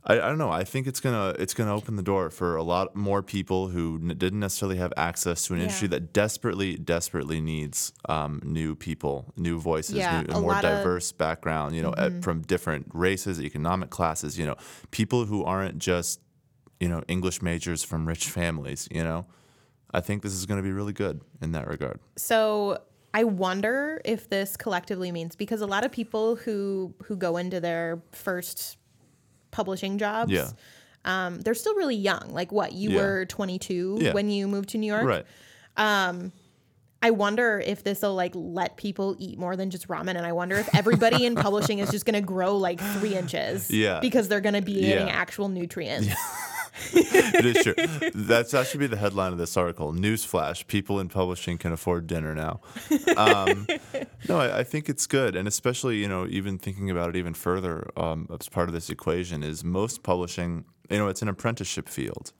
I, 0.06 0.14
I 0.14 0.28
don't 0.28 0.36
know. 0.38 0.50
I 0.50 0.64
think 0.64 0.86
it's 0.86 1.00
gonna 1.00 1.34
it's 1.38 1.54
gonna 1.54 1.74
open 1.74 1.96
the 1.96 2.02
door 2.02 2.28
for 2.30 2.56
a 2.56 2.62
lot 2.62 2.94
more 2.94 3.22
people 3.22 3.68
who 3.68 3.98
n- 4.02 4.08
didn't 4.18 4.40
necessarily 4.40 4.76
have 4.76 4.92
access 4.96 5.46
to 5.46 5.54
an 5.54 5.58
Yeah. 5.60 5.64
industry 5.64 5.88
that 5.88 6.12
desperately 6.12 6.76
desperately 6.76 7.40
needs 7.40 7.92
um, 8.08 8.40
new 8.44 8.74
people, 8.74 9.32
new 9.36 9.58
voices, 9.58 9.96
Yeah, 9.96 10.20
new, 10.22 10.34
a 10.34 10.38
a 10.38 10.40
more 10.40 10.52
lot 10.52 10.64
of- 10.64 10.70
Mm-hmm. 10.70 10.78
diverse 10.84 11.12
background. 11.12 11.74
You 11.74 11.82
know, 11.82 11.90
uh, 11.90 12.10
from 12.20 12.42
different 12.42 12.86
races, 12.92 13.40
economic 13.40 13.90
classes. 13.90 14.38
You 14.38 14.46
know, 14.46 14.56
people 14.90 15.24
who 15.24 15.42
aren't 15.44 15.78
just 15.78 16.20
you 16.80 16.88
know 16.88 17.02
English 17.08 17.40
majors 17.40 17.82
from 17.82 18.06
rich 18.06 18.28
families. 18.28 18.86
You 18.90 19.04
know, 19.04 19.24
I 19.92 20.00
think 20.00 20.22
this 20.22 20.34
is 20.34 20.44
going 20.44 20.58
to 20.58 20.62
be 20.62 20.72
really 20.72 20.92
good 20.92 21.22
in 21.40 21.52
that 21.52 21.66
regard. 21.66 21.98
So 22.16 22.78
I 23.14 23.24
wonder 23.24 24.02
if 24.04 24.28
this 24.28 24.56
collectively 24.56 25.12
means 25.12 25.34
because 25.36 25.62
a 25.62 25.66
lot 25.66 25.84
of 25.86 25.92
people 25.92 26.36
who 26.36 26.94
who 27.04 27.16
go 27.16 27.36
into 27.38 27.58
their 27.60 28.02
first 28.12 28.76
publishing 29.54 29.96
jobs, 29.98 30.32
Yeah. 30.32 30.50
um, 31.04 31.40
they're 31.40 31.54
still 31.54 31.74
really 31.76 31.96
young. 31.96 32.28
Like 32.30 32.50
what 32.52 32.72
you 32.72 32.90
Yeah. 32.90 33.00
were 33.00 33.24
22 33.26 33.98
Yeah. 34.00 34.12
when 34.12 34.28
you 34.28 34.48
moved 34.48 34.70
to 34.70 34.78
New 34.78 34.86
York. 34.92 35.04
Right. 35.04 35.24
Um, 35.76 36.32
I 37.02 37.10
wonder 37.10 37.62
if 37.64 37.84
this 37.84 38.00
will 38.02 38.14
like 38.14 38.32
let 38.34 38.76
people 38.76 39.14
eat 39.18 39.38
more 39.38 39.56
than 39.56 39.68
just 39.70 39.88
ramen, 39.88 40.16
and 40.16 40.24
I 40.26 40.32
wonder 40.32 40.56
if 40.56 40.74
everybody 40.74 41.26
in 41.26 41.34
publishing 41.46 41.78
is 41.78 41.90
just 41.90 42.06
going 42.06 42.14
to 42.14 42.22
grow 42.26 42.56
like 42.56 42.80
three 42.80 43.14
inches. 43.14 43.70
Yeah. 43.70 44.00
Because 44.00 44.28
they're 44.28 44.40
going 44.40 44.54
to 44.54 44.62
be 44.62 44.72
eating 44.72 45.10
actual 45.10 45.48
nutrients. 45.48 46.08
it 46.92 47.46
is 47.46 47.62
true. 47.62 48.10
That's 48.14 48.50
that 48.52 48.66
should 48.66 48.80
be 48.80 48.87
the 48.87 48.96
headline 48.96 49.32
of 49.32 49.38
this 49.38 49.56
article. 49.56 49.92
Newsflash: 49.92 50.66
People 50.66 51.00
in 51.00 51.08
publishing 51.08 51.58
can 51.58 51.72
afford 51.72 52.06
dinner 52.06 52.34
now. 52.34 52.60
Um, 53.16 53.66
no, 54.28 54.40
I, 54.40 54.58
I 54.58 54.64
think 54.64 54.88
it's 54.88 55.06
good, 55.06 55.37
and 55.37 55.46
especially 55.46 55.98
you 55.98 56.08
know 56.08 56.26
even 56.26 56.58
thinking 56.58 56.90
about 56.90 57.10
it 57.10 57.16
even 57.16 57.34
further 57.34 57.90
um, 57.96 58.28
as 58.38 58.48
part 58.48 58.68
of 58.68 58.74
this 58.74 58.90
equation 58.90 59.42
is 59.42 59.64
most 59.64 60.02
publishing. 60.02 60.64
You 60.90 60.98
know, 60.98 61.08
it's 61.08 61.22
an 61.22 61.28
apprenticeship 61.28 61.88
field, 61.88 62.32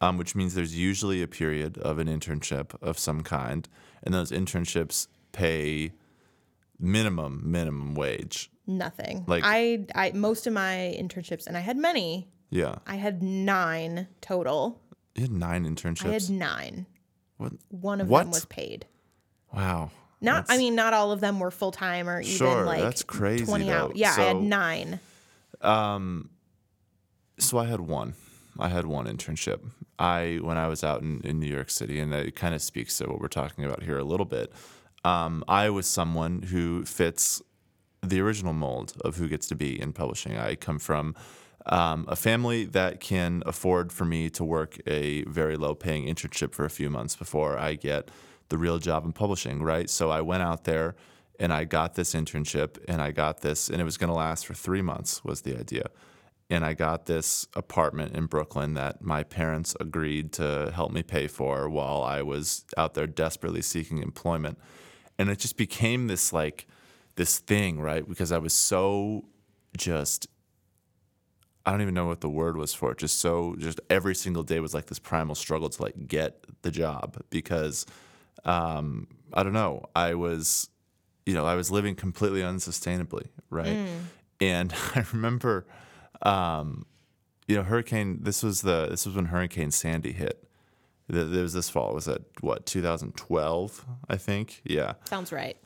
um, 0.00 0.18
which 0.18 0.34
means 0.34 0.54
there's 0.54 0.76
usually 0.76 1.22
a 1.22 1.28
period 1.28 1.78
of 1.78 1.98
an 1.98 2.08
internship 2.08 2.80
of 2.82 2.98
some 2.98 3.22
kind, 3.22 3.68
and 4.02 4.12
those 4.12 4.30
internships 4.30 5.06
pay 5.32 5.92
minimum 6.78 7.42
minimum 7.44 7.94
wage. 7.94 8.50
Nothing. 8.66 9.24
Like- 9.26 9.44
I, 9.46 9.86
I, 9.94 10.12
most 10.12 10.46
of 10.46 10.52
my 10.52 10.96
internships, 11.00 11.46
and 11.46 11.56
I 11.56 11.60
had 11.60 11.76
many. 11.76 12.28
Yeah, 12.50 12.76
I 12.86 12.96
had 12.96 13.22
nine 13.22 14.08
total. 14.20 14.80
you 15.14 15.22
had 15.22 15.32
nine 15.32 15.64
internships. 15.66 16.06
I 16.08 16.12
had 16.12 16.30
nine. 16.30 16.86
what? 17.36 17.52
One 17.68 18.00
of 18.00 18.08
What? 18.08 18.22
them 18.24 18.30
was 18.30 18.44
paid. 18.46 18.86
Wow. 19.52 19.90
Not, 20.20 20.46
I 20.48 20.58
mean, 20.58 20.74
not 20.74 20.94
all 20.94 21.12
of 21.12 21.20
them 21.20 21.38
were 21.38 21.50
full 21.52 21.70
time 21.72 22.08
or 22.08 22.20
even 22.20 22.32
Sure, 22.36 22.64
like 22.64 22.80
that's 22.82 23.02
crazy, 23.04 23.44
twenty 23.44 23.70
out. 23.70 23.90
though. 23.90 23.94
Yeah, 23.96 24.10
I 24.16 24.20
had 24.22 24.36
So- 24.36 24.40
nine. 24.40 25.00
So 27.38 27.58
I 27.58 27.66
had 27.66 27.80
one. 27.80 28.14
I 28.58 28.68
had 28.68 28.86
one 28.86 29.06
internship. 29.06 29.60
I 29.98 30.38
when 30.42 30.56
I 30.56 30.66
was 30.68 30.82
out 30.82 31.02
in, 31.02 31.20
in 31.22 31.38
New 31.38 31.46
York 31.46 31.70
City, 31.70 32.00
and 32.00 32.12
it 32.12 32.34
kind 32.34 32.54
of 32.54 32.62
speaks 32.62 32.98
to 32.98 33.06
what 33.06 33.20
we're 33.20 33.28
talking 33.28 33.64
about 33.64 33.82
here 33.84 33.98
a 33.98 34.04
little 34.04 34.26
bit. 34.26 34.52
Um, 35.04 35.44
I 35.46 35.70
was 35.70 35.86
someone 35.86 36.42
who 36.42 36.84
fits 36.84 37.40
the 38.02 38.20
original 38.20 38.52
mold 38.52 38.94
of 39.04 39.16
who 39.16 39.28
gets 39.28 39.46
to 39.48 39.54
be 39.54 39.80
in 39.80 39.92
publishing. 39.92 40.36
I 40.36 40.56
come 40.56 40.78
from 40.78 41.14
um, 41.68 42.04
a 42.08 42.16
family 42.16 42.64
that 42.64 43.00
can 43.00 43.42
afford 43.46 43.92
for 43.92 44.04
me 44.04 44.30
to 44.30 44.44
work 44.44 44.78
a 44.86 45.22
very 45.24 45.56
low 45.56 45.74
paying 45.74 46.06
internship 46.06 46.54
for 46.54 46.64
a 46.64 46.70
few 46.70 46.90
months 46.90 47.16
before 47.16 47.58
I 47.58 47.74
get 47.74 48.10
the 48.48 48.58
real 48.58 48.78
job 48.78 49.04
in 49.04 49.12
publishing, 49.12 49.62
right? 49.62 49.90
So 49.90 50.10
I 50.10 50.20
went 50.20 50.42
out 50.42 50.64
there 50.64 50.96
and 51.38 51.52
I 51.52 51.64
got 51.64 51.94
this 51.94 52.14
internship 52.14 52.78
and 52.88 53.00
I 53.00 53.12
got 53.12 53.42
this, 53.42 53.68
and 53.68 53.80
it 53.80 53.84
was 53.84 53.96
going 53.96 54.08
to 54.08 54.14
last 54.14 54.46
for 54.46 54.54
three 54.54 54.82
months, 54.82 55.24
was 55.24 55.42
the 55.42 55.56
idea. 55.56 55.90
And 56.50 56.64
I 56.64 56.72
got 56.72 57.06
this 57.06 57.46
apartment 57.54 58.16
in 58.16 58.26
Brooklyn 58.26 58.74
that 58.74 59.02
my 59.02 59.22
parents 59.22 59.76
agreed 59.78 60.32
to 60.32 60.72
help 60.74 60.92
me 60.92 61.02
pay 61.02 61.28
for 61.28 61.68
while 61.68 62.02
I 62.02 62.22
was 62.22 62.64
out 62.76 62.94
there 62.94 63.06
desperately 63.06 63.60
seeking 63.60 63.98
employment. 63.98 64.58
And 65.18 65.28
it 65.28 65.38
just 65.38 65.58
became 65.58 66.06
this 66.06 66.32
like, 66.32 66.66
this 67.16 67.38
thing, 67.38 67.80
right? 67.80 68.08
Because 68.08 68.32
I 68.32 68.38
was 68.38 68.54
so 68.54 69.26
just 69.76 70.26
I 71.68 71.72
don't 71.72 71.82
even 71.82 71.92
know 71.92 72.06
what 72.06 72.22
the 72.22 72.30
word 72.30 72.56
was 72.56 72.72
for 72.72 72.92
it. 72.92 72.98
Just 72.98 73.20
so, 73.20 73.54
just 73.58 73.78
every 73.90 74.14
single 74.14 74.42
day 74.42 74.58
was 74.58 74.72
like 74.72 74.86
this 74.86 74.98
primal 74.98 75.34
struggle 75.34 75.68
to 75.68 75.82
like 75.82 76.06
get 76.08 76.42
the 76.62 76.70
job 76.70 77.20
because 77.28 77.84
um, 78.46 79.06
I 79.34 79.42
don't 79.42 79.52
know. 79.52 79.84
I 79.94 80.14
was, 80.14 80.70
you 81.26 81.34
know, 81.34 81.44
I 81.44 81.56
was 81.56 81.70
living 81.70 81.94
completely 81.94 82.40
unsustainably, 82.40 83.26
right? 83.50 83.86
and 84.40 84.72
I 84.94 85.04
remember, 85.12 85.66
um, 86.22 86.86
you 87.46 87.56
know, 87.56 87.62
Hurricane. 87.64 88.20
This 88.22 88.42
was 88.42 88.62
the 88.62 88.86
this 88.88 89.04
was 89.04 89.14
when 89.14 89.26
Hurricane 89.26 89.70
Sandy 89.70 90.12
hit. 90.12 90.48
Th- 91.12 91.26
There 91.28 91.42
was 91.42 91.52
this 91.52 91.68
fall. 91.68 91.92
Was 91.94 92.06
that 92.06 92.22
what 92.40 92.64
2012? 92.64 93.84
I 94.08 94.16
think. 94.16 94.62
Yeah. 94.64 94.94
Sounds 95.04 95.32
right. 95.32 95.56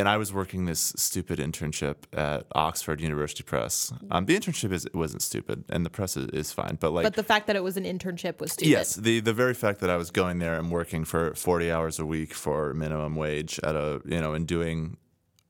And 0.00 0.08
I 0.08 0.16
was 0.16 0.32
working 0.32 0.64
this 0.64 0.94
stupid 0.96 1.38
internship 1.38 1.96
at 2.14 2.46
Oxford 2.54 3.02
University 3.02 3.42
Press. 3.42 3.92
Um, 4.10 4.24
the 4.24 4.34
internship 4.34 4.72
is 4.72 4.86
wasn't 4.94 5.20
stupid, 5.20 5.64
and 5.68 5.84
the 5.84 5.90
press 5.90 6.16
is, 6.16 6.26
is 6.30 6.52
fine. 6.52 6.78
But 6.80 6.92
like, 6.92 7.04
but 7.04 7.16
the 7.16 7.22
fact 7.22 7.46
that 7.48 7.54
it 7.54 7.62
was 7.62 7.76
an 7.76 7.84
internship 7.84 8.40
was 8.40 8.52
stupid. 8.52 8.70
Yes, 8.70 8.94
the 8.94 9.20
the 9.20 9.34
very 9.34 9.52
fact 9.52 9.80
that 9.80 9.90
I 9.90 9.98
was 9.98 10.10
going 10.10 10.38
there 10.38 10.58
and 10.58 10.70
working 10.70 11.04
for 11.04 11.34
40 11.34 11.70
hours 11.70 11.98
a 11.98 12.06
week 12.06 12.32
for 12.32 12.72
minimum 12.72 13.14
wage 13.14 13.60
at 13.62 13.76
a 13.76 14.00
you 14.06 14.22
know 14.22 14.32
and 14.32 14.46
doing 14.46 14.96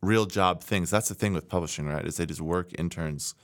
real 0.02 0.26
job 0.26 0.64
things. 0.64 0.90
That's 0.90 1.08
the 1.08 1.14
thing 1.14 1.32
with 1.32 1.48
publishing, 1.48 1.86
right? 1.86 2.04
Is 2.04 2.16
they 2.16 2.26
just 2.26 2.40
work 2.40 2.70
interns 2.76 3.36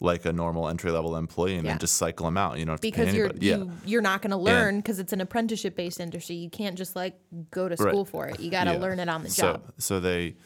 like 0.00 0.24
a 0.24 0.32
normal 0.32 0.68
entry 0.68 0.90
level 0.90 1.16
employee 1.16 1.56
and 1.56 1.64
Yeah. 1.64 1.72
then 1.72 1.78
just 1.80 1.96
cycle 1.96 2.26
them 2.26 2.36
out. 2.36 2.58
You 2.58 2.64
to 2.66 2.78
because 2.80 3.12
you're 3.14 3.30
yeah. 3.40 3.56
you, 3.58 3.72
you're 3.84 4.02
not 4.02 4.22
going 4.22 4.30
to 4.30 4.36
learn 4.36 4.76
because 4.76 4.98
it's 4.98 5.12
an 5.12 5.20
apprenticeship 5.20 5.74
based 5.74 5.98
industry. 6.00 6.36
You 6.36 6.50
can't 6.50 6.76
just 6.76 6.94
like 6.94 7.18
go 7.50 7.68
to 7.68 7.76
school 7.76 8.04
for 8.04 8.28
it. 8.28 8.38
You 8.40 8.50
got 8.50 8.64
to 8.64 8.72
Yeah. 8.72 8.78
learn 8.78 9.00
it 9.00 9.08
on 9.08 9.22
the 9.24 9.30
so, 9.30 9.52
job. 9.54 9.72
So 9.78 9.98
they 10.00 10.36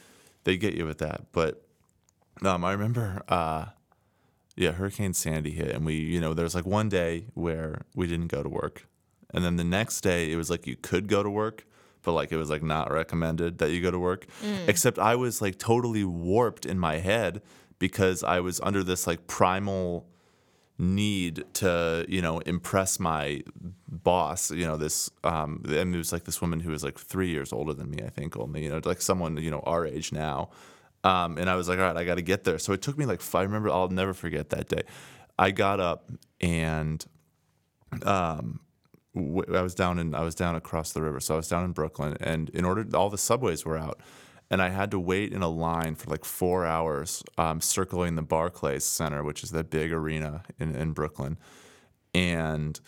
they 0.45 0.57
get 0.57 0.75
you 0.75 0.87
with 0.87 0.99
that. 0.99 1.27
But 1.33 1.63
um, 2.43 2.65
I 2.65 2.73
remember, 2.73 3.23
uh, 3.29 3.67
yeah, 4.57 4.73
Hurricane 4.73 5.15
Sandy 5.15 5.51
hit, 5.53 5.71
and 5.71 5.85
we, 5.85 5.95
you 5.95 6.21
know, 6.21 6.35
there 6.35 6.45
was 6.45 6.55
like 6.55 6.67
one 6.67 6.89
day 6.89 7.27
where 7.35 7.83
we 7.95 8.07
didn't 8.07 8.29
go 8.29 8.43
to 8.43 8.49
work, 8.49 8.87
and 9.35 9.45
then 9.45 9.57
the 9.57 9.65
next 9.65 10.01
day 10.01 10.33
it 10.33 10.37
was 10.37 10.51
like 10.51 10.67
you 10.67 10.77
could 10.77 11.09
go 11.09 11.23
to 11.23 11.31
work, 11.31 11.67
but 12.03 12.13
like 12.13 12.33
it 12.33 12.37
was 12.37 12.51
like 12.51 12.63
not 12.63 12.91
recommended 12.91 13.59
that 13.59 13.71
you 13.71 13.81
go 13.81 13.91
to 13.91 13.99
work. 13.99 14.27
Mm. 14.43 14.69
Except 14.69 14.99
I 14.99 15.15
was 15.15 15.41
like 15.43 15.59
totally 15.59 16.05
warped 16.05 16.67
in 16.67 16.79
my 16.79 16.97
head 16.99 17.43
because 17.83 18.23
I 18.23 18.39
was 18.39 18.61
under 18.61 18.85
this 18.85 19.09
like 19.09 19.27
primal 19.27 20.07
need 20.79 21.45
to 21.55 22.07
you 22.09 22.23
know 22.23 22.39
impress 22.41 23.01
my 23.01 23.43
boss 23.89 24.53
you 24.53 24.65
know 24.65 24.77
this 24.77 25.11
um 25.25 25.61
and 25.67 25.93
it 25.93 25.99
was 25.99 26.13
like 26.13 26.23
this 26.23 26.41
woman 26.41 26.61
who 26.61 26.71
was 26.71 26.85
like 26.85 26.97
three 26.97 27.29
years 27.29 27.53
older 27.53 27.75
than 27.75 27.91
me 27.91 27.99
i 28.05 28.09
think 28.09 28.37
only 28.37 28.63
you 28.65 28.71
know 28.71 28.81
like 28.85 29.03
someone 29.03 29.37
you 29.37 29.51
know 29.51 29.61
our 29.61 29.85
age 29.85 30.13
now. 30.13 30.49
Um 31.03 31.39
and 31.39 31.51
i 31.51 31.57
was 31.57 31.69
like 31.69 31.81
all 31.81 31.87
right 31.87 31.97
i 31.97 32.05
got 32.05 32.15
to 32.15 32.23
get 32.23 32.45
there. 32.45 32.59
So 32.59 32.73
it 32.73 32.83
took 32.83 32.97
me 32.97 33.05
like 33.05 33.21
five 33.21 33.41
I 33.41 33.45
remember 33.45 33.69
i'll 33.71 33.89
never 33.89 34.15
forget 34.15 34.51
that 34.51 34.69
day. 34.69 34.83
I 35.37 35.51
got 35.51 35.81
up 35.81 36.11
and 36.41 37.05
um 38.05 38.61
I 39.17 39.61
was 39.61 39.75
down 39.75 39.99
in 39.99 40.15
I 40.15 40.23
was 40.23 40.37
down 40.37 40.55
across 40.55 40.93
the 40.93 41.03
river, 41.03 41.19
so 41.19 41.35
I 41.35 41.37
was 41.39 41.49
down 41.49 41.65
in 41.65 41.73
Brooklyn, 41.73 42.17
and 42.21 42.49
in 42.51 42.65
order 42.65 42.85
all 42.97 43.11
the 43.11 43.19
subways 43.19 43.65
were 43.67 43.77
out, 43.77 44.01
and 44.53 44.61
I 44.61 44.69
had 44.69 44.91
to 44.91 45.01
wait 45.01 45.33
in 45.33 45.41
a 45.41 45.49
line 45.49 45.95
for 45.95 46.11
like 46.11 46.27
four 46.27 46.67
hours, 46.67 47.25
um, 47.39 47.63
circling 47.63 48.17
the 48.17 48.23
Barclays 48.23 48.85
Center, 48.85 49.25
which 49.25 49.43
is 49.43 49.51
that 49.53 49.71
big 49.71 49.91
arena 49.93 50.43
in, 50.61 50.77
in 50.77 50.93
Brooklyn, 50.93 51.39
and 52.15 52.79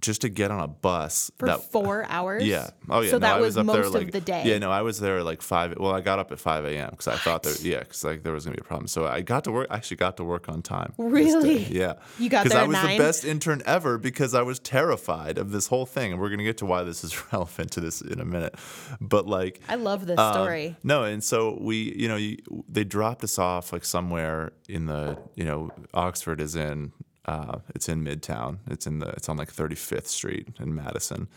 just 0.00 0.20
to 0.20 0.28
get 0.28 0.50
on 0.50 0.60
a 0.60 0.68
bus 0.68 1.30
For 1.38 1.46
that 1.46 1.72
four 1.72 2.04
hours. 2.08 2.44
yeah. 2.44 2.68
Oh 2.88 3.00
yeah. 3.00 3.10
So 3.10 3.16
no, 3.16 3.20
that 3.20 3.36
I 3.36 3.40
was, 3.40 3.56
up 3.56 3.64
most 3.66 3.74
there, 3.76 3.88
like, 3.90 4.06
of 4.08 4.12
the 4.12 4.20
day. 4.20 4.42
Yeah. 4.44 4.58
No, 4.58 4.70
I 4.70 4.82
was 4.82 5.00
there 5.00 5.22
like 5.22 5.40
five. 5.42 5.74
Well, 5.78 5.92
I 5.92 6.00
got 6.02 6.18
up 6.18 6.30
at 6.32 6.38
five 6.38 6.64
a.m. 6.66 6.90
because 6.90 7.08
I 7.08 7.16
thought 7.16 7.42
that 7.44 7.62
yeah, 7.62 7.78
because 7.80 8.04
like 8.04 8.22
there 8.22 8.32
was 8.32 8.44
gonna 8.44 8.56
be 8.56 8.60
a 8.60 8.64
problem. 8.64 8.88
So 8.88 9.06
I 9.06 9.22
got 9.22 9.44
to 9.44 9.52
work. 9.52 9.68
I 9.70 9.76
actually 9.76 9.96
got 9.96 10.16
to 10.18 10.24
work 10.24 10.48
on 10.48 10.60
time. 10.62 10.92
Really? 10.98 11.64
Yeah. 11.64 11.94
You 12.18 12.28
got 12.28 12.44
Because 12.44 12.52
there 12.52 12.60
I 12.60 12.64
at 12.64 12.68
was 12.68 12.74
nine? 12.76 12.98
the 12.98 13.04
best 13.04 13.24
intern 13.24 13.62
ever 13.64 13.96
because 13.98 14.34
I 14.34 14.42
was 14.42 14.58
terrified 14.58 15.38
of 15.38 15.50
this 15.50 15.66
whole 15.68 15.86
thing, 15.86 16.12
and 16.12 16.20
we're 16.20 16.30
gonna 16.30 16.44
get 16.44 16.58
to 16.58 16.66
why 16.66 16.82
this 16.82 17.02
is 17.02 17.16
relevant 17.32 17.70
to 17.72 17.80
this 17.80 18.00
in 18.02 18.20
a 18.20 18.24
minute. 18.24 18.54
But 19.00 19.26
like. 19.26 19.60
I 19.68 19.76
love 19.76 20.06
this 20.06 20.18
Um, 20.18 20.32
story. 20.34 20.76
No, 20.82 21.04
and 21.04 21.24
so 21.24 21.56
we, 21.60 21.94
you 21.96 22.08
know, 22.08 22.16
you, 22.16 22.36
they 22.68 22.84
dropped 22.84 23.24
us 23.24 23.38
off 23.38 23.72
like 23.72 23.84
somewhere 23.84 24.52
in 24.68 24.86
the, 24.86 25.16
you 25.34 25.44
know, 25.44 25.70
Oxford 25.94 26.40
is 26.40 26.54
in, 26.54 26.92
uh, 27.26 27.58
it's 27.74 27.88
in 27.88 28.04
Midtown. 28.04 28.58
It's 28.70 28.86
in 28.86 29.00
the, 29.00 29.08
it's 29.08 29.28
on 29.28 29.36
like 29.36 29.52
35th 29.52 30.06
Street 30.06 30.48
in 30.60 30.74
Madison, 30.74 31.28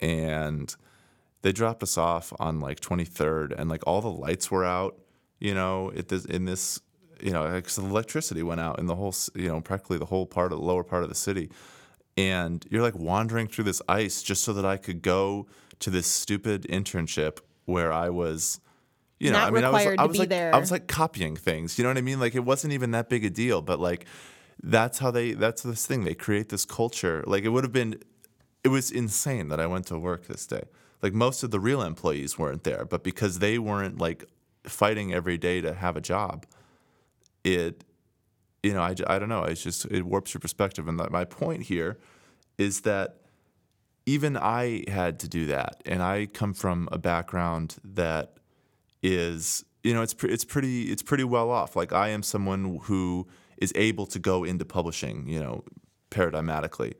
and 0.00 0.74
they 1.42 1.52
dropped 1.52 1.82
us 1.82 1.96
off 1.96 2.32
on 2.38 2.60
like 2.60 2.80
23rd, 2.80 3.54
and 3.56 3.70
like 3.70 3.86
all 3.86 4.00
the 4.00 4.10
lights 4.10 4.50
were 4.50 4.64
out, 4.64 4.98
you 5.38 5.54
know, 5.54 5.90
it 5.90 6.08
this 6.08 6.24
in 6.24 6.44
this, 6.44 6.80
you 7.20 7.30
know, 7.30 7.50
because 7.52 7.76
the 7.76 7.84
electricity 7.84 8.42
went 8.42 8.60
out 8.60 8.78
in 8.78 8.86
the 8.86 8.96
whole, 8.96 9.14
you 9.34 9.48
know, 9.48 9.60
practically 9.60 9.98
the 9.98 10.06
whole 10.06 10.26
part 10.26 10.52
of 10.52 10.58
the 10.58 10.64
lower 10.64 10.84
part 10.84 11.04
of 11.04 11.08
the 11.08 11.14
city, 11.14 11.50
and 12.16 12.64
you're 12.70 12.82
like 12.82 12.96
wandering 12.96 13.46
through 13.46 13.64
this 13.64 13.82
ice 13.88 14.22
just 14.22 14.42
so 14.42 14.52
that 14.52 14.64
I 14.64 14.76
could 14.76 15.00
go 15.02 15.46
to 15.80 15.90
this 15.90 16.06
stupid 16.06 16.62
internship 16.68 17.38
where 17.66 17.92
I 17.92 18.10
was, 18.10 18.60
you 19.20 19.30
know, 19.30 19.38
Not 19.38 19.48
I 19.48 19.50
mean, 19.50 19.64
I 19.64 19.70
was, 19.70 19.86
I 19.98 20.04
was 20.04 20.18
like, 20.18 20.28
there. 20.28 20.54
I 20.54 20.58
was 20.58 20.70
like 20.70 20.86
copying 20.86 21.36
things. 21.36 21.78
You 21.78 21.84
know 21.84 21.90
what 21.90 21.98
I 21.98 22.02
mean? 22.02 22.18
Like 22.20 22.34
it 22.34 22.44
wasn't 22.44 22.72
even 22.72 22.92
that 22.92 23.08
big 23.08 23.24
a 23.24 23.30
deal, 23.30 23.62
but 23.62 23.78
like 23.78 24.06
that's 24.64 24.98
how 24.98 25.10
they. 25.10 25.32
That's 25.32 25.62
this 25.62 25.86
thing. 25.86 26.04
They 26.04 26.14
create 26.14 26.48
this 26.48 26.64
culture. 26.64 27.22
Like 27.26 27.44
it 27.44 27.50
would 27.50 27.64
have 27.64 27.72
been. 27.72 28.00
It 28.62 28.68
was 28.68 28.90
insane 28.90 29.48
that 29.48 29.60
I 29.60 29.66
went 29.66 29.86
to 29.86 29.98
work 29.98 30.26
this 30.26 30.46
day. 30.46 30.64
Like 31.02 31.12
most 31.12 31.42
of 31.42 31.50
the 31.50 31.60
real 31.60 31.82
employees 31.82 32.38
weren't 32.38 32.64
there, 32.64 32.84
but 32.84 33.04
because 33.04 33.38
they 33.38 33.58
weren't 33.58 33.98
like 33.98 34.24
fighting 34.64 35.12
every 35.12 35.36
day 35.36 35.60
to 35.60 35.74
have 35.74 35.96
a 35.96 36.00
job, 36.00 36.46
it 37.44 37.84
you 38.64 38.72
know, 38.72 38.80
i, 38.80 38.94
I 39.06 39.18
don't 39.18 39.28
know. 39.28 39.44
It's 39.44 39.62
just, 39.62 39.84
it 39.86 40.02
warps 40.02 40.34
your 40.34 40.40
perspective. 40.40 40.88
And 40.88 40.96
my 41.10 41.24
point 41.24 41.64
here 41.64 41.98
is 42.56 42.80
that 42.80 43.18
even 44.06 44.36
I 44.36 44.84
had 44.88 45.20
to 45.20 45.28
do 45.28 45.46
that. 45.46 45.82
And 45.84 46.02
I 46.02 46.26
come 46.26 46.54
from 46.54 46.88
a 46.90 46.98
background 46.98 47.76
that 47.84 48.38
is, 49.02 49.64
you 49.82 49.92
know, 49.92 50.02
it's, 50.02 50.14
pre- 50.14 50.30
it's 50.30 50.44
pretty, 50.44 50.84
it's 50.84 51.02
pretty 51.02 51.24
well 51.24 51.50
off. 51.50 51.76
Like 51.76 51.92
I 51.92 52.08
am 52.08 52.22
someone 52.22 52.80
who 52.84 53.26
is 53.58 53.72
able 53.74 54.06
to 54.06 54.18
go 54.18 54.44
into 54.44 54.64
publishing, 54.64 55.28
you 55.28 55.40
know, 55.40 55.64
paradigmatically. 56.10 56.94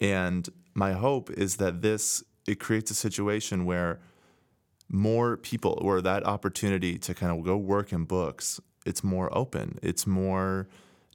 And 0.00 0.48
my 0.74 0.92
hope 0.92 1.30
is 1.30 1.56
that 1.56 1.82
this, 1.82 2.24
it 2.46 2.58
creates 2.60 2.90
a 2.90 2.94
situation 2.94 3.64
where 3.64 4.00
more 4.92 5.38
people 5.38 5.78
or 5.80 6.02
that 6.02 6.24
opportunity 6.26 6.98
to 6.98 7.14
kind 7.14 7.36
of 7.36 7.44
go 7.44 7.56
work 7.56 7.92
in 7.92 8.04
books 8.04 8.60
it's 8.84 9.02
more 9.02 9.34
open 9.36 9.78
it's 9.82 10.06
more 10.06 10.68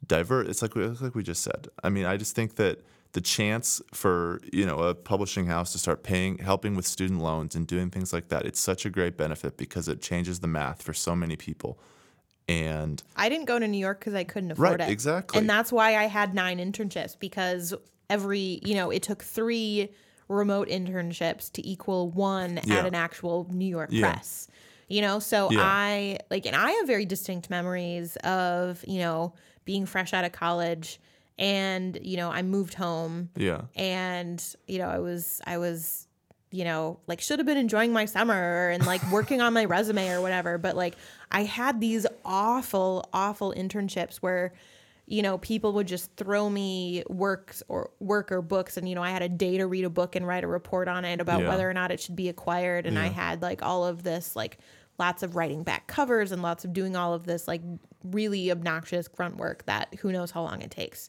diverse 0.06 0.48
it's 0.48 0.62
like 0.62 0.74
it's 0.76 1.00
like 1.00 1.14
we 1.14 1.22
just 1.22 1.42
said 1.42 1.68
i 1.84 1.88
mean 1.88 2.04
i 2.04 2.16
just 2.16 2.34
think 2.34 2.56
that 2.56 2.82
the 3.12 3.20
chance 3.20 3.80
for 3.92 4.40
you 4.52 4.66
know 4.66 4.80
a 4.80 4.94
publishing 4.94 5.46
house 5.46 5.72
to 5.72 5.78
start 5.78 6.02
paying 6.02 6.38
helping 6.38 6.74
with 6.74 6.86
student 6.86 7.20
loans 7.20 7.54
and 7.54 7.66
doing 7.66 7.88
things 7.88 8.12
like 8.12 8.28
that 8.28 8.44
it's 8.44 8.60
such 8.60 8.84
a 8.84 8.90
great 8.90 9.16
benefit 9.16 9.56
because 9.56 9.86
it 9.88 10.02
changes 10.02 10.40
the 10.40 10.48
math 10.48 10.82
for 10.82 10.92
so 10.92 11.14
many 11.14 11.36
people 11.36 11.78
and 12.48 13.02
I 13.16 13.28
didn't 13.28 13.44
go 13.46 13.58
to 13.58 13.68
New 13.68 13.78
York 13.78 14.00
because 14.00 14.14
I 14.14 14.24
couldn't 14.24 14.50
afford 14.52 14.80
Right, 14.80 14.88
it. 14.88 14.92
exactly. 14.92 15.38
And 15.40 15.48
that's 15.48 15.70
why 15.70 15.96
I 15.96 16.04
had 16.04 16.34
nine 16.34 16.58
internships 16.58 17.18
because 17.18 17.74
every, 18.10 18.60
you 18.62 18.74
know, 18.74 18.90
it 18.90 19.02
took 19.02 19.22
three 19.22 19.90
remote 20.28 20.68
internships 20.68 21.50
to 21.52 21.66
equal 21.66 22.10
one 22.10 22.60
Yeah. 22.64 22.78
at 22.78 22.86
an 22.86 22.94
actual 22.94 23.46
New 23.50 23.66
York 23.66 23.90
Yeah. 23.92 24.12
press. 24.12 24.48
You 24.88 25.02
know, 25.02 25.18
so 25.18 25.50
Yeah. 25.52 25.58
I 25.62 26.18
like, 26.30 26.46
and 26.46 26.56
I 26.56 26.70
have 26.72 26.86
very 26.86 27.04
distinct 27.04 27.50
memories 27.50 28.16
of, 28.24 28.82
you 28.88 28.98
know, 29.00 29.34
being 29.66 29.84
fresh 29.84 30.14
out 30.14 30.24
of 30.24 30.32
college 30.32 30.98
and, 31.38 31.98
you 32.02 32.16
know, 32.16 32.30
I 32.30 32.42
moved 32.42 32.74
home 32.74 33.28
yeah 33.36 33.62
and 33.76 34.44
you 34.66 34.78
know 34.78 34.88
i 34.88 34.98
was 34.98 35.40
i 35.46 35.56
was 35.56 36.07
you 36.50 36.64
know 36.64 36.98
like 37.06 37.20
should 37.20 37.38
have 37.38 37.46
been 37.46 37.58
enjoying 37.58 37.92
my 37.92 38.04
summer 38.04 38.68
and 38.70 38.86
like 38.86 39.02
working 39.12 39.40
on 39.40 39.52
my 39.52 39.64
resume 39.64 40.08
or 40.08 40.20
whatever 40.22 40.56
but 40.58 40.74
like 40.76 40.94
i 41.30 41.42
had 41.44 41.80
these 41.80 42.06
awful 42.24 43.08
awful 43.12 43.52
internships 43.56 44.16
where 44.16 44.52
you 45.06 45.20
know 45.22 45.36
people 45.38 45.72
would 45.74 45.86
just 45.86 46.10
throw 46.16 46.48
me 46.48 47.02
works 47.08 47.62
or 47.68 47.90
work 48.00 48.32
or 48.32 48.40
books 48.42 48.76
and 48.76 48.88
you 48.88 48.94
know 48.94 49.02
i 49.02 49.10
had 49.10 49.22
a 49.22 49.28
day 49.28 49.58
to 49.58 49.66
read 49.66 49.84
a 49.84 49.90
book 49.90 50.16
and 50.16 50.26
write 50.26 50.42
a 50.44 50.46
report 50.48 50.88
on 50.88 51.04
it 51.04 51.20
about 51.20 51.42
Yeah. 51.42 51.48
whether 51.48 51.68
or 51.68 51.74
not 51.74 51.90
it 51.90 52.00
should 52.00 52.16
be 52.16 52.28
acquired 52.28 52.86
and 52.86 52.98
i 52.98 53.08
had 53.08 53.42
like 53.42 53.62
all 53.62 53.84
of 53.86 54.02
this 54.02 54.34
like 54.34 54.58
lots 54.98 55.22
of 55.22 55.36
writing 55.36 55.62
back 55.62 55.86
covers 55.86 56.32
and 56.32 56.42
lots 56.42 56.64
of 56.64 56.72
doing 56.72 56.96
all 56.96 57.14
of 57.14 57.24
this 57.24 57.46
like 57.46 57.62
really 58.04 58.50
obnoxious 58.50 59.06
grunt 59.06 59.36
work 59.36 59.64
that 59.66 59.94
who 60.00 60.10
knows 60.12 60.30
how 60.30 60.42
long 60.42 60.60
it 60.62 60.70
takes 60.70 61.08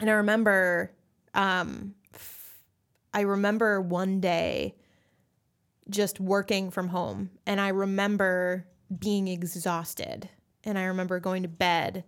and 0.00 0.10
I 0.10 0.14
remember, 0.14 0.90
um, 1.34 1.94
I 3.14 3.20
remember 3.20 3.80
one 3.80 4.20
day 4.20 4.74
just 5.88 6.18
working 6.18 6.70
from 6.70 6.88
home, 6.88 7.30
and 7.46 7.60
I 7.60 7.68
remember 7.68 8.66
being 8.98 9.28
exhausted, 9.28 10.28
and 10.64 10.78
I 10.78 10.84
remember 10.84 11.20
going 11.20 11.42
to 11.44 11.48
bed 11.48 12.04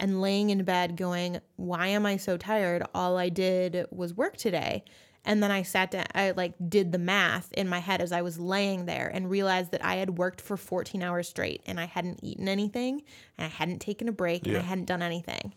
and 0.00 0.20
laying 0.20 0.50
in 0.50 0.64
bed 0.64 0.96
going, 0.96 1.40
"Why 1.56 1.88
am 1.88 2.06
I 2.06 2.16
so 2.16 2.36
tired? 2.36 2.82
All 2.94 3.16
I 3.16 3.28
did 3.28 3.86
was 3.90 4.14
work 4.14 4.36
today." 4.36 4.84
And 5.26 5.42
then 5.42 5.50
I 5.50 5.62
sat 5.62 5.90
down, 5.90 6.06
I 6.14 6.30
like 6.30 6.54
did 6.68 6.92
the 6.92 6.98
math 6.98 7.52
in 7.52 7.68
my 7.68 7.80
head 7.80 8.00
as 8.00 8.12
I 8.12 8.22
was 8.22 8.38
laying 8.38 8.86
there 8.86 9.10
and 9.12 9.28
realized 9.28 9.72
that 9.72 9.84
I 9.84 9.96
had 9.96 10.18
worked 10.18 10.40
for 10.40 10.56
14 10.56 11.02
hours 11.02 11.28
straight 11.28 11.62
and 11.66 11.80
I 11.80 11.86
hadn't 11.86 12.20
eaten 12.22 12.46
anything 12.46 13.02
and 13.36 13.46
I 13.46 13.48
hadn't 13.48 13.80
taken 13.80 14.08
a 14.08 14.12
break 14.12 14.46
and 14.46 14.56
I 14.56 14.60
hadn't 14.60 14.84
done 14.84 15.02
anything. 15.02 15.52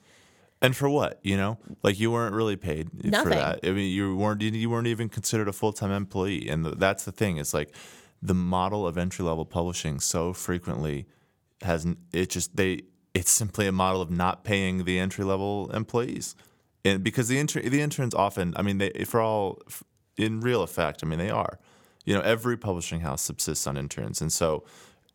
And 0.61 0.75
for 0.75 0.89
what? 0.89 1.19
You 1.23 1.37
know, 1.37 1.57
like 1.83 1.99
you 1.99 2.11
weren't 2.11 2.35
really 2.35 2.57
paid 2.57 2.89
for 3.23 3.29
that. 3.29 3.59
I 3.63 3.71
mean, 3.71 3.91
you 3.91 4.15
weren't 4.15 4.41
you- 4.41 4.69
weren't 4.69 4.87
even 4.87 5.07
considered 5.09 5.47
a 5.47 5.53
full 5.53 5.71
time 5.73 5.91
employee, 5.91 6.49
and 6.49 6.65
th- 6.65 6.75
that's 6.77 7.05
the 7.05 7.11
thing. 7.13 7.37
It's 7.37 7.53
like 7.53 7.73
the 8.21 8.33
model 8.33 8.85
of 8.85 8.97
entry 8.97 9.23
level 9.23 9.45
publishing 9.45 9.99
so 10.01 10.33
frequently 10.33 11.05
has 11.61 11.87
it 12.11 12.29
just 12.29 12.55
they 12.57 12.81
it's 13.13 13.31
simply 13.31 13.67
a 13.67 13.71
model 13.71 14.01
of 14.01 14.11
not 14.11 14.43
paying 14.43 14.83
the 14.83 14.99
entry 14.99 15.23
level 15.23 15.69
employees, 15.73 16.35
and 16.83 17.03
because 17.03 17.29
the 17.29 17.39
inter- 17.39 17.61
the 17.61 17.79
interns 17.81 18.13
often, 18.13 18.53
I 18.57 18.61
mean, 18.61 18.77
they 18.79 18.91
for 19.05 19.21
all 19.21 19.59
f- 19.67 19.83
in 20.17 20.41
real 20.41 20.61
effect, 20.61 21.01
I 21.03 21.07
mean, 21.07 21.19
they 21.19 21.29
are. 21.29 21.57
You 22.05 22.15
know, 22.15 22.21
every 22.21 22.57
publishing 22.57 22.99
house 23.01 23.21
subsists 23.21 23.65
on 23.65 23.77
interns, 23.77 24.19
and 24.21 24.31
so 24.33 24.65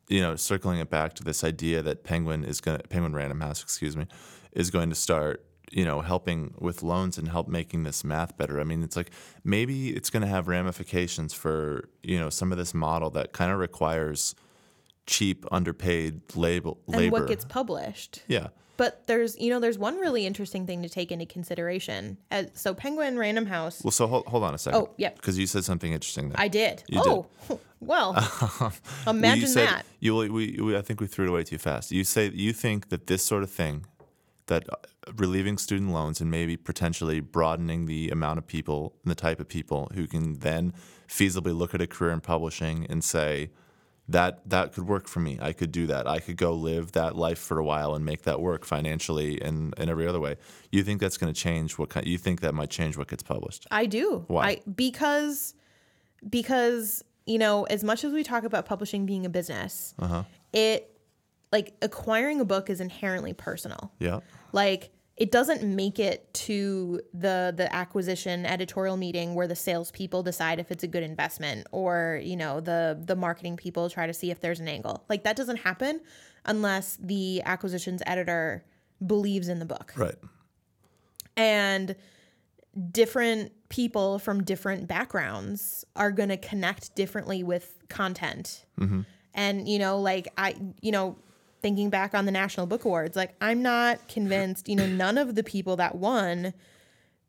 you 0.07 0.21
know, 0.21 0.35
circling 0.35 0.79
it 0.79 0.89
back 0.89 1.13
to 1.15 1.23
this 1.23 1.43
idea 1.43 1.81
that 1.81 2.03
Penguin 2.03 2.43
is 2.43 2.61
going 2.61 2.77
to 2.77 2.87
Penguin 2.87 3.13
Random 3.13 3.41
House, 3.41 3.61
excuse 3.61 3.97
me, 3.97 4.07
is 4.51 4.69
going 4.71 4.89
to 4.89 4.95
start 4.95 5.45
you 5.71 5.83
know 5.83 6.01
helping 6.01 6.53
with 6.59 6.83
loans 6.83 7.17
and 7.17 7.27
help 7.27 7.47
making 7.47 7.83
this 7.83 8.03
math 8.03 8.37
better. 8.37 8.59
I 8.59 8.63
mean, 8.63 8.83
it's 8.83 8.95
like 8.95 9.11
maybe 9.43 9.89
it's 9.89 10.09
going 10.09 10.21
to 10.21 10.29
have 10.29 10.47
ramifications 10.47 11.33
for 11.33 11.89
you 12.03 12.19
know 12.19 12.29
some 12.29 12.51
of 12.51 12.57
this 12.57 12.73
model 12.73 13.09
that 13.11 13.33
kind 13.33 13.51
of 13.51 13.59
requires 13.59 14.35
cheap, 15.05 15.45
underpaid 15.51 16.35
labor. 16.35 16.73
and 16.87 16.95
labor. 16.97 17.11
what 17.11 17.27
gets 17.27 17.45
published. 17.45 18.23
yeah, 18.27 18.47
But 18.77 19.05
there's, 19.07 19.37
you 19.39 19.49
know, 19.49 19.59
there's 19.59 19.77
one 19.77 19.97
really 19.99 20.25
interesting 20.25 20.65
thing 20.65 20.81
to 20.81 20.89
take 20.89 21.11
into 21.11 21.25
consideration. 21.25 22.17
As, 22.31 22.49
so 22.53 22.73
Penguin 22.73 23.17
Random 23.17 23.45
House, 23.45 23.83
Well, 23.83 23.91
so 23.91 24.07
hold, 24.07 24.25
hold 24.27 24.43
on 24.43 24.53
a 24.53 24.57
second. 24.57 24.79
Oh, 24.79 24.89
yeah 24.97 25.09
Because 25.09 25.37
you 25.37 25.47
said 25.47 25.63
something 25.63 25.91
interesting 25.91 26.29
there. 26.29 26.39
I 26.39 26.47
did. 26.47 26.83
You 26.87 27.03
did. 27.03 27.07
Oh. 27.07 27.27
well, 27.85 28.13
Well, 28.59 28.73
imagine 29.07 29.41
you 29.41 29.47
said, 29.47 29.67
that. 29.67 29.85
You, 29.99 30.15
we, 30.15 30.59
we, 30.59 30.77
I 30.77 30.81
think 30.81 30.99
we 31.01 31.07
threw 31.07 31.25
it 31.25 31.29
away 31.29 31.43
too 31.43 31.57
fast. 31.57 31.91
You 31.91 32.03
say 32.03 32.29
you 32.33 32.53
think 32.53 32.89
that 32.89 33.07
this 33.07 33.23
sort 33.23 33.43
of 33.43 33.51
thing, 33.51 33.85
that 34.47 34.69
uh, 34.69 34.75
relieving 35.15 35.57
student 35.57 35.91
loans 35.91 36.21
and 36.21 36.29
maybe 36.29 36.57
potentially 36.57 37.19
broadening 37.19 37.85
the 37.85 38.09
amount 38.09 38.37
of 38.37 38.47
people 38.47 38.95
and 39.03 39.11
the 39.11 39.15
type 39.15 39.39
of 39.39 39.47
people 39.47 39.91
who 39.93 40.07
can 40.07 40.39
then 40.39 40.73
feasibly 41.07 41.55
look 41.55 41.73
at 41.73 41.81
a 41.81 41.87
career 41.87 42.11
in 42.11 42.21
publishing 42.21 42.85
and 42.89 43.03
say, 43.03 43.49
that 44.07 44.47
that 44.47 44.73
could 44.73 44.87
work 44.87 45.07
for 45.07 45.19
me. 45.19 45.39
I 45.41 45.51
could 45.51 45.71
do 45.71 45.87
that. 45.87 46.07
I 46.07 46.19
could 46.19 46.37
go 46.37 46.53
live 46.53 46.91
that 46.91 47.15
life 47.15 47.39
for 47.39 47.57
a 47.57 47.63
while 47.63 47.95
and 47.95 48.05
make 48.05 48.23
that 48.23 48.39
work 48.39 48.65
financially 48.65 49.41
and 49.41 49.73
in 49.77 49.89
every 49.89 50.07
other 50.07 50.19
way. 50.19 50.35
You 50.71 50.83
think 50.83 51.01
that's 51.01 51.17
going 51.17 51.33
to 51.33 51.39
change 51.39 51.77
what 51.77 51.89
kind? 51.89 52.05
You 52.05 52.17
think 52.17 52.41
that 52.41 52.53
might 52.53 52.69
change 52.69 52.97
what 52.97 53.07
gets 53.07 53.23
published? 53.23 53.65
I 53.71 53.87
do. 53.87 54.23
Why? 54.27 54.43
I, 54.43 54.61
because 54.75 55.55
because 56.29 57.03
you 57.25 57.37
know, 57.37 57.63
as 57.63 57.83
much 57.83 58.03
as 58.03 58.13
we 58.13 58.23
talk 58.23 58.43
about 58.43 58.65
publishing 58.65 59.05
being 59.05 59.25
a 59.25 59.29
business, 59.29 59.93
Uh-huh. 59.99 60.23
it 60.53 60.91
like 61.51 61.73
acquiring 61.81 62.39
a 62.41 62.45
book 62.45 62.69
is 62.69 62.81
inherently 62.81 63.33
personal. 63.33 63.91
Yeah. 63.99 64.19
Like 64.51 64.91
it 65.17 65.31
doesn't 65.31 65.63
make 65.63 65.97
it 65.99 66.33
to 66.33 66.99
the 67.13 67.53
the 67.55 67.73
acquisition 67.73 68.45
editorial 68.45 68.97
meeting 68.97 69.33
where 69.33 69.47
the 69.47 69.55
salespeople 69.55 70.23
decide 70.23 70.59
if 70.59 70.71
it's 70.71 70.83
a 70.83 70.87
good 70.87 71.03
investment 71.03 71.65
or 71.71 72.19
you 72.23 72.35
know 72.35 72.59
the 72.59 73.01
the 73.01 73.15
marketing 73.15 73.55
people 73.55 73.89
try 73.89 74.05
to 74.07 74.13
see 74.13 74.29
if 74.31 74.41
there's 74.41 74.59
an 74.59 74.67
angle. 74.67 75.05
Like 75.07 75.23
that 75.23 75.35
doesn't 75.37 75.57
happen 75.57 76.01
unless 76.45 76.97
the 77.01 77.41
acquisitions 77.45 78.01
editor 78.05 78.65
believes 79.05 79.47
in 79.47 79.59
the 79.59 79.65
book 79.65 79.93
Right. 79.95 80.15
and 81.37 81.95
different 82.91 83.51
people 83.69 84.19
from 84.19 84.43
different 84.43 84.87
backgrounds 84.87 85.85
are 85.95 86.11
going 86.11 86.29
to 86.29 86.37
connect 86.37 86.93
differently 86.95 87.43
with 87.43 87.77
content. 87.89 88.65
Mm-hmm. 88.79 89.01
And 89.33 89.67
you 89.67 89.79
know 89.79 89.99
like 89.99 90.27
i 90.37 90.55
you 90.81 90.91
know 90.91 91.17
thinking 91.61 91.89
back 91.89 92.13
on 92.13 92.25
the 92.25 92.31
national 92.31 92.67
book 92.67 92.85
awards 92.85 93.15
like 93.15 93.33
i'm 93.41 93.61
not 93.61 94.07
convinced 94.07 94.69
you 94.69 94.75
know 94.75 94.85
none 94.85 95.17
of 95.17 95.35
the 95.35 95.43
people 95.43 95.75
that 95.77 95.95
won 95.95 96.53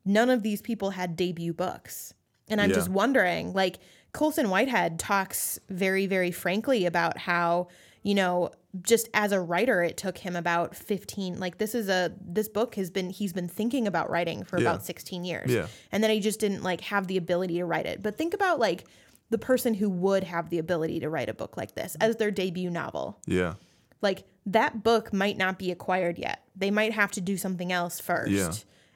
none 0.04 0.30
of 0.30 0.42
these 0.42 0.60
people 0.62 0.90
had 0.90 1.16
debut 1.16 1.52
books. 1.52 2.12
And 2.48 2.60
i'm 2.60 2.70
Yeah. 2.70 2.76
just 2.76 2.88
wondering 2.88 3.52
like 3.54 3.78
colson 4.16 4.48
whitehead 4.50 4.98
talks 4.98 5.58
very 5.68 6.06
very 6.06 6.30
frankly 6.30 6.86
about 6.86 7.18
how 7.18 7.68
you 8.02 8.14
know 8.14 8.50
just 8.82 9.08
as 9.14 9.30
a 9.32 9.40
writer 9.40 9.82
it 9.82 9.96
took 9.96 10.16
him 10.18 10.34
about 10.36 10.74
15 10.74 11.38
like 11.38 11.58
this 11.58 11.74
is 11.74 11.88
a 11.88 12.12
this 12.20 12.48
book 12.48 12.74
has 12.76 12.90
been 12.90 13.10
he's 13.10 13.32
been 13.32 13.48
thinking 13.48 13.86
about 13.86 14.08
writing 14.10 14.42
for 14.44 14.58
Yeah. 14.58 14.70
about 14.70 14.84
16 14.84 15.24
years 15.24 15.50
Yeah. 15.50 15.66
and 15.92 16.02
then 16.02 16.10
he 16.10 16.20
just 16.20 16.40
didn't 16.40 16.62
like 16.62 16.80
have 16.82 17.06
the 17.08 17.16
ability 17.18 17.58
to 17.58 17.64
write 17.66 17.86
it 17.86 18.02
but 18.02 18.16
think 18.16 18.32
about 18.34 18.58
like 18.58 18.84
the 19.30 19.38
person 19.38 19.74
who 19.74 19.90
would 19.90 20.24
have 20.24 20.48
the 20.50 20.58
ability 20.58 21.00
to 21.00 21.08
write 21.10 21.28
a 21.28 21.34
book 21.34 21.56
like 21.56 21.74
this 21.74 21.96
as 22.00 22.16
their 22.16 22.30
debut 22.30 22.70
novel 22.70 23.18
Yeah. 23.26 23.54
like 24.00 24.24
that 24.46 24.82
book 24.82 25.12
might 25.12 25.36
not 25.36 25.58
be 25.58 25.70
acquired 25.70 26.18
yet 26.18 26.42
they 26.54 26.70
might 26.70 26.92
have 26.92 27.10
to 27.12 27.20
do 27.20 27.36
something 27.36 27.70
else 27.72 28.00
first 28.00 28.30
Yeah. 28.30 28.52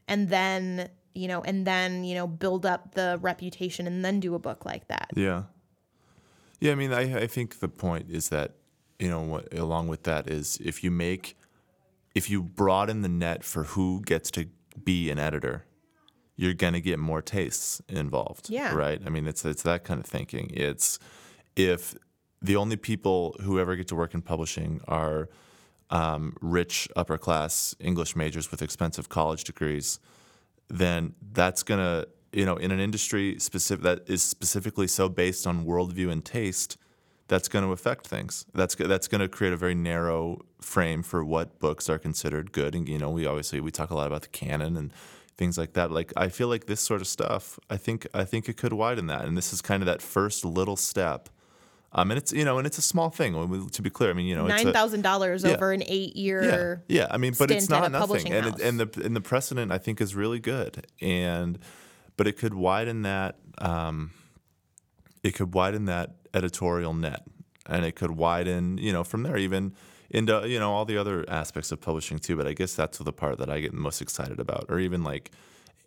and 0.09 0.29
then 0.31 0.89
you 1.15 1.29
know 1.29 1.43
and 1.43 1.67
then 1.67 2.05
you 2.05 2.15
know 2.15 2.27
build 2.27 2.65
up 2.65 2.95
the 2.95 3.19
reputation 3.21 3.87
and 3.87 4.05
then 4.05 4.21
do 4.21 4.35
a 4.35 4.39
book 4.39 4.65
like 4.65 4.87
that 4.89 5.11
Yeah. 5.15 5.45
Yeah, 6.61 6.73
I 6.73 6.75
mean, 6.75 6.93
I, 6.93 7.23
I 7.23 7.27
think 7.27 7.61
the 7.61 7.69
point 7.69 8.11
is 8.11 8.29
that, 8.29 8.53
you 8.99 9.09
know, 9.09 9.23
what, 9.23 9.53
along 9.57 9.89
with 9.89 10.03
that 10.03 10.29
is 10.29 10.59
if 10.63 10.85
you 10.85 10.91
make, 10.91 11.37
if 12.15 12.29
you 12.29 12.43
broaden 12.43 13.01
the 13.01 13.09
net 13.09 13.43
for 13.43 13.65
who 13.65 14.03
gets 14.03 14.31
to 14.33 14.47
be 14.85 15.11
an 15.11 15.19
editor, 15.19 15.65
you're 16.37 16.55
going 16.55 16.75
to 16.75 16.81
get 16.81 16.99
more 16.99 17.23
tastes 17.23 17.81
involved. 17.89 18.51
Yeah. 18.51 18.75
Right? 18.75 19.01
I 19.05 19.09
mean, 19.09 19.27
it's, 19.27 19.45
it's 19.45 19.63
that 19.63 19.85
kind 19.85 20.01
of 20.01 20.07
thinking. 20.07 20.51
It's 20.53 20.99
if 21.57 21.95
the 22.43 22.57
only 22.57 22.77
people 22.77 23.37
who 23.41 23.59
ever 23.59 23.75
get 23.75 23.89
to 23.89 23.97
work 23.97 24.13
in 24.13 24.21
publishing 24.21 24.83
are 24.87 25.31
um, 25.89 26.37
rich, 26.43 26.89
upper 26.95 27.17
class 27.17 27.75
English 27.81 28.15
majors 28.15 28.51
with 28.51 28.61
expensive 28.61 29.09
college 29.09 29.45
degrees, 29.45 29.99
then 30.71 31.15
that's 31.33 31.63
gonna 31.63 32.07
you 32.33 32.45
know 32.45 32.57
in 32.57 32.71
an 32.71 32.81
industry 32.81 33.39
specific 33.39 33.83
that 33.83 34.09
is 34.09 34.23
specifically 34.23 34.87
so 34.87 35.09
based 35.09 35.47
on 35.47 35.65
worldview 35.65 36.11
and 36.11 36.25
taste 36.25 36.77
that's 37.31 37.49
going 37.49 37.65
to 37.65 37.71
affect 37.71 38.09
things. 38.09 38.45
That's 38.55 38.75
that's 38.75 39.07
going 39.07 39.21
to 39.21 39.29
create 39.29 39.53
a 39.53 39.57
very 39.57 39.75
narrow 39.75 40.41
frame 40.61 41.05
for 41.05 41.25
what 41.25 41.61
books 41.61 41.89
are 41.89 41.97
considered 41.97 42.51
good. 42.51 42.75
And 42.75 42.89
you 42.89 42.99
know 42.99 43.09
we 43.09 43.25
obviously 43.25 43.61
we 43.61 43.71
talk 43.71 43.91
a 43.91 43.95
lot 43.95 44.09
about 44.09 44.23
the 44.23 44.29
canon 44.29 44.77
and 44.77 44.93
things 45.39 45.57
like 45.57 45.73
that. 45.75 45.91
Like 45.93 46.13
i 46.17 46.29
feel 46.29 46.49
like 46.49 46.67
this 46.67 46.81
sort 46.81 47.01
of 47.01 47.07
stuff 47.07 47.59
i 47.71 47.77
think 47.79 48.07
i 48.13 48.25
think 48.25 48.49
it 48.49 48.57
could 48.57 48.73
widen 48.73 49.07
that. 49.07 49.25
And 49.25 49.37
this 49.37 49.53
is 49.53 49.63
kind 49.63 49.81
of 49.81 49.87
that 49.87 50.03
first 50.03 50.45
little 50.45 50.77
step 50.77 51.29
um, 51.93 52.11
and 52.11 52.19
it's 52.19 52.33
you 52.33 52.45
know 52.45 52.59
and 52.59 52.67
it's 52.67 52.79
a 52.79 52.83
small 52.83 53.11
thing 53.11 53.69
to 53.71 53.83
be 53.83 53.91
clear 53.91 54.11
i 54.11 54.13
mean 54.13 54.27
you 54.27 54.35
know 54.37 54.47
nine 54.47 54.73
thousand 54.73 55.03
dollars 55.03 55.43
Yeah. 55.45 55.53
over 55.53 55.73
an 55.73 55.83
eight 55.87 56.17
year 56.17 56.83
yeah, 56.89 57.01
yeah. 57.01 57.07
I 57.11 57.17
mean, 57.19 57.35
but 57.39 57.51
it's 57.51 57.69
not 57.69 57.91
nothing, 57.93 58.33
and 58.33 58.47
it, 58.47 58.61
and 58.61 58.79
the 58.81 59.05
and 59.05 59.15
the 59.17 59.21
precedent 59.21 59.73
I 59.73 59.79
think 59.79 60.01
is 60.01 60.15
really 60.15 60.39
good, 60.41 60.87
and 61.01 61.59
but 62.17 62.27
it 62.27 62.37
could 62.37 62.55
widen 62.55 63.03
that. 63.03 63.37
Um, 63.59 64.11
it 65.23 65.35
could 65.35 65.53
widen 65.55 65.85
that 65.87 66.15
editorial 66.33 66.95
net, 66.95 67.23
and 67.67 67.85
it 67.85 67.95
could 67.95 68.13
widen, 68.13 68.79
you 68.79 68.93
know, 68.93 69.05
from 69.05 69.23
there 69.23 69.37
even 69.37 69.75
into 70.11 70.49
you 70.49 70.59
know 70.59 70.73
all 70.73 70.85
the 70.85 70.97
other 70.97 71.25
aspects 71.29 71.73
of 71.73 71.81
publishing 71.81 72.19
too. 72.19 72.37
But 72.37 72.47
I 72.47 72.53
guess 72.55 72.75
that's 72.75 72.99
the 72.99 73.13
part 73.13 73.39
that 73.39 73.51
I 73.51 73.61
get 73.61 73.73
most 73.75 74.01
excited 74.01 74.41
about, 74.41 74.67
or 74.69 74.79
even 74.79 75.03
like 75.05 75.31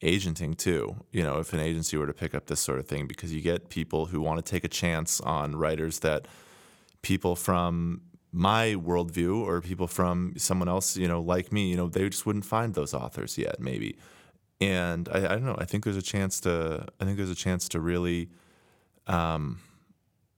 agenting 0.03 0.53
too. 0.55 0.95
You 1.11 1.23
know, 1.23 1.39
if 1.39 1.53
an 1.53 1.59
agency 1.59 1.97
were 1.97 2.07
to 2.07 2.13
pick 2.13 2.35
up 2.35 2.45
this 2.47 2.59
sort 2.59 2.79
of 2.79 2.87
thing, 2.87 3.07
because 3.07 3.33
you 3.33 3.41
get 3.41 3.69
people 3.69 4.07
who 4.07 4.21
want 4.21 4.43
to 4.43 4.49
take 4.49 4.63
a 4.63 4.67
chance 4.67 5.19
on 5.21 5.55
writers 5.55 5.99
that 5.99 6.27
people 7.01 7.35
from 7.35 8.01
my 8.31 8.69
worldview 8.73 9.39
or 9.45 9.61
people 9.61 9.87
from 9.87 10.33
someone 10.37 10.67
else, 10.67 10.97
you 10.97 11.07
know, 11.07 11.21
like 11.21 11.51
me, 11.51 11.69
you 11.69 11.77
know, 11.77 11.87
they 11.87 12.07
just 12.09 12.25
wouldn't 12.25 12.45
find 12.45 12.73
those 12.73 12.93
authors 12.93 13.37
yet, 13.37 13.59
maybe. 13.59 13.97
And 14.59 15.07
I, 15.09 15.17
I 15.17 15.27
don't 15.29 15.45
know. 15.45 15.57
I 15.59 15.65
think 15.65 15.83
there's 15.83 15.97
a 15.97 16.01
chance 16.01 16.39
to. 16.41 16.85
I 16.99 17.05
think 17.05 17.17
there's 17.17 17.29
a 17.29 17.35
chance 17.35 17.67
to 17.69 17.79
really 17.79 18.29
um, 19.07 19.59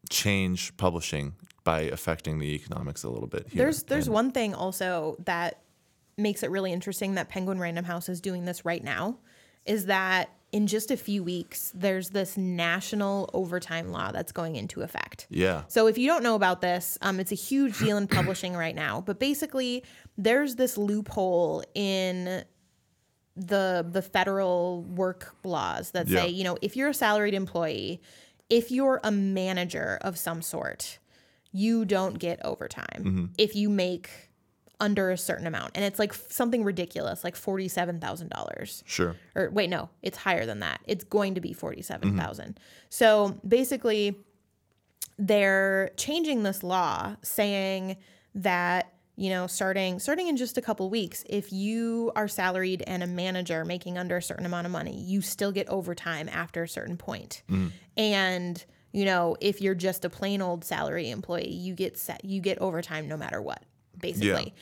change 0.10 0.76
publishing 0.78 1.34
by 1.64 1.82
affecting 1.82 2.40
the 2.40 2.54
economics 2.56 3.04
a 3.04 3.10
little 3.10 3.28
bit. 3.28 3.48
Here. 3.50 3.64
There's 3.64 3.84
there's 3.84 4.08
And- 4.08 4.14
one 4.14 4.32
thing 4.32 4.54
also 4.56 5.16
that 5.26 5.62
makes 6.18 6.44
it 6.44 6.50
really 6.50 6.72
interesting 6.72 7.16
that 7.16 7.28
Penguin 7.30 7.60
Random 7.60 7.86
House 7.86 8.08
is 8.10 8.22
doing 8.22 8.46
this 8.46 8.64
right 8.66 8.84
now 8.84 9.18
is 9.66 9.86
that 9.88 10.30
in 10.52 10.68
just 10.68 10.90
a 10.92 10.96
few 10.96 11.22
weeks 11.24 11.72
there's 11.76 12.12
this 12.12 12.38
national 12.38 13.30
overtime 13.34 13.90
law 13.92 14.12
that's 14.12 14.32
going 14.32 14.56
into 14.56 14.82
effect. 14.82 15.28
Yeah. 15.30 15.64
So 15.68 15.88
if 15.88 15.98
you 15.98 16.08
don't 16.08 16.24
know 16.24 16.36
about 16.36 16.62
this, 16.62 16.98
um, 17.02 17.20
it's 17.20 17.32
a 17.32 17.36
huge 17.36 17.78
deal 17.80 17.98
in 17.98 18.08
publishing 18.08 18.54
right 18.66 18.76
now. 18.76 19.02
But 19.02 19.20
basically, 19.20 19.84
there's 20.18 20.56
this 20.56 20.78
loophole 20.78 21.64
in 21.74 22.44
the 23.36 23.86
the 23.90 24.02
federal 24.02 24.84
work 24.84 25.36
laws 25.44 25.92
that 25.92 26.08
say, 26.08 26.14
Yeah. 26.14 26.26
you 26.26 26.44
know, 26.46 26.58
if 26.62 26.76
you're 26.78 26.90
a 26.90 26.94
salaried 26.94 27.34
employee, 27.34 28.02
if 28.50 28.72
you're 28.72 29.02
a 29.04 29.12
manager 29.12 29.98
of 30.02 30.18
some 30.18 30.42
sort, 30.42 31.00
you 31.52 31.84
don't 31.86 32.18
get 32.20 32.40
overtime 32.46 33.34
if 33.38 33.56
you 33.56 33.70
make 33.70 34.10
under 34.80 35.10
a 35.12 35.18
certain 35.18 35.48
amount. 35.48 35.72
And 35.76 35.84
it's 35.86 36.00
like 36.00 36.14
something 36.14 36.64
ridiculous, 36.64 37.24
like 37.24 37.36
$47,000 37.36 38.84
Sure. 38.86 39.16
or 39.36 39.50
wait, 39.52 39.70
no, 39.70 39.90
it's 40.02 40.18
higher 40.18 40.46
than 40.46 40.60
that. 40.60 40.82
It's 40.86 41.04
going 41.04 41.36
to 41.36 41.42
be 41.42 41.54
47,000. 41.54 42.46
Mm-hmm. 42.46 42.52
So 42.90 43.40
basically, 43.48 44.18
they're 45.18 45.92
changing 45.98 46.44
this 46.44 46.62
law 46.64 47.16
saying 47.22 47.98
that 48.36 48.92
you 49.16 49.30
know 49.30 49.48
starting 49.48 49.98
starting 50.00 50.28
in 50.28 50.36
just 50.36 50.58
a 50.58 50.62
couple 50.62 50.90
weeks 50.90 51.24
if 51.30 51.54
you 51.54 52.12
are 52.18 52.28
salaried 52.28 52.84
and 52.86 53.02
a 53.02 53.08
manager 53.08 53.64
making 53.64 53.98
under 53.98 54.18
a 54.18 54.22
certain 54.22 54.46
amount 54.46 54.66
of 54.66 54.74
money 54.74 55.00
you 55.00 55.22
still 55.22 55.54
get 55.54 55.70
overtime 55.70 56.28
after 56.28 56.64
a 56.64 56.68
certain 56.68 56.98
point. 56.98 57.44
point 57.48 57.72
and 57.96 58.66
you 58.92 59.06
know 59.06 59.38
if 59.40 59.62
you're 59.62 59.74
just 59.74 60.04
a 60.04 60.10
plain 60.10 60.42
old 60.42 60.66
salary 60.66 61.10
employee 61.10 61.50
you 61.50 61.74
get 61.74 61.98
set 61.98 62.26
you 62.26 62.42
get 62.42 62.58
overtime 62.60 63.08
no 63.08 63.16
matter 63.16 63.42
what 63.42 63.64
basically. 64.00 64.54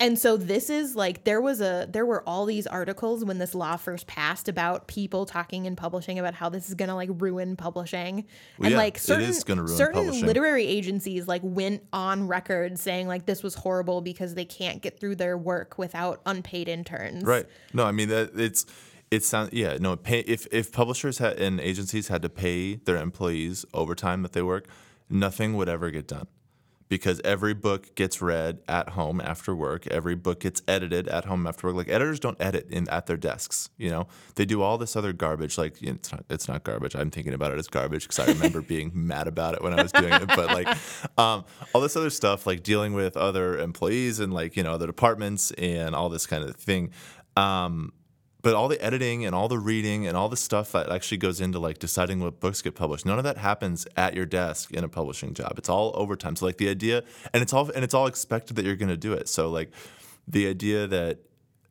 And 0.00 0.16
so 0.16 0.36
this 0.36 0.70
is 0.70 0.94
like 0.94 1.24
there 1.24 1.40
was 1.40 1.60
a 1.60 1.88
there 1.90 2.06
were 2.06 2.22
all 2.26 2.46
these 2.46 2.68
articles 2.68 3.24
when 3.24 3.38
this 3.38 3.52
law 3.52 3.76
first 3.76 4.06
passed 4.06 4.48
about 4.48 4.86
people 4.86 5.26
talking 5.26 5.66
and 5.66 5.76
publishing 5.76 6.20
about 6.20 6.34
how 6.34 6.48
this 6.48 6.68
is 6.68 6.74
gonna 6.74 6.94
like 6.94 7.10
ruin 7.14 7.56
publishing. 7.56 8.24
and 8.58 8.70
yeah, 8.70 8.76
like 8.76 8.96
certain 8.96 9.28
is 9.28 9.42
gonna 9.42 9.62
ruin 9.62 9.76
certain 9.76 10.04
publishing. 10.04 10.26
literary 10.26 10.66
agencies 10.66 11.26
like 11.26 11.40
went 11.42 11.82
on 11.92 12.28
record 12.28 12.78
saying 12.78 13.08
like 13.08 13.26
this 13.26 13.42
was 13.42 13.56
horrible 13.56 14.00
because 14.00 14.34
they 14.34 14.44
can't 14.44 14.82
get 14.82 15.00
through 15.00 15.16
their 15.16 15.36
work 15.36 15.78
without 15.78 16.20
unpaid 16.26 16.68
interns. 16.68 17.24
Right. 17.24 17.46
No, 17.72 17.84
I 17.84 17.90
mean 17.90 18.08
that 18.10 18.30
it's 18.36 18.66
it 19.10 19.24
sounds 19.24 19.52
yeah 19.52 19.78
no 19.80 19.96
pay, 19.96 20.20
if 20.20 20.46
if 20.52 20.70
publishers 20.70 21.18
had 21.18 21.40
and 21.40 21.58
agencies 21.58 22.06
had 22.06 22.22
to 22.22 22.28
pay 22.28 22.76
their 22.76 22.98
employees 22.98 23.64
overtime 23.74 24.22
that 24.22 24.32
they 24.32 24.42
work, 24.42 24.68
nothing 25.10 25.54
would 25.54 25.68
ever 25.68 25.90
get 25.90 26.06
done. 26.06 26.28
Because 26.88 27.20
every 27.22 27.52
book 27.52 27.94
gets 27.94 28.22
read 28.22 28.60
at 28.66 28.90
home 28.90 29.20
after 29.20 29.54
work. 29.54 29.86
Every 29.88 30.14
book 30.14 30.40
gets 30.40 30.62
edited 30.66 31.06
at 31.08 31.26
home 31.26 31.46
after 31.46 31.66
work. 31.66 31.76
Like 31.76 31.88
editors 31.88 32.18
don't 32.18 32.40
edit 32.40 32.70
in 32.70 32.88
at 32.88 33.06
their 33.06 33.16
desks. 33.16 33.68
You 33.76 33.90
know, 33.90 34.08
they 34.36 34.46
do 34.46 34.62
all 34.62 34.78
this 34.78 34.96
other 34.96 35.12
garbage. 35.12 35.58
Like 35.58 35.82
you 35.82 35.88
know, 35.88 35.94
it's 35.96 36.12
not 36.12 36.24
it's 36.30 36.48
not 36.48 36.64
garbage. 36.64 36.94
I'm 36.94 37.10
thinking 37.10 37.34
about 37.34 37.52
it 37.52 37.58
as 37.58 37.68
garbage 37.68 38.04
because 38.04 38.18
I 38.18 38.32
remember 38.32 38.60
being 38.68 38.90
mad 38.94 39.28
about 39.28 39.54
it 39.54 39.62
when 39.62 39.78
I 39.78 39.82
was 39.82 39.92
doing 39.92 40.12
it. 40.12 40.26
But 40.28 40.46
like 40.46 40.68
um, 41.18 41.44
all 41.74 41.80
this 41.80 41.96
other 41.96 42.10
stuff, 42.10 42.46
like 42.46 42.62
dealing 42.62 42.94
with 42.94 43.16
other 43.16 43.58
employees 43.58 44.20
and 44.20 44.32
like 44.32 44.56
you 44.56 44.62
know 44.62 44.72
other 44.72 44.86
departments 44.86 45.50
and 45.52 45.94
all 45.94 46.08
this 46.08 46.26
kind 46.26 46.42
of 46.42 46.56
thing. 46.56 46.90
Um, 47.36 47.92
but 48.40 48.54
all 48.54 48.68
the 48.68 48.80
editing 48.82 49.24
and 49.24 49.34
all 49.34 49.48
the 49.48 49.58
reading 49.58 50.06
and 50.06 50.16
all 50.16 50.28
the 50.28 50.36
stuff 50.36 50.72
that 50.72 50.90
actually 50.90 51.18
goes 51.18 51.40
into 51.40 51.58
like 51.58 51.78
deciding 51.78 52.20
what 52.20 52.40
books 52.40 52.62
get 52.62 52.74
published 52.74 53.04
none 53.04 53.18
of 53.18 53.24
that 53.24 53.38
happens 53.38 53.86
at 53.96 54.14
your 54.14 54.26
desk 54.26 54.70
in 54.72 54.84
a 54.84 54.88
publishing 54.88 55.34
job. 55.34 55.54
It's 55.56 55.68
all 55.68 55.92
overtime. 55.94 56.36
So 56.36 56.46
like 56.46 56.58
the 56.58 56.68
idea 56.68 57.02
and 57.32 57.42
it's 57.42 57.52
all 57.52 57.70
and 57.70 57.84
it's 57.84 57.94
all 57.94 58.06
expected 58.06 58.56
that 58.56 58.64
you're 58.64 58.76
going 58.76 58.88
to 58.88 58.96
do 58.96 59.12
it. 59.12 59.28
So 59.28 59.50
like 59.50 59.70
the 60.26 60.48
idea 60.48 60.86
that 60.86 61.18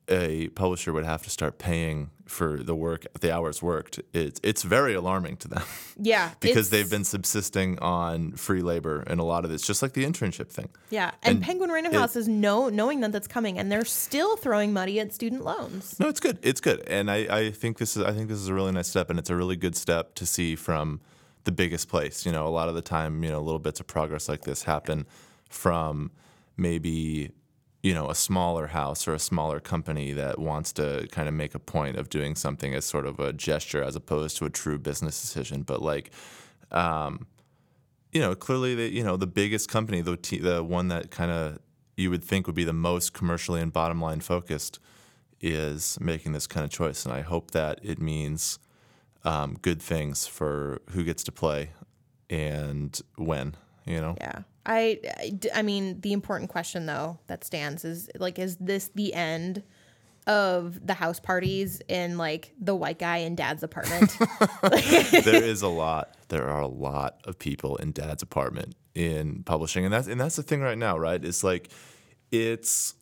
a 0.08 0.48
publisher 0.48 0.92
would 0.92 1.04
have 1.04 1.22
to 1.22 1.30
start 1.30 1.58
paying 1.58 2.10
for 2.28 2.62
the 2.62 2.74
work 2.74 3.06
the 3.20 3.32
hours 3.34 3.62
worked 3.62 4.00
it's 4.12 4.38
it's 4.42 4.62
very 4.62 4.94
alarming 4.94 5.36
to 5.36 5.48
them 5.48 5.62
Yeah. 5.98 6.30
because 6.40 6.70
they've 6.70 6.88
been 6.90 7.04
subsisting 7.04 7.78
on 7.80 8.32
free 8.32 8.60
labor 8.62 9.02
and 9.06 9.18
a 9.18 9.24
lot 9.24 9.44
of 9.44 9.50
it's 9.50 9.66
just 9.66 9.80
like 9.82 9.94
the 9.94 10.04
internship 10.04 10.48
thing 10.50 10.68
Yeah. 10.90 11.12
And, 11.22 11.36
and 11.36 11.42
Penguin 11.44 11.70
Random 11.72 11.92
House 11.94 12.16
is 12.16 12.28
know 12.28 12.68
knowing 12.68 13.00
that 13.00 13.12
that's 13.12 13.28
coming 13.28 13.58
and 13.58 13.72
they're 13.72 13.84
still 13.84 14.36
throwing 14.36 14.72
money 14.72 15.00
at 15.00 15.12
student 15.14 15.42
loans. 15.44 15.98
No, 15.98 16.08
it's 16.08 16.20
good. 16.20 16.38
It's 16.42 16.60
good, 16.60 16.80
and 16.86 17.10
I, 17.10 17.16
I 17.38 17.50
think 17.50 17.78
this 17.78 17.96
is 17.96 18.02
I 18.04 18.12
think 18.12 18.28
this 18.28 18.38
is 18.38 18.48
a 18.48 18.54
really 18.54 18.72
nice 18.72 18.88
step, 18.88 19.10
and 19.10 19.18
it's 19.18 19.30
a 19.30 19.36
really 19.36 19.56
good 19.56 19.74
step 19.76 20.14
to 20.16 20.26
see 20.26 20.54
from 20.56 21.00
the 21.44 21.52
biggest 21.52 21.88
place. 21.88 22.26
You 22.26 22.32
know, 22.32 22.46
a 22.46 22.50
lot 22.60 22.68
of 22.68 22.74
the 22.74 22.82
time, 22.82 23.24
you 23.24 23.30
know, 23.30 23.40
little 23.40 23.58
bits 23.58 23.80
of 23.80 23.86
progress 23.86 24.28
like 24.28 24.42
this 24.42 24.64
happen 24.64 25.06
from 25.48 26.10
maybe 26.56 27.30
you 27.82 27.94
know 27.94 28.10
a 28.10 28.14
smaller 28.14 28.68
house 28.68 29.06
or 29.06 29.14
a 29.14 29.18
smaller 29.18 29.60
company 29.60 30.12
that 30.12 30.38
wants 30.38 30.72
to 30.72 31.06
kind 31.12 31.28
of 31.28 31.34
make 31.34 31.54
a 31.54 31.58
point 31.58 31.96
of 31.96 32.08
doing 32.08 32.34
something 32.34 32.74
as 32.74 32.84
sort 32.84 33.06
of 33.06 33.20
a 33.20 33.32
gesture 33.32 33.82
as 33.82 33.94
opposed 33.94 34.36
to 34.38 34.44
a 34.44 34.50
true 34.50 34.78
business 34.78 35.20
decision. 35.20 35.62
But 35.62 35.80
like, 35.80 36.10
um, 36.72 37.26
you 38.12 38.20
know, 38.20 38.34
clearly 38.34 38.74
the 38.74 38.92
you 38.92 39.04
know 39.04 39.16
the 39.16 39.26
biggest 39.26 39.68
company, 39.68 40.00
the 40.00 40.16
t- 40.16 40.38
the 40.38 40.62
one 40.64 40.88
that 40.88 41.10
kind 41.10 41.30
of 41.30 41.58
you 41.96 42.10
would 42.10 42.24
think 42.24 42.46
would 42.46 42.56
be 42.56 42.64
the 42.64 42.72
most 42.72 43.12
commercially 43.12 43.60
and 43.60 43.72
bottom 43.72 44.00
line 44.00 44.20
focused, 44.20 44.80
is 45.40 45.98
making 46.00 46.32
this 46.32 46.46
kind 46.46 46.64
of 46.64 46.70
choice, 46.70 47.04
and 47.04 47.14
I 47.14 47.20
hope 47.20 47.52
that 47.52 47.78
it 47.82 48.00
means 48.00 48.58
um, 49.24 49.56
good 49.62 49.80
things 49.80 50.26
for 50.26 50.80
who 50.90 51.04
gets 51.04 51.22
to 51.24 51.32
play 51.32 51.70
and 52.28 53.00
when. 53.16 53.54
You 53.84 54.00
know, 54.00 54.16
Yeah. 54.20 54.40
I, 54.66 55.00
I 55.04 55.38
I 55.56 55.62
mean, 55.62 56.00
the 56.00 56.12
important 56.12 56.50
question 56.50 56.86
though 56.86 57.18
that 57.26 57.44
stands 57.44 57.84
is 57.84 58.10
like, 58.18 58.38
is 58.38 58.56
this 58.56 58.90
the 58.94 59.14
end 59.14 59.62
of 60.26 60.86
the 60.86 60.92
house 60.92 61.18
parties 61.18 61.80
in 61.88 62.18
like 62.18 62.52
the 62.60 62.74
white 62.74 62.98
guy 62.98 63.18
in 63.18 63.34
dad's 63.34 63.62
apartment? 63.62 64.16
there 65.24 65.42
is 65.42 65.62
a 65.62 65.68
lot. 65.68 66.14
There 66.28 66.46
are 66.48 66.60
a 66.60 66.68
lot 66.68 67.20
of 67.24 67.38
people 67.38 67.76
in 67.76 67.92
Dad's 67.92 68.22
apartment 68.22 68.76
in 68.94 69.42
publishing, 69.44 69.84
and 69.84 69.92
that's 69.92 70.06
and 70.06 70.20
that's 70.20 70.36
the 70.36 70.42
thing 70.42 70.60
right 70.60 70.78
now, 70.78 70.98
right? 70.98 71.22
It's 71.24 71.42
like 71.42 71.70
it's. 72.30 72.94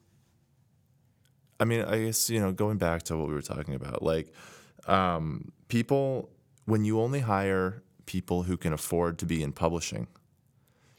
I 1.58 1.64
mean, 1.64 1.82
I 1.82 2.04
guess 2.04 2.30
you 2.30 2.38
know, 2.38 2.52
going 2.52 2.78
back 2.78 3.02
to 3.04 3.16
what 3.16 3.28
we 3.28 3.34
were 3.34 3.42
talking 3.42 3.74
about, 3.74 4.02
like 4.02 4.32
um, 4.86 5.52
people 5.68 6.30
when 6.66 6.84
you 6.84 7.00
only 7.00 7.20
hire 7.20 7.82
people 8.06 8.42
who 8.44 8.56
can 8.56 8.72
afford 8.72 9.18
to 9.18 9.26
be 9.26 9.42
in 9.42 9.52
publishing, 9.52 10.06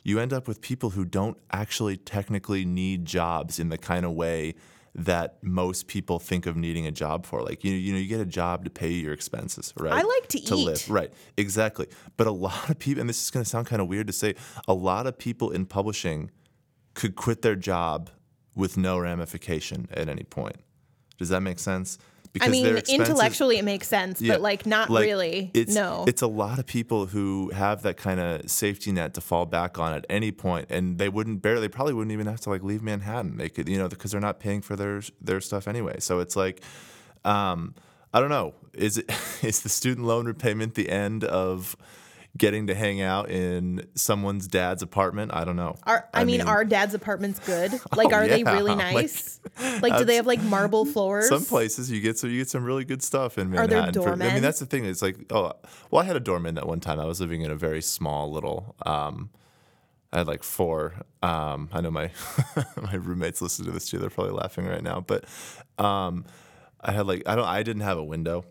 you 0.07 0.19
end 0.19 0.31
up 0.31 0.47
with 0.47 0.61
people 0.61 0.91
who 0.91 1.03
don't 1.03 1.37
actually 1.51 1.97
technically 1.97 2.63
need 2.63 3.03
jobs 3.03 3.59
in 3.59 3.67
the 3.67 3.77
kind 3.77 4.05
of 4.05 4.13
way 4.13 4.55
that 4.95 5.37
most 5.43 5.87
people 5.87 6.17
think 6.17 6.45
of 6.45 6.55
needing 6.55 6.87
a 6.87 6.91
job 6.91 7.25
for. 7.25 7.41
Like 7.43 7.65
you, 7.65 7.73
you 7.73 7.91
know, 7.91 7.99
you 7.99 8.07
get 8.07 8.21
a 8.21 8.25
job 8.25 8.63
to 8.63 8.69
pay 8.69 8.89
your 8.89 9.11
expenses, 9.11 9.73
right? 9.77 9.91
I 9.91 10.01
like 10.01 10.29
to 10.29 10.39
eat. 10.39 10.49
live, 10.49 10.89
right? 10.89 11.11
Exactly. 11.35 11.87
But 12.15 12.25
a 12.25 12.31
lot 12.31 12.69
of 12.69 12.79
people, 12.79 13.01
and 13.01 13.09
this 13.09 13.21
is 13.21 13.29
going 13.29 13.43
to 13.43 13.49
sound 13.49 13.67
kind 13.67 13.81
of 13.81 13.89
weird 13.89 14.07
to 14.07 14.13
say, 14.13 14.35
a 14.65 14.73
lot 14.73 15.07
of 15.07 15.17
people 15.17 15.51
in 15.51 15.65
publishing 15.65 16.31
could 16.93 17.17
quit 17.17 17.41
their 17.41 17.57
job 17.57 18.09
with 18.55 18.77
no 18.77 18.97
ramification 18.97 19.89
at 19.91 20.07
any 20.07 20.23
point. 20.23 20.55
Does 21.17 21.27
that 21.29 21.41
make 21.41 21.59
sense? 21.59 21.97
I 22.41 22.49
mean, 22.49 22.77
intellectually 22.87 23.57
it 23.57 23.65
makes 23.65 23.87
sense, 23.87 24.21
yeah, 24.21 24.33
but 24.33 24.41
like 24.41 24.65
not 24.65 24.89
like, 24.89 25.05
really. 25.05 25.51
It's, 25.53 25.73
no. 25.73 26.05
it's 26.07 26.21
a 26.21 26.27
lot 26.27 26.59
of 26.59 26.65
people 26.65 27.07
who 27.07 27.49
have 27.49 27.81
that 27.83 27.97
kind 27.97 28.19
of 28.19 28.49
safety 28.49 28.91
net 28.91 29.13
to 29.15 29.21
fall 29.21 29.45
back 29.45 29.77
on 29.79 29.93
at 29.93 30.05
any 30.09 30.31
point, 30.31 30.67
and 30.69 30.97
they 30.97 31.09
wouldn't 31.09 31.41
barely, 31.41 31.61
they 31.61 31.69
probably 31.69 31.93
wouldn't 31.93 32.11
even 32.11 32.27
have 32.27 32.39
to 32.41 32.49
like 32.49 32.63
leave 32.63 32.81
Manhattan. 32.81 33.37
They 33.37 33.49
could, 33.49 33.67
you 33.69 33.77
know, 33.77 33.87
because 33.87 34.11
they're 34.11 34.21
not 34.21 34.39
paying 34.39 34.61
for 34.61 34.75
their 34.75 35.01
their 35.21 35.41
stuff 35.41 35.67
anyway. 35.67 35.99
So 35.99 36.19
it's 36.19 36.35
like, 36.35 36.61
um, 37.25 37.75
I 38.13 38.19
don't 38.19 38.29
know, 38.29 38.53
is 38.73 38.97
it 38.97 39.09
is 39.43 39.61
the 39.61 39.69
student 39.69 40.05
loan 40.05 40.25
repayment 40.25 40.75
the 40.75 40.89
end 40.89 41.23
of 41.23 41.75
getting 42.37 42.67
to 42.67 42.75
hang 42.75 43.01
out 43.01 43.29
in 43.29 43.87
someone's 43.95 44.47
dad's 44.47 44.81
apartment? 44.81 45.31
I 45.33 45.43
don't 45.45 45.55
know. 45.55 45.75
Are, 45.83 46.07
I, 46.13 46.23
mean, 46.23 46.41
are 46.41 46.63
dad's 46.63 46.93
apartments 46.93 47.39
good? 47.39 47.71
Like, 47.95 48.11
Oh, 48.11 48.15
are 48.17 48.27
they 48.27 48.43
really 48.43 48.75
nice? 48.93 49.39
Like, 49.81 49.97
do 49.97 50.05
they 50.05 50.15
have 50.17 50.27
like 50.27 50.41
marble 50.43 50.85
floors? 50.85 51.29
Some 51.29 51.45
places 51.45 51.89
you 51.89 51.99
get 52.01 52.17
so 52.19 52.27
you 52.27 52.37
get 52.39 52.49
some 52.49 52.63
really 52.63 52.85
good 52.85 53.01
stuff 53.01 53.37
in 53.37 53.47
Are 53.57 53.65
there 53.67 53.81
Manhattan. 53.81 54.03
for- 54.03 54.11
I 54.13 54.33
mean, 54.33 54.41
that's 54.41 54.59
the 54.59 54.65
thing. 54.65 54.85
It's 54.85 55.01
like, 55.01 55.17
oh, 55.31 55.53
well, 55.89 56.01
I 56.01 56.05
had 56.05 56.15
a 56.15 56.19
doorman 56.19 56.55
that 56.55 56.67
one 56.67 56.79
time. 56.79 56.99
I 56.99 57.05
was 57.05 57.19
living 57.19 57.41
in 57.41 57.49
a 57.51 57.55
very 57.55 57.81
small 57.81 58.31
little. 58.31 58.75
Um, 58.85 59.29
I 60.13 60.19
had 60.19 60.27
like 60.27 60.43
four. 60.43 60.93
Um, 61.23 61.69
I 61.73 61.81
know 61.81 61.91
my 61.91 62.11
my 62.81 62.93
roommates 62.93 63.41
listen 63.41 63.65
to 63.65 63.71
this 63.71 63.89
too. 63.89 63.97
They're 63.99 64.09
probably 64.09 64.33
laughing 64.33 64.65
right 64.65 64.83
now. 64.83 65.01
But 65.01 65.25
um, 65.77 66.25
I 66.79 66.91
had 66.91 67.07
like 67.07 67.23
I 67.25 67.35
don't. 67.35 67.45
I 67.45 67.61
didn't 67.63 67.81
have 67.81 67.97
a 67.97 68.03
window. 68.03 68.45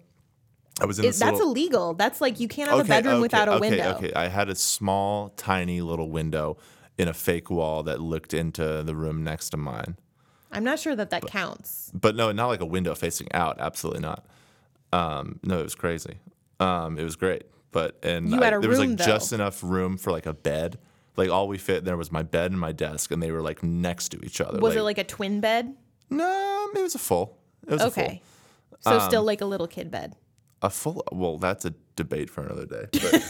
I 0.80 0.84
was 0.84 0.98
in 0.98 1.04
It- 1.06 1.14
that's 1.16 1.38
little, 1.38 1.50
illegal. 1.52 1.94
That's 1.94 2.20
like 2.20 2.38
you 2.40 2.48
can't 2.48 2.70
have 2.70 2.80
a 2.80 2.84
bedroom 2.84 3.20
without 3.20 3.48
a 3.48 3.52
okay, 3.52 3.60
window. 3.70 3.94
Okay, 3.96 4.12
I 4.14 4.28
had 4.28 4.48
a 4.48 4.54
small, 4.54 5.30
tiny 5.30 5.80
little 5.80 6.10
window 6.10 6.56
in 6.98 7.08
a 7.08 7.14
fake 7.14 7.50
wall 7.50 7.82
that 7.84 8.00
looked 8.00 8.34
into 8.34 8.82
the 8.82 8.94
room 8.94 9.22
next 9.24 9.50
to 9.50 9.56
mine. 9.56 9.96
I'm 10.52 10.64
not 10.64 10.78
sure 10.78 10.94
that 10.96 11.10
that 11.10 11.26
counts. 11.26 11.90
but 11.94 12.14
no, 12.16 12.30
not 12.32 12.46
like 12.48 12.60
a 12.60 12.66
window 12.66 12.94
facing 12.94 13.28
out. 13.32 13.58
Absolutely 13.60 14.00
not. 14.00 14.26
Um, 14.92 15.40
no, 15.42 15.58
it 15.58 15.64
was 15.64 15.74
crazy. 15.74 16.18
Um, 16.60 16.98
it 16.98 17.04
was 17.04 17.16
great, 17.16 17.44
but 17.72 17.98
and 18.02 18.32
a 18.32 18.38
there 18.60 18.60
was 18.68 18.78
like 18.78 18.96
though. 18.96 19.04
just 19.04 19.32
enough 19.32 19.62
room 19.62 19.96
for 19.98 20.10
like 20.12 20.26
a 20.26 20.32
bed. 20.32 20.78
Like 21.16 21.30
all 21.30 21.48
we 21.48 21.58
fit 21.58 21.84
there 21.84 21.96
was 21.96 22.12
my 22.12 22.22
bed 22.22 22.50
and 22.52 22.60
my 22.60 22.72
desk, 22.72 23.10
and 23.10 23.22
they 23.22 23.30
were 23.32 23.42
like 23.42 23.62
next 23.62 24.10
to 24.10 24.24
each 24.24 24.40
other. 24.40 24.58
Was 24.60 24.76
it 24.76 24.82
like 24.82 24.98
a 24.98 25.04
twin 25.04 25.40
bed? 25.40 25.74
no? 26.08 26.68
It 26.74 26.80
was 26.82 26.94
a 26.94 26.98
full. 26.98 27.36
It 27.66 27.72
was 27.72 27.82
Okay. 27.82 28.22
a 28.72 28.76
So 28.82 28.98
Um, 28.98 29.00
still 29.08 29.22
like 29.24 29.40
a 29.40 29.46
little 29.46 29.66
kid 29.66 29.90
bed. 29.90 30.14
A 30.62 30.70
full. 30.70 31.04
Well, 31.12 31.38
that's 31.38 31.64
a 31.64 31.74
debate 31.96 32.30
for 32.30 32.42
another 32.42 32.66
day. 32.66 32.86
But 32.92 33.22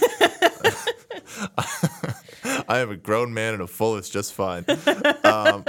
I 2.68 2.78
am 2.78 2.90
a 2.90 2.96
grown 2.96 3.34
man, 3.34 3.54
and 3.54 3.62
a 3.62 3.66
full 3.66 3.96
is 3.96 4.08
just 4.08 4.32
fine. 4.32 4.64
Um, 5.24 5.64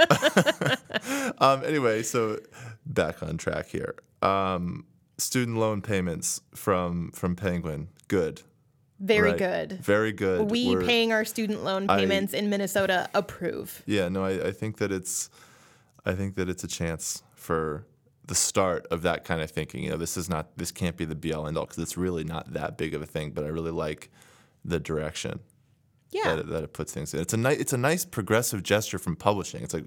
um, 1.38 1.64
anyway, 1.64 2.02
so 2.02 2.38
back 2.86 3.22
on 3.22 3.36
track 3.38 3.66
here. 3.66 3.94
Um, 4.22 4.86
student 5.18 5.58
loan 5.58 5.82
payments 5.82 6.40
from 6.54 7.10
from 7.12 7.34
Penguin, 7.36 7.88
good, 8.08 8.42
Very 9.00 9.30
right. 9.30 9.38
good. 9.38 9.72
very 9.82 10.12
good. 10.12 10.50
We 10.50 10.70
We're- 10.74 10.86
paying 10.86 11.12
our 11.12 11.24
student 11.24 11.64
loan 11.64 11.88
I- 11.90 11.98
payments 11.98 12.32
in 12.34 12.50
Minnesota 12.50 13.08
approve. 13.14 13.82
Yeah, 13.86 14.08
no, 14.08 14.24
I, 14.24 14.48
I 14.48 14.52
think 14.52 14.78
that 14.78 14.92
it's, 14.92 15.28
I 16.06 16.14
think 16.14 16.36
that 16.36 16.48
it's 16.48 16.62
a 16.64 16.68
chance 16.68 17.22
for 17.34 17.84
the 18.28 18.34
start 18.34 18.86
of 18.90 19.02
that 19.02 19.24
kind 19.24 19.42
of 19.42 19.50
thinking. 19.50 19.82
You 19.84 19.90
know, 19.90 19.96
this 19.96 20.16
is 20.16 20.28
not, 20.30 20.56
this 20.56 20.70
can't 20.70 20.96
be 20.96 21.04
the 21.04 21.14
be 21.14 21.32
all 21.34 21.46
end 21.48 21.58
all 21.58 21.64
because 21.66 21.82
it's 21.82 21.96
really 21.96 22.24
not 22.24 22.52
that 22.54 22.78
big 22.78 22.94
of 22.94 23.02
a 23.02 23.06
thing. 23.06 23.32
But 23.32 23.44
I 23.44 23.48
really 23.48 23.70
like 23.72 24.10
the 24.64 24.78
direction 24.80 25.40
Yeah. 26.10 26.22
that, 26.36 26.38
it, 26.40 26.46
that 26.48 26.64
it 26.64 26.72
puts 26.72 26.92
things 26.92 27.12
in. 27.12 27.20
It's 27.20 27.34
a 27.34 27.36
nice, 27.36 27.58
it's 27.58 27.72
a 27.72 27.78
nice 27.78 28.04
progressive 28.04 28.62
gesture 28.62 28.98
from 28.98 29.16
publishing. 29.16 29.62
It's 29.62 29.74
like, 29.74 29.86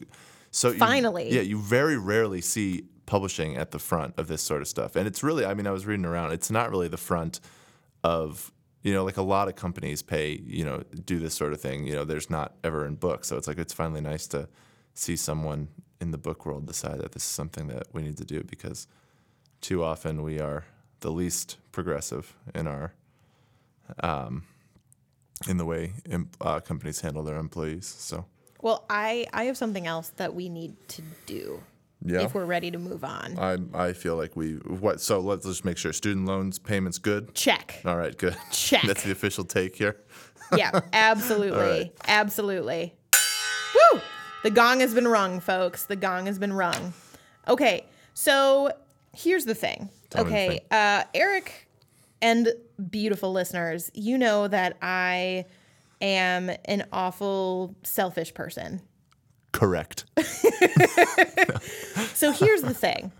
so 0.52 0.70
you- 0.72 0.78
Finally. 0.78 1.34
yeah, 1.34 1.42
you 1.42 1.58
very 1.60 1.98
rarely 1.98 2.42
see 2.42 2.86
publishing 3.06 3.58
at 3.58 3.72
the 3.72 3.80
front 3.80 4.14
of 4.18 4.28
this 4.28 4.42
sort 4.42 4.62
of 4.62 4.68
stuff, 4.68 4.96
and 4.96 5.08
it's 5.08 5.22
really, 5.24 5.46
I 5.46 5.54
mean, 5.54 5.68
I 5.68 5.72
was 5.72 5.86
reading 5.86 6.06
around. 6.06 6.32
It's 6.34 6.50
not 6.52 6.70
really 6.70 6.88
the 6.88 6.98
front 6.98 7.39
of 8.04 8.52
you 8.84 8.94
know 8.94 9.04
like 9.04 9.18
a 9.18 9.22
lot 9.22 9.48
of 9.48 9.56
companies 9.56 10.02
pay 10.02 10.42
you 10.44 10.66
know 10.66 10.82
do 11.06 11.20
this 11.20 11.36
sort 11.36 11.54
of 11.54 11.62
thing 11.62 11.86
you 11.86 11.94
know 11.94 12.04
there's 12.04 12.32
not 12.32 12.56
ever 12.64 12.84
in 12.88 12.96
books 12.96 13.28
so 13.28 13.38
it's 13.38 13.48
like 13.48 13.60
it's 13.60 13.74
finally 13.74 14.02
nice 14.02 14.26
to 14.26 14.50
see 14.94 15.16
someone 15.16 15.70
in 16.00 16.12
the 16.12 16.18
book 16.18 16.46
world 16.46 16.66
decide 16.66 17.00
that 17.00 17.12
this 17.12 17.24
is 17.24 17.30
something 17.30 17.68
that 17.68 17.84
we 17.94 18.02
need 18.02 18.18
to 18.18 18.26
do 18.26 18.44
because 18.44 18.88
too 19.62 19.84
often 19.84 20.24
we 20.24 20.39
are 20.39 20.66
the 21.02 21.12
least 21.12 21.58
progressive 21.72 22.36
in 22.56 22.68
our 22.68 22.94
um, 24.02 24.44
in 25.48 25.58
the 25.58 25.66
way 25.66 25.94
uh, 26.39 26.60
companies 26.60 27.02
handle 27.02 27.24
their 27.24 27.38
employees. 27.38 27.86
So 27.86 28.26
Well, 28.62 28.86
I 28.89 29.26
I 29.34 29.46
have 29.46 29.58
something 29.58 29.88
else 29.88 30.10
that 30.18 30.34
we 30.34 30.50
need 30.50 30.76
to 30.89 31.02
do 31.26 31.62
yeah, 32.04 32.22
if 32.22 32.34
we're 32.34 32.46
ready 32.46 32.72
to 32.72 32.80
move 32.80 33.04
on. 33.04 33.38
I 33.38 33.58
I 33.74 33.94
feel 33.94 34.16
like 34.16 34.36
we 34.36 34.54
what. 34.54 35.02
So 35.02 35.20
let's 35.20 35.46
just 35.46 35.66
make 35.66 35.78
sure 35.78 35.94
student 35.94 36.26
loans 36.26 36.58
payments 36.60 36.98
good. 36.98 37.34
Check. 37.36 37.82
All 37.86 37.98
right, 37.98 38.18
good. 38.18 38.36
Check. 38.52 38.84
That's 38.88 39.04
the 39.04 39.12
official 39.12 39.44
take 39.44 39.76
here. 39.76 39.98
Yeah, 40.56 40.82
absolutely. 40.94 41.60
right. 41.60 41.92
Absolutely. 42.08 42.96
The 44.44 44.50
gong 44.50 44.80
has 44.80 44.94
been 44.94 45.08
rung, 45.08 45.39
folks. 45.39 45.86
The 45.86 45.96
gong 45.96 46.26
has 46.26 46.39
been 46.39 46.54
rung. 46.54 46.94
Okay, 47.48 47.86
so 48.14 48.72
here's 49.16 49.46
the 49.46 49.56
thing. 49.56 49.89
Tell 50.10 50.26
me 50.26 50.30
the 50.30 50.36
okay, 50.36 50.48
thing. 50.50 50.60
uh, 50.72 51.04
Erik 51.14 51.68
and 52.22 52.50
beautiful 52.89 53.32
listeners, 53.32 53.92
you 53.94 54.18
know 54.18 54.48
that 54.48 54.78
I 54.82 55.46
am 56.02 56.52
an 56.66 56.86
awful 56.92 57.76
selfish 57.84 58.34
person. 58.34 58.82
Correct. 59.52 60.06
So 62.14 62.32
here's 62.32 62.62
the 62.62 62.74
thing. 62.74 63.12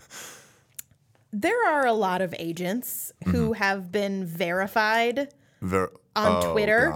There 1.34 1.68
are 1.68 1.86
a 1.88 1.94
lot 1.94 2.22
of 2.22 2.36
agents 2.38 3.12
Mm-hmm. 3.26 3.32
who 3.38 3.54
have 3.54 3.92
been 3.92 4.26
verified. 4.26 5.32
Ver- 5.62 5.92
On 6.16 6.44
oh, 6.44 6.52
Twitter? 6.54 6.92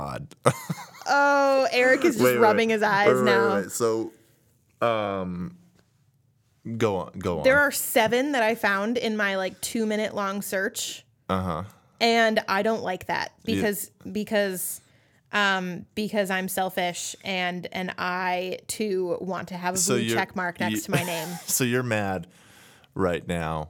Oh, 1.07 1.67
Erik 1.71 2.03
is 2.05 2.15
just 2.15 2.23
Wait, 2.25 2.37
rubbing 2.37 2.69
wait. 2.69 2.73
his 2.75 2.83
eyes 2.83 3.15
Wait, 3.17 3.23
now. 3.25 3.67
So, 3.67 4.11
um, 4.81 5.57
go 6.77 6.97
on, 6.97 7.11
go 7.17 7.37
on. 7.39 7.43
There 7.43 7.59
are 7.59 7.71
seven 7.71 8.31
that 8.33 8.43
I 8.43 8.55
found 8.55 8.97
in 8.97 9.15
my 9.17 9.37
like 9.37 9.59
two 9.61 9.85
minute 9.85 10.15
long 10.15 10.41
search. 10.41 11.05
uh 11.29 11.41
huh. 11.41 11.63
And 12.01 12.43
I 12.49 12.61
don't 12.61 12.83
like 12.83 13.05
that 13.07 13.31
because 13.45 13.89
because 14.11 14.81
um 15.31 15.85
because 15.95 16.29
I'm 16.29 16.47
selfish 16.49 17.15
and 17.23 17.67
and 17.71 17.93
I 17.97 18.59
too 18.67 19.17
want 19.21 19.47
to 19.49 19.57
have 19.57 19.75
a 19.75 19.77
So 19.77 19.95
blue 19.95 20.09
check 20.13 20.35
mark 20.35 20.59
next 20.59 20.75
you- 20.75 20.81
to 20.81 20.91
my 20.91 21.03
name. 21.03 21.29
So 21.47 21.63
you're 21.63 21.83
mad 21.83 22.27
right 22.95 23.25
now 23.27 23.69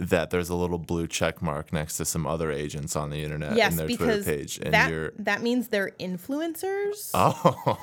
that 0.00 0.30
there's 0.30 0.48
a 0.48 0.54
little 0.54 0.78
blue 0.78 1.06
check 1.06 1.42
mark 1.42 1.72
next 1.72 1.98
to 1.98 2.04
some 2.06 2.26
other 2.26 2.50
agents 2.50 2.96
on 2.96 3.10
the 3.10 3.22
internet 3.22 3.54
yes, 3.54 3.72
in 3.72 3.76
their 3.76 3.96
Twitter 3.96 4.22
page, 4.24 4.58
and 4.62 4.72
that 4.72 4.90
you're 4.90 5.12
that 5.18 5.42
means 5.42 5.68
they're 5.68 5.92
influencers. 6.00 7.10
oh 7.14 7.78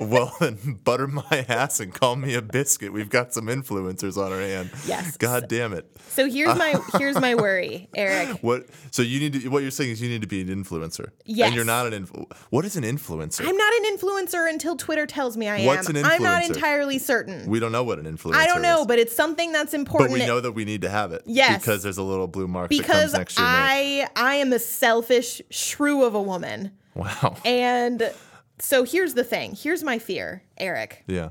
well, 0.00 0.08
well 0.08 0.36
then 0.40 0.80
butter 0.82 1.06
my 1.06 1.46
ass 1.48 1.78
and 1.78 1.94
call 1.94 2.16
me 2.16 2.34
a 2.34 2.42
biscuit. 2.42 2.92
We've 2.92 3.08
got 3.08 3.32
some 3.32 3.46
influencers 3.46 4.16
on 4.16 4.32
our 4.32 4.40
hand. 4.40 4.70
Yes. 4.86 5.16
God 5.16 5.48
damn 5.48 5.72
it. 5.72 5.90
So 6.08 6.28
here's 6.28 6.56
my 6.58 6.80
here's 6.98 7.20
my 7.20 7.36
worry, 7.36 7.88
Erik. 7.94 8.38
What? 8.40 8.66
So 8.90 9.02
you 9.02 9.20
need 9.20 9.34
to. 9.34 9.48
What 9.48 9.62
you're 9.62 9.70
saying 9.70 9.90
is 9.90 10.02
you 10.02 10.08
need 10.08 10.22
to 10.22 10.28
be 10.28 10.40
an 10.40 10.48
influencer. 10.48 11.10
Yes. 11.24 11.48
And 11.48 11.56
you're 11.56 11.64
not 11.64 11.92
an 11.92 12.06
influ. 12.06 12.26
What 12.50 12.64
is 12.64 12.76
an 12.76 12.84
influencer? 12.84 13.46
I'm 13.46 13.56
not 13.56 13.72
an 13.74 13.96
influencer 13.96 14.50
until 14.50 14.76
Twitter 14.76 15.06
tells 15.06 15.36
me 15.36 15.48
I 15.48 15.64
What's 15.64 15.88
am. 15.88 15.96
an 15.96 16.04
I'm 16.04 16.22
not 16.22 16.44
entirely 16.44 16.98
certain. 16.98 17.48
we 17.48 17.60
don't 17.60 17.72
know 17.72 17.84
what 17.84 17.98
an 17.98 18.04
influencer. 18.04 18.30
Is. 18.30 18.36
I 18.36 18.46
don't 18.46 18.62
know, 18.62 18.80
is. 18.80 18.86
but 18.86 18.98
it's 18.98 19.14
something 19.14 19.52
that's 19.52 19.74
important. 19.74 20.10
But 20.10 20.20
we 20.20 20.26
know 20.26 20.40
that 20.40 20.52
we 20.52 20.64
need 20.64 20.82
to 20.82 20.88
have 20.88 21.03
it. 21.12 21.22
Yes. 21.26 21.60
Because 21.60 21.82
there's 21.82 21.98
a 21.98 22.02
little 22.02 22.26
blue 22.26 22.46
mark 22.48 22.70
that 22.70 22.76
comes 22.76 22.86
because 22.86 23.12
next 23.14 23.34
to 23.36 23.40
your. 23.42 23.50
I 23.50 24.08
I 24.16 24.34
am 24.36 24.52
a 24.52 24.58
selfish 24.58 25.40
shrew 25.50 26.04
of 26.04 26.14
a 26.14 26.22
woman. 26.22 26.72
Wow. 26.94 27.36
And 27.44 28.12
so 28.58 28.84
here's 28.84 29.14
the 29.14 29.24
thing. 29.24 29.54
Here's 29.56 29.82
my 29.82 29.98
fear, 29.98 30.42
Erik. 30.56 31.02
Yeah. 31.06 31.30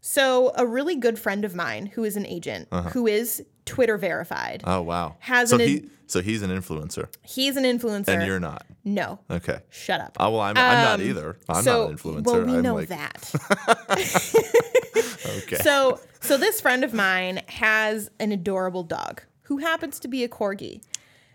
So 0.00 0.52
a 0.56 0.66
really 0.66 0.96
good 0.96 1.18
friend 1.18 1.44
of 1.44 1.54
mine 1.54 1.86
who 1.86 2.04
is 2.04 2.16
an 2.16 2.26
agent, 2.26 2.68
Uh-huh. 2.72 2.90
who 2.90 3.06
is 3.06 3.44
Twitter 3.64 3.96
verified. 3.98 4.62
Oh 4.66 4.82
wow. 4.82 5.16
Has 5.20 5.50
so 5.50 5.56
an 5.56 5.60
he 5.68 5.84
so 6.06 6.20
he's 6.20 6.42
an 6.42 6.50
influencer 6.50 7.08
He's 7.22 7.56
an 7.56 7.64
influencer. 7.64 8.08
and 8.08 8.26
you're 8.26 8.40
not. 8.40 8.66
no. 8.84 9.18
Okay. 9.30 9.60
Shut 9.70 10.00
up. 10.00 10.16
Oh 10.20 10.30
well, 10.30 10.40
I'm, 10.40 10.56
I'm 10.58 10.84
not 10.84 11.00
Um, 11.00 11.06
either. 11.06 11.38
I'm 11.48 11.62
so, 11.62 11.82
not 11.82 11.90
an 11.90 11.96
influencer. 11.96 12.24
Well, 12.26 12.42
we 12.44 12.52
I'm 12.56 12.62
know 12.62 12.74
like, 12.74 12.88
that. 12.88 13.32
Okay. 15.24 15.56
So 15.56 16.00
so 16.20 16.36
this 16.36 16.60
friend 16.60 16.84
of 16.84 16.92
mine 16.92 17.42
has 17.48 18.10
an 18.20 18.32
adorable 18.32 18.82
dog 18.82 19.22
who 19.42 19.58
happens 19.58 20.00
to 20.00 20.08
be 20.08 20.24
a 20.24 20.28
corgi. 20.28 20.82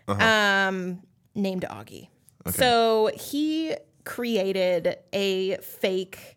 Uh-huh. 0.06 0.24
Um 0.24 1.02
named 1.34 1.64
Augie. 1.70 2.08
So 2.50 3.10
he 3.14 3.74
created 4.04 4.96
a 5.12 5.56
fake 5.58 6.36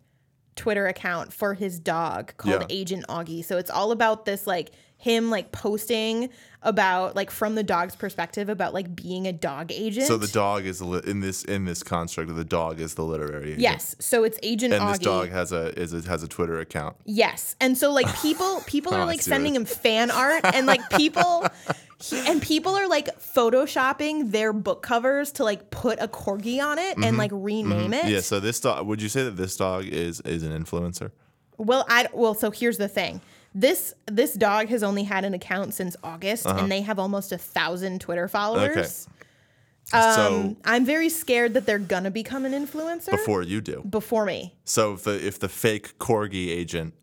Twitter 0.55 0.87
account 0.87 1.31
for 1.31 1.53
his 1.53 1.79
dog 1.79 2.33
called 2.37 2.61
Yeah. 2.61 2.67
Agent 2.69 3.05
Augie. 3.07 3.43
So 3.43 3.57
it's 3.57 3.69
all 3.71 3.91
about 3.91 4.25
this 4.25 4.45
like 4.45 4.71
him 5.01 5.29
like 5.29 5.51
posting 5.51 6.29
about 6.63 7.15
like 7.15 7.31
from 7.31 7.55
the 7.55 7.63
dog's 7.63 7.95
perspective 7.95 8.47
about 8.47 8.71
like 8.71 8.95
being 8.95 9.25
a 9.25 9.33
dog 9.33 9.71
agent. 9.71 10.05
so 10.05 10.15
the 10.15 10.27
dog 10.27 10.63
is 10.63 10.79
a 10.79 10.85
li- 10.85 11.01
in 11.07 11.19
this 11.19 11.43
in 11.43 11.65
this 11.65 11.81
construct 11.81 12.29
of 12.29 12.35
the 12.35 12.45
dog 12.45 12.79
is 12.79 12.93
the 12.93 13.01
literary. 13.03 13.47
agent. 13.49 13.61
Yes. 13.61 13.95
So 13.99 14.23
it's 14.23 14.37
Agent 14.43 14.73
And 14.75 14.83
Augie. 14.83 14.89
this 14.91 14.99
dog 14.99 15.29
has 15.31 15.51
a 15.51 15.77
is 15.79 15.91
a, 15.93 16.01
has 16.07 16.21
a 16.21 16.27
Twitter 16.27 16.59
account. 16.59 16.95
Yes. 17.05 17.55
And 17.59 17.75
so 17.77 17.91
like 17.91 18.05
people 18.21 18.61
people 18.67 18.93
Oh, 18.93 18.97
are 18.99 19.05
like 19.05 19.21
sending 19.23 19.55
it- 19.55 19.57
him 19.57 19.65
fan 19.65 20.11
art 20.11 20.41
and 20.45 20.67
like 20.67 20.87
people 20.91 21.47
he, 21.99 22.19
and 22.27 22.39
people 22.39 22.75
are 22.75 22.87
like 22.87 23.07
photoshopping 23.19 24.31
their 24.31 24.53
book 24.53 24.81
covers 24.83 25.31
to 25.33 25.43
like 25.43 25.69
put 25.71 25.99
a 25.99 26.07
corgi 26.07 26.61
on 26.63 26.79
it 26.79 26.97
and 26.97 27.17
like 27.17 27.31
rename 27.33 27.93
it. 27.93 28.03
Mm-hmm. 28.03 28.07
Yeah. 28.13 28.19
So 28.21 28.39
this 28.39 28.59
dog. 28.59 28.85
Would 28.87 29.01
you 29.01 29.09
say 29.09 29.23
that 29.23 29.35
this 29.37 29.55
dog 29.57 29.85
is 29.85 30.21
is 30.21 30.43
an 30.43 30.51
influencer? 30.63 31.11
Well, 31.57 31.85
I 31.89 32.07
well, 32.13 32.33
so 32.33 32.51
here's 32.51 32.77
the 32.77 32.87
thing. 32.87 33.21
This 33.53 33.93
this 34.05 34.33
dog 34.33 34.67
has 34.69 34.81
only 34.83 35.03
had 35.03 35.25
an 35.25 35.33
account 35.33 35.73
since 35.73 35.95
August, 36.03 36.45
Uh-huh. 36.47 36.59
and 36.59 36.71
they 36.71 36.81
have 36.81 36.99
almost 36.99 37.31
a 37.31 37.37
thousand 37.37 37.99
Twitter 37.99 38.27
followers. 38.27 39.07
so 39.85 39.97
Um, 39.97 40.57
I'm 40.63 40.85
very 40.85 41.09
scared 41.09 41.53
that 41.55 41.65
they're 41.65 41.77
gonna 41.79 42.11
become 42.11 42.45
an 42.45 42.53
influencer 42.53 43.11
before 43.11 43.41
you 43.43 43.59
do. 43.59 43.83
before 43.89 44.25
me. 44.25 44.55
So 44.63 44.93
if 44.93 45.03
the 45.03 45.25
if 45.27 45.37
the 45.39 45.49
fake 45.49 45.97
corgi 45.99 46.47
agent 46.49 46.93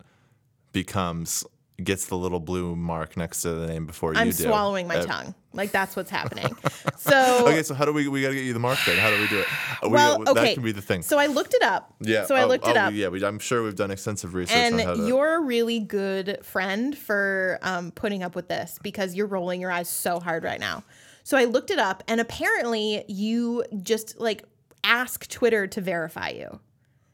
becomes 0.71 1.43
gets 1.83 2.05
the 2.07 2.17
little 2.17 2.39
blue 2.39 2.75
mark 2.75 3.15
next 3.15 3.41
to 3.43 3.53
the 3.53 3.67
name 3.67 3.85
before 3.85 4.11
you 4.13 4.15
do, 4.19 4.21
I'm 4.21 4.31
swallowing 4.31 4.87
my 4.87 4.97
uh, 4.97 5.05
tongue. 5.05 5.35
Like 5.53 5.71
that's 5.71 5.95
what's 5.95 6.11
happening. 6.11 6.55
So 6.99 7.47
Okay, 7.47 7.63
so 7.63 7.73
how 7.73 7.85
do 7.85 7.93
we 7.93 8.09
we 8.09 8.21
gotta 8.21 8.35
get 8.35 8.43
you 8.43 8.51
the 8.51 8.59
mark 8.59 8.77
then? 8.85 8.97
How 8.97 9.09
do 9.09 9.19
we 9.21 9.27
do 9.29 9.39
it? 9.39 9.47
Uh, 9.81 9.87
we- 9.87 9.93
well, 9.93 10.19
that 10.19 10.37
okay. 10.37 10.53
can 10.53 10.63
be 10.63 10.73
the 10.73 10.81
thing. 10.81 11.01
So 11.01 11.17
I 11.17 11.27
looked 11.27 11.53
it 11.53 11.63
up. 11.63 11.93
yeah. 12.01 12.25
So 12.25 12.35
I 12.35 12.43
oh, 12.43 12.47
looked 12.47 12.67
it 12.67 12.75
oh, 12.75 12.81
up. 12.81 12.93
Yeah, 12.93 13.07
we, 13.07 13.23
I'm 13.23 13.39
sure 13.39 13.63
we've 13.63 13.75
done 13.75 13.89
extensive 13.89 14.33
research 14.33 14.57
And 14.57 14.79
to. 14.79 15.07
you're 15.07 15.37
a 15.37 15.41
really 15.41 15.79
good 15.79 16.39
friend 16.43 16.95
for 16.95 17.57
um, 17.61 17.91
putting 17.91 18.21
up 18.21 18.35
with 18.35 18.49
this 18.49 18.79
because 18.83 19.15
you're 19.15 19.27
rolling 19.27 19.61
your 19.61 19.71
eyes 19.71 19.87
so 19.87 20.19
hard 20.19 20.43
right 20.43 20.59
now. 20.59 20.83
So 21.23 21.37
I 21.37 21.45
looked 21.45 21.71
it 21.71 21.79
up, 21.79 22.03
and 22.09 22.19
apparently 22.19 23.05
you 23.07 23.63
just 23.81 24.19
like 24.19 24.43
ask 24.83 25.25
Twitter 25.29 25.67
to 25.67 25.79
verify 25.81 26.29
you. 26.29 26.59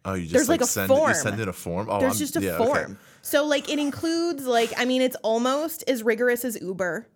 oh, 0.03 0.15
you 0.15 0.23
just 0.23 0.33
there's, 0.33 0.49
like, 0.49 0.61
like, 0.61 0.67
a 0.67 0.71
send 0.71 0.87
form. 0.87 1.09
You 1.09 1.15
send 1.15 1.39
in 1.39 1.47
a 1.47 1.53
form. 1.53 1.87
Oh, 1.91 1.99
There's 1.99 2.13
I'm- 2.13 2.19
just 2.19 2.35
a 2.37 2.41
yeah, 2.41 2.53
okay. 2.53 2.65
form. 2.65 2.99
So 3.21 3.45
like 3.45 3.69
it 3.69 3.77
includes 3.79 4.45
like 4.45 4.73
I 4.77 4.85
mean 4.85 5.01
it's 5.03 5.15
almost 5.23 5.83
as 5.87 6.01
rigorous 6.03 6.43
as 6.43 6.59
Uber. 6.59 7.07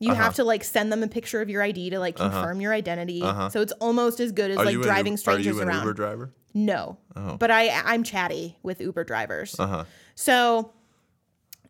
You 0.00 0.12
Uh-huh. 0.12 0.22
have 0.22 0.34
to 0.36 0.44
like 0.44 0.64
send 0.64 0.90
them 0.90 1.02
a 1.02 1.08
picture 1.08 1.40
of 1.42 1.50
your 1.50 1.62
ID 1.62 1.90
to 1.90 1.98
like 1.98 2.16
confirm 2.16 2.60
your 2.60 2.72
identity. 2.72 3.20
So 3.20 3.60
it's 3.60 3.72
almost 3.80 4.18
as 4.18 4.32
good 4.32 4.50
as 4.50 4.56
Are 4.56 4.64
like 4.64 4.74
an 4.76 4.80
driving 4.80 5.12
Uber- 5.12 5.18
strangers 5.18 5.46
Are 5.46 5.56
you 5.56 5.62
an 5.62 5.68
around. 5.68 5.78
Uber 5.82 5.92
driver? 5.92 6.32
No. 6.54 6.96
Oh. 7.14 7.36
But 7.36 7.50
I 7.50 7.68
I'm 7.84 8.02
chatty 8.02 8.58
with 8.62 8.80
Uber 8.80 9.04
drivers. 9.04 9.54
Uh-huh. 9.58 9.84
So 10.14 10.72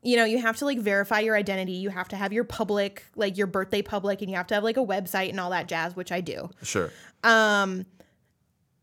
you 0.02 0.16
know, 0.16 0.24
you 0.24 0.38
have 0.40 0.56
to 0.56 0.64
like 0.64 0.78
verify 0.78 1.20
your 1.20 1.36
identity. 1.36 1.72
You 1.72 1.90
have 1.90 2.08
to 2.08 2.16
have 2.16 2.32
your 2.32 2.44
public, 2.44 3.04
like 3.16 3.36
your 3.36 3.46
birthday 3.46 3.82
public, 3.82 4.22
and 4.22 4.30
you 4.30 4.36
have 4.38 4.46
to 4.46 4.54
have 4.54 4.64
like 4.64 4.78
a 4.78 4.86
website 4.86 5.28
and 5.28 5.38
all 5.38 5.50
that 5.50 5.66
jazz, 5.68 5.94
which 5.94 6.10
I 6.10 6.22
do. 6.22 6.48
Sure. 6.62 6.90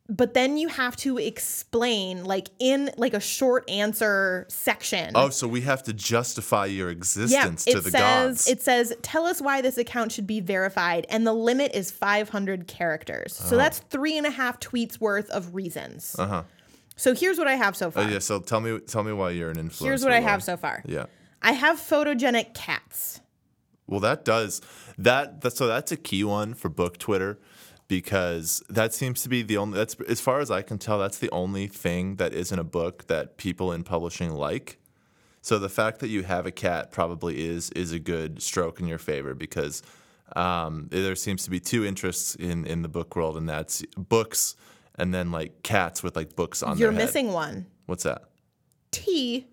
But 0.10 0.34
then 0.34 0.56
you 0.58 0.70
have 0.70 0.96
to 0.98 1.18
explain, 1.18 2.24
like 2.24 2.50
in 2.60 2.92
like 2.98 3.14
a 3.14 3.20
short 3.20 3.70
answer 3.70 4.46
section. 4.50 5.12
Oh, 5.16 5.30
so 5.30 5.48
we 5.48 5.62
have 5.62 5.84
to 5.84 5.94
justify 5.94 6.66
your 6.68 6.90
existence 6.90 7.68
it 7.68 7.72
to 7.74 7.82
the 7.82 7.92
says 7.92 8.02
gods. 8.02 8.48
it 8.48 8.62
says 8.62 8.94
tell 9.02 9.26
us 9.26 9.42
why 9.42 9.62
this 9.62 9.78
account 9.78 10.14
should 10.14 10.26
be 10.28 10.40
verified, 10.40 11.06
and 11.10 11.28
the 11.28 11.34
limit 11.34 11.72
is 11.76 11.92
500 11.92 12.68
characters. 12.68 13.34
So 13.36 13.56
Oh. 13.56 13.58
that's 13.58 13.80
three 13.80 14.18
and 14.18 14.26
a 14.26 14.32
half 14.32 14.60
tweets 14.62 15.00
worth 15.02 15.30
of 15.30 15.54
reasons. 15.54 16.16
Uh 16.18 16.28
huh. 16.28 16.44
So 16.96 17.14
here's 17.14 17.38
what 17.38 17.48
I 17.48 17.56
have 17.56 17.76
so 17.76 17.92
far. 17.92 18.04
Oh 18.04 18.08
yeah. 18.08 18.20
So 18.20 18.40
tell 18.40 18.62
me, 18.62 18.80
tell 18.80 19.04
me 19.04 19.12
why 19.12 19.32
you're 19.32 19.50
an 19.52 19.58
influencer. 19.58 19.84
here's 19.84 20.04
what 20.06 20.14
I 20.14 20.22
have 20.22 20.42
so 20.42 20.56
far. 20.56 20.84
Yeah. 20.86 21.08
I 21.42 21.52
have 21.52 21.78
photogenic 21.78 22.54
cats. 22.54 23.20
Well, 23.88 24.00
that 24.00 24.26
does 24.26 24.62
that. 24.98 25.42
that 25.42 25.56
so 25.56 25.68
that's 25.68 25.92
a 25.92 25.98
key 25.98 26.24
one 26.24 26.54
for 26.54 26.70
book 26.70 26.98
Twitter 26.98 27.40
because 27.88 28.62
that 28.70 28.94
seems 28.94 29.22
to 29.24 29.30
be 29.30 29.42
the 29.44 29.58
only. 29.58 29.78
That's 29.78 29.96
as 30.08 30.20
far 30.22 30.40
as 30.40 30.52
I 30.52 30.62
can 30.62 30.78
tell. 30.78 31.00
That's 31.00 31.18
the 31.18 31.30
only 31.32 31.68
thing 31.68 32.16
that 32.18 32.34
isn't 32.34 32.58
a 32.58 32.64
book 32.64 33.08
that 33.08 33.38
people 33.38 33.72
in 33.72 33.84
publishing 33.84 34.32
like. 34.34 34.78
So 35.42 35.60
the 35.60 35.70
fact 35.70 36.00
that 36.00 36.10
you 36.10 36.24
have 36.24 36.46
a 36.46 36.52
cat 36.52 36.92
probably 36.92 37.46
is 37.46 37.70
is 37.72 37.92
a 37.94 38.00
good 38.00 38.42
stroke 38.42 38.80
in 38.80 38.88
your 38.88 38.98
favor 38.98 39.34
because 39.34 39.82
um, 40.36 40.88
there 40.92 41.16
seems 41.16 41.44
to 41.46 41.50
be 41.50 41.60
two 41.60 41.86
interests 41.86 42.36
in 42.36 42.66
in 42.66 42.82
the 42.82 42.90
book 42.90 43.16
world, 43.16 43.38
and 43.38 43.48
that's 43.48 43.84
books 43.96 44.56
and 44.96 45.14
then 45.14 45.32
like 45.32 45.64
cats 45.64 46.04
with 46.04 46.16
like 46.16 46.36
books 46.36 46.62
on 46.64 46.78
You're 46.78 46.92
their 46.92 47.00
head. 47.00 47.06
missing 47.08 47.32
one. 47.32 47.68
What's 47.86 48.04
that? 48.04 48.24
tea. 48.92 49.48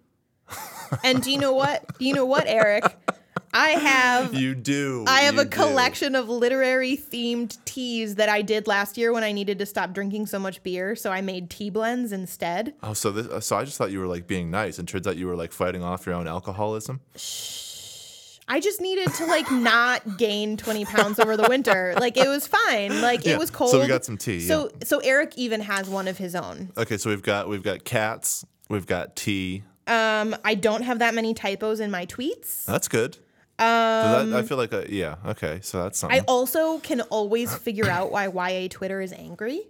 and 1.03 1.23
do 1.23 1.31
you 1.31 1.39
know 1.39 1.53
what? 1.53 1.99
Do 1.99 2.05
you 2.05 2.15
know 2.15 2.25
what, 2.27 2.47
Erik? 2.47 2.85
I 3.57 3.69
have 3.71 4.35
You 4.35 4.55
do. 4.57 5.05
I 5.07 5.21
have 5.21 5.37
you 5.37 5.43
a 5.43 5.45
do. 5.45 5.51
collection 5.51 6.17
of 6.17 6.29
literary 6.29 6.97
themed 6.97 7.57
teas 7.65 8.17
that 8.17 8.29
I 8.29 8.43
did 8.43 8.67
last 8.67 8.99
year 8.99 9.13
when 9.13 9.23
I 9.23 9.31
needed 9.31 9.61
to 9.61 9.67
stop 9.67 9.93
drinking 9.93 10.27
so 10.27 10.41
much 10.41 10.61
beer, 10.65 10.97
so 10.97 11.13
I 11.13 11.21
made 11.21 11.51
tea 11.51 11.71
blends 11.71 12.11
instead. 12.13 12.75
Oh, 12.83 12.95
so 12.95 13.13
this, 13.13 13.47
so 13.47 13.57
I 13.57 13.65
just 13.65 13.79
thought 13.79 13.93
you 13.93 14.01
were 14.01 14.09
like 14.09 14.27
being 14.27 14.51
nice, 14.51 14.79
and 14.81 14.89
turns 14.89 15.07
out 15.07 15.17
you 15.17 15.29
were 15.29 15.37
like 15.37 15.53
fighting 15.53 15.85
off 15.85 16.05
your 16.05 16.17
own 16.17 16.27
alcoholism. 16.27 17.01
Shh. 17.17 18.39
I 18.47 18.61
just 18.61 18.81
needed 18.81 19.09
to 19.15 19.25
like 19.27 19.51
not 19.51 20.19
gain 20.19 20.57
20 20.59 20.85
pounds 20.85 21.19
over 21.19 21.35
the 21.37 21.47
winter. 21.49 21.95
Like 21.99 22.17
it 22.19 22.29
was 22.29 22.47
fine. 22.47 23.01
Like 23.01 23.25
Yeah, 23.25 23.35
it 23.35 23.39
was 23.39 23.51
cold. 23.51 23.71
so 23.71 23.81
we 23.81 23.87
got 23.87 24.05
some 24.05 24.19
tea, 24.19 24.41
So 24.41 24.71
so 24.83 24.99
Erik 24.99 25.33
even 25.39 25.61
has 25.61 25.89
one 25.89 26.09
of 26.09 26.19
his 26.19 26.35
own. 26.35 26.71
Okay, 26.77 26.99
so 26.99 27.09
we've 27.09 27.23
got 27.23 27.49
we've 27.49 27.63
got 27.63 27.85
cats, 27.85 28.45
we've 28.69 28.85
got 28.87 29.17
tea. 29.17 29.63
Um 29.87 30.37
I 30.45 30.57
don't 30.57 30.83
have 30.83 30.99
that 30.99 31.15
many 31.15 31.33
typos 31.33 31.81
in 31.81 31.91
my 31.91 32.05
tweets. 32.05 32.67
That's 32.67 32.87
good. 32.89 33.17
Um, 33.59 34.35
I 34.35 34.43
feel 34.43 34.57
like 34.57 34.73
a, 34.73 34.87
yeah. 34.89 35.17
Okay, 35.27 35.61
so 35.63 35.83
that's 35.83 35.99
something. 35.99 36.21
I 36.21 36.25
also 36.27 36.79
can 36.81 37.03
always 37.03 37.55
figure 37.55 37.89
out 37.89 38.11
why 38.11 38.27
YA 38.27 38.69
Twitter 38.69 39.01
is 39.01 39.13
angry. 39.13 39.63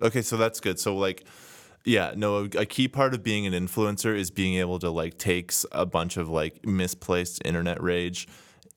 Okay, 0.00 0.22
so 0.22 0.36
that's 0.36 0.60
good. 0.60 0.78
So 0.78 0.96
like, 0.96 1.24
yeah, 1.84 2.12
no, 2.16 2.48
a 2.56 2.66
key 2.66 2.88
part 2.88 3.14
of 3.14 3.22
being 3.22 3.46
an 3.46 3.52
influencer 3.52 4.16
is 4.16 4.30
being 4.30 4.56
able 4.56 4.78
to 4.78 4.90
like 4.90 5.18
take 5.18 5.52
a 5.72 5.84
bunch 5.84 6.16
of 6.16 6.28
like 6.28 6.64
misplaced 6.66 7.42
internet 7.44 7.82
rage 7.82 8.26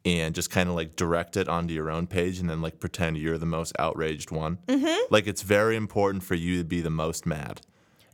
and 0.06 0.36
just 0.36 0.50
kind 0.50 0.70
of 0.70 0.76
like 0.76 0.96
direct 0.96 1.38
it 1.38 1.48
onto 1.50 1.74
your 1.74 1.90
own 1.90 2.08
page 2.08 2.40
and 2.40 2.50
then 2.50 2.62
like 2.62 2.80
pretend 2.80 3.18
you're 3.18 3.38
the 3.38 3.46
most 3.46 3.74
outraged 3.80 4.32
one. 4.32 4.58
Mm-hmm. 4.68 5.14
Like 5.14 5.28
it's 5.28 5.42
very 5.42 5.76
important 5.76 6.24
for 6.24 6.36
you 6.36 6.60
to 6.60 6.64
be 6.64 6.82
the 6.82 6.90
most 6.90 7.26
mad. 7.26 7.62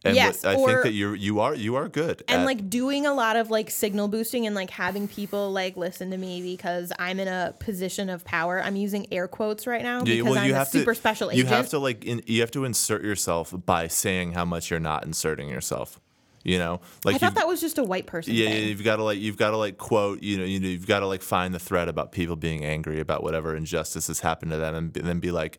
And 0.06 0.16
Yes, 0.16 0.46
I 0.46 0.54
or- 0.56 0.68
think 0.68 0.84
that 0.84 0.92
you're 0.92 1.16
you 1.16 1.40
are 1.40 1.56
you 1.56 1.76
are 1.76 1.90
good. 1.90 2.24
and 2.28 2.42
at- 2.42 2.46
like 2.46 2.70
doing 2.70 3.06
a 3.08 3.14
lot 3.14 3.36
of 3.36 3.50
like 3.50 3.72
signal 3.72 4.08
boosting 4.08 4.46
and 4.46 4.54
like 4.56 4.70
having 4.70 5.08
people 5.08 5.52
like 5.52 5.76
listen 5.76 6.12
to 6.12 6.18
me 6.18 6.42
because 6.44 6.92
I'm 7.00 7.20
in 7.20 7.28
a 7.28 7.56
position 7.60 8.10
of 8.10 8.24
power. 8.24 8.62
I'm 8.62 8.76
using 8.76 9.08
air 9.12 9.28
quotes 9.28 9.66
right 9.66 9.82
now 9.82 10.04
Yeah, 10.06 10.22
because 10.24 10.38
I'm 10.38 10.54
a 10.54 10.66
super 10.66 10.94
to, 10.94 11.00
special 11.00 11.34
You 11.34 11.40
agent. 11.40 11.50
have 11.56 11.70
to 11.70 11.80
like 11.80 12.06
in, 12.06 12.22
you 12.28 12.42
have 12.42 12.52
to 12.52 12.66
insert 12.66 13.04
yourself 13.04 13.54
by 13.66 13.88
saying 13.88 14.34
how 14.34 14.46
much 14.46 14.70
you're 14.70 14.80
not 14.80 15.04
inserting 15.06 15.50
yourself. 15.50 16.00
You 16.44 16.60
know, 16.60 16.82
like 17.04 17.16
I 17.16 17.18
thought 17.18 17.34
that 17.36 17.48
was 17.48 17.60
just 17.60 17.80
a 17.80 17.84
white 17.84 18.06
person 18.06 18.36
Yeah, 18.36 18.44
yeah, 18.44 18.50
thing. 18.52 18.68
you've 18.70 18.84
got 18.84 18.98
to 18.98 19.04
like 19.04 19.18
you've 19.18 19.38
got 19.38 19.50
to 19.50 19.58
like 19.58 19.80
quote, 19.80 20.22
you 20.22 20.38
know, 20.38 20.44
you 20.44 20.60
know, 20.60 20.68
you've 20.68 20.86
got 20.86 21.00
to 21.00 21.08
like 21.08 21.24
find 21.24 21.56
the 21.56 21.60
thread 21.60 21.88
about 21.90 22.12
people 22.12 22.36
being 22.36 22.64
angry 22.64 23.00
about 23.00 23.24
whatever 23.24 23.56
injustice 23.56 24.06
has 24.06 24.20
happened 24.20 24.52
to 24.52 24.58
them, 24.58 24.76
and, 24.76 24.94
then 24.94 25.20
be 25.20 25.32
like, 25.32 25.58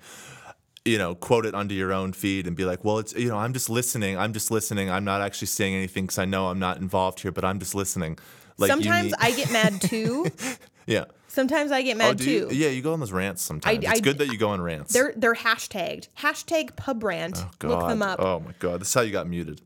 you 0.86 0.98
know, 0.98 1.14
quote 1.14 1.44
it 1.46 1.54
under 1.54 1.74
your 1.74 1.92
own 1.92 2.12
feed 2.12 2.46
and 2.46 2.56
be 2.56 2.64
like, 2.64 2.84
well, 2.84 2.98
it's 2.98 3.12
you 3.14 3.28
know, 3.28 3.36
I'm 3.38 3.52
just 3.52 3.68
listening, 3.68 4.16
I'm 4.16 4.32
just 4.32 4.50
listening, 4.50 4.90
I'm 4.90 5.04
not 5.04 5.20
actually 5.20 5.48
saying 5.48 5.74
anything 5.74 6.04
because 6.04 6.18
I 6.18 6.24
know 6.24 6.46
I'm 6.48 6.58
not 6.58 6.78
involved 6.78 7.20
here, 7.20 7.32
but 7.32 7.44
I'm 7.44 7.58
just 7.58 7.74
listening. 7.74 8.18
Like 8.58 8.70
Sometimes 8.70 9.06
need- 9.06 9.14
I 9.20 9.30
get 9.32 9.50
mad 9.52 9.80
too. 9.82 10.26
yeah. 10.86 11.04
Sometimes 11.28 11.70
I 11.70 11.82
get 11.82 11.96
Oh, 11.96 11.98
mad 11.98 12.20
you? 12.22 12.48
too. 12.48 12.54
Yeah, 12.54 12.68
you 12.68 12.80
go 12.80 12.94
on 12.94 13.00
those 13.00 13.12
rants 13.12 13.42
sometimes. 13.42 13.78
it's 13.84 13.86
I- 13.88 14.00
good 14.00 14.18
that 14.18 14.28
you 14.28 14.38
go 14.38 14.48
on 14.50 14.60
rants. 14.62 14.92
They're 14.94 15.12
they're 15.16 15.34
hashtagged. 15.34 16.08
Hashtag 16.18 16.76
pub 16.76 17.02
rant. 17.04 17.36
Oh, 17.62 17.66
Look 17.66 17.88
them 17.88 18.00
up. 18.02 18.18
Oh 18.20 18.40
my 18.40 18.54
god, 18.58 18.80
this 18.80 18.88
is 18.88 18.94
how 18.94 19.02
you 19.02 19.12
got 19.12 19.28
muted. 19.28 19.60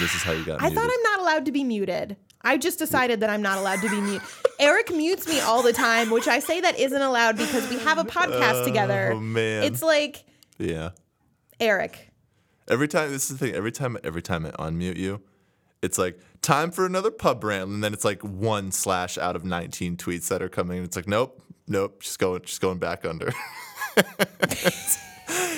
This 0.00 0.14
is 0.14 0.22
how 0.22 0.32
you 0.32 0.44
got 0.44 0.60
I 0.62 0.68
muted. 0.70 0.78
thought 0.78 0.90
I'm 0.92 1.02
not 1.02 1.20
allowed 1.20 1.44
to 1.46 1.52
be 1.52 1.62
muted. 1.64 2.16
I 2.42 2.56
just 2.58 2.78
decided 2.78 3.20
that 3.20 3.30
I'm 3.30 3.42
not 3.42 3.58
allowed 3.58 3.80
to 3.82 3.90
be 3.90 4.00
mute. 4.00 4.22
Erik 4.58 4.90
mutes 4.90 5.26
me 5.26 5.40
all 5.40 5.62
the 5.62 5.72
time, 5.72 6.10
which 6.10 6.28
I 6.28 6.38
say 6.38 6.60
that 6.60 6.78
isn't 6.78 7.02
allowed 7.02 7.36
because 7.36 7.68
we 7.68 7.78
have 7.80 7.98
a 7.98 8.04
podcast 8.04 8.64
together. 8.64 9.12
Oh, 9.14 9.20
man. 9.20 9.64
It's 9.64 9.82
like 9.82 10.24
yeah. 10.58 10.90
Erik. 11.60 12.10
Every 12.68 12.88
time 12.88 13.10
this 13.10 13.30
is 13.30 13.38
the 13.38 13.46
thing. 13.46 13.54
Every 13.54 13.72
time, 13.72 13.96
every 14.02 14.22
time 14.22 14.46
I 14.46 14.50
unmute 14.50 14.96
you, 14.96 15.20
it's 15.82 15.98
like 15.98 16.18
time 16.42 16.70
for 16.70 16.84
another 16.86 17.10
pub 17.10 17.44
rant, 17.44 17.70
and 17.70 17.82
then 17.82 17.92
it's 17.92 18.04
like 18.04 18.22
one 18.22 18.72
slash 18.72 19.18
out 19.18 19.36
of 19.36 19.44
nineteen 19.44 19.96
tweets 19.96 20.28
that 20.28 20.42
are 20.42 20.48
coming. 20.48 20.82
It's 20.82 20.96
like, 20.96 21.08
nope, 21.08 21.40
nope, 21.68 22.02
she's 22.02 22.16
going, 22.16 22.42
she's 22.44 22.58
going 22.58 22.78
back 22.78 23.04
under. 23.04 23.32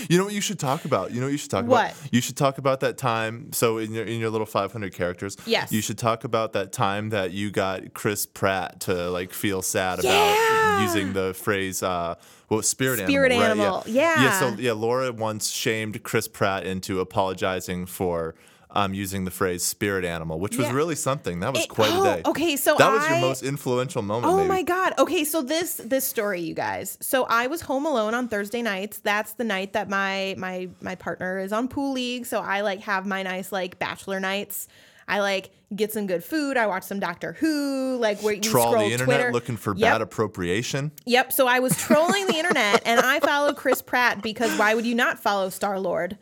you 0.08 0.16
know 0.18 0.24
what 0.24 0.32
you 0.34 0.40
should 0.40 0.58
talk 0.58 0.84
about? 0.84 1.12
You 1.12 1.20
know 1.20 1.26
what 1.26 1.32
you 1.32 1.38
should 1.38 1.50
talk 1.50 1.66
What? 1.66 1.92
about? 1.92 2.12
You 2.12 2.20
should 2.20 2.36
talk 2.36 2.58
about 2.58 2.80
that 2.80 2.96
time. 2.98 3.52
So 3.52 3.78
in 3.78 3.92
your 3.92 4.04
in 4.04 4.18
your 4.20 4.30
little 4.30 4.46
five 4.46 4.72
hundred 4.72 4.94
characters, 4.94 5.36
Yes. 5.46 5.70
you 5.72 5.80
should 5.82 5.98
talk 5.98 6.24
about 6.24 6.52
that 6.54 6.72
time 6.72 7.10
that 7.10 7.32
you 7.32 7.50
got 7.50 7.94
Chris 7.94 8.26
Pratt 8.26 8.80
to 8.80 9.10
like 9.10 9.32
feel 9.32 9.62
sad 9.62 10.00
Yeah. 10.02 10.10
about 10.10 10.82
using 10.82 11.12
the 11.12 11.34
phrase. 11.34 11.82
Uh, 11.82 12.14
well, 12.48 12.62
spirit, 12.62 13.00
Spirit 13.00 13.32
animal, 13.32 13.44
animal, 13.66 13.76
right? 13.80 13.86
Yeah. 13.88 14.22
yeah. 14.22 14.38
So 14.40 14.48
yeah, 14.58 14.72
Laura 14.72 15.12
once 15.12 15.50
shamed 15.50 16.02
Chris 16.02 16.28
Pratt 16.28 16.64
into 16.64 17.00
apologizing 17.00 17.84
for 17.86 18.34
um, 18.70 18.92
using 18.94 19.24
the 19.24 19.30
phrase 19.30 19.64
"spirit 19.64 20.04
animal," 20.04 20.38
which 20.38 20.56
was 20.58 20.68
really 20.70 20.94
something. 20.94 21.40
That 21.40 21.52
was 21.54 21.64
It- 21.64 21.68
quite 21.70 21.90
oh, 21.92 22.02
a 22.02 22.16
day. 22.16 22.22
okay, 22.26 22.56
so 22.56 22.76
that 22.76 22.92
was 22.92 23.08
your 23.08 23.18
most 23.20 23.42
influential 23.42 24.02
moment. 24.02 24.32
Oh 24.32 24.36
maybe. 24.38 24.48
my 24.48 24.62
god. 24.62 24.94
Okay, 24.98 25.24
so 25.24 25.42
this 25.42 25.74
this 25.84 26.04
story, 26.04 26.40
you 26.40 26.54
guys. 26.54 26.98
So 27.00 27.24
I 27.24 27.46
was 27.46 27.62
home 27.62 27.86
alone 27.86 28.14
on 28.14 28.28
Thursday 28.28 28.62
nights. 28.62 28.98
That's 28.98 29.32
the 29.32 29.44
night 29.44 29.72
that 29.72 29.88
my 29.88 30.34
my 30.38 30.68
my 30.80 30.94
partner 30.96 31.38
is 31.38 31.52
on 31.52 31.68
pool 31.68 31.92
league. 31.92 32.26
So 32.26 32.40
I 32.40 32.60
like 32.60 32.80
have 32.80 33.06
my 33.06 33.22
nice 33.22 33.52
like 33.52 33.78
bachelor 33.78 34.20
nights. 34.20 34.68
I 35.10 35.20
like 35.20 35.48
get 35.74 35.90
some 35.90 36.06
good 36.06 36.22
food. 36.22 36.58
I 36.58 36.66
watch 36.66 36.82
some 36.82 37.00
Doctor 37.00 37.32
Who. 37.40 37.96
Like 37.98 38.20
where 38.22 38.34
you 38.34 38.42
Troll 38.42 38.72
scroll 38.72 38.84
the 38.86 38.92
internet 38.92 39.16
Twitter. 39.16 39.32
looking 39.32 39.56
for 39.56 39.74
Yep. 39.74 39.90
bad 39.92 40.02
appropriation. 40.02 40.92
Yep. 41.06 41.32
So 41.32 41.46
I 41.46 41.60
was 41.60 41.74
trolling 41.78 42.26
the 42.26 42.36
internet 42.36 42.82
and 42.84 43.00
I 43.00 43.18
followed 43.20 43.56
Chris 43.56 43.80
Pratt 43.80 44.22
because 44.22 44.58
why 44.58 44.74
would 44.74 44.84
you 44.84 44.94
not 44.94 45.18
follow 45.18 45.48
Star 45.48 45.80
Lord? 45.80 46.18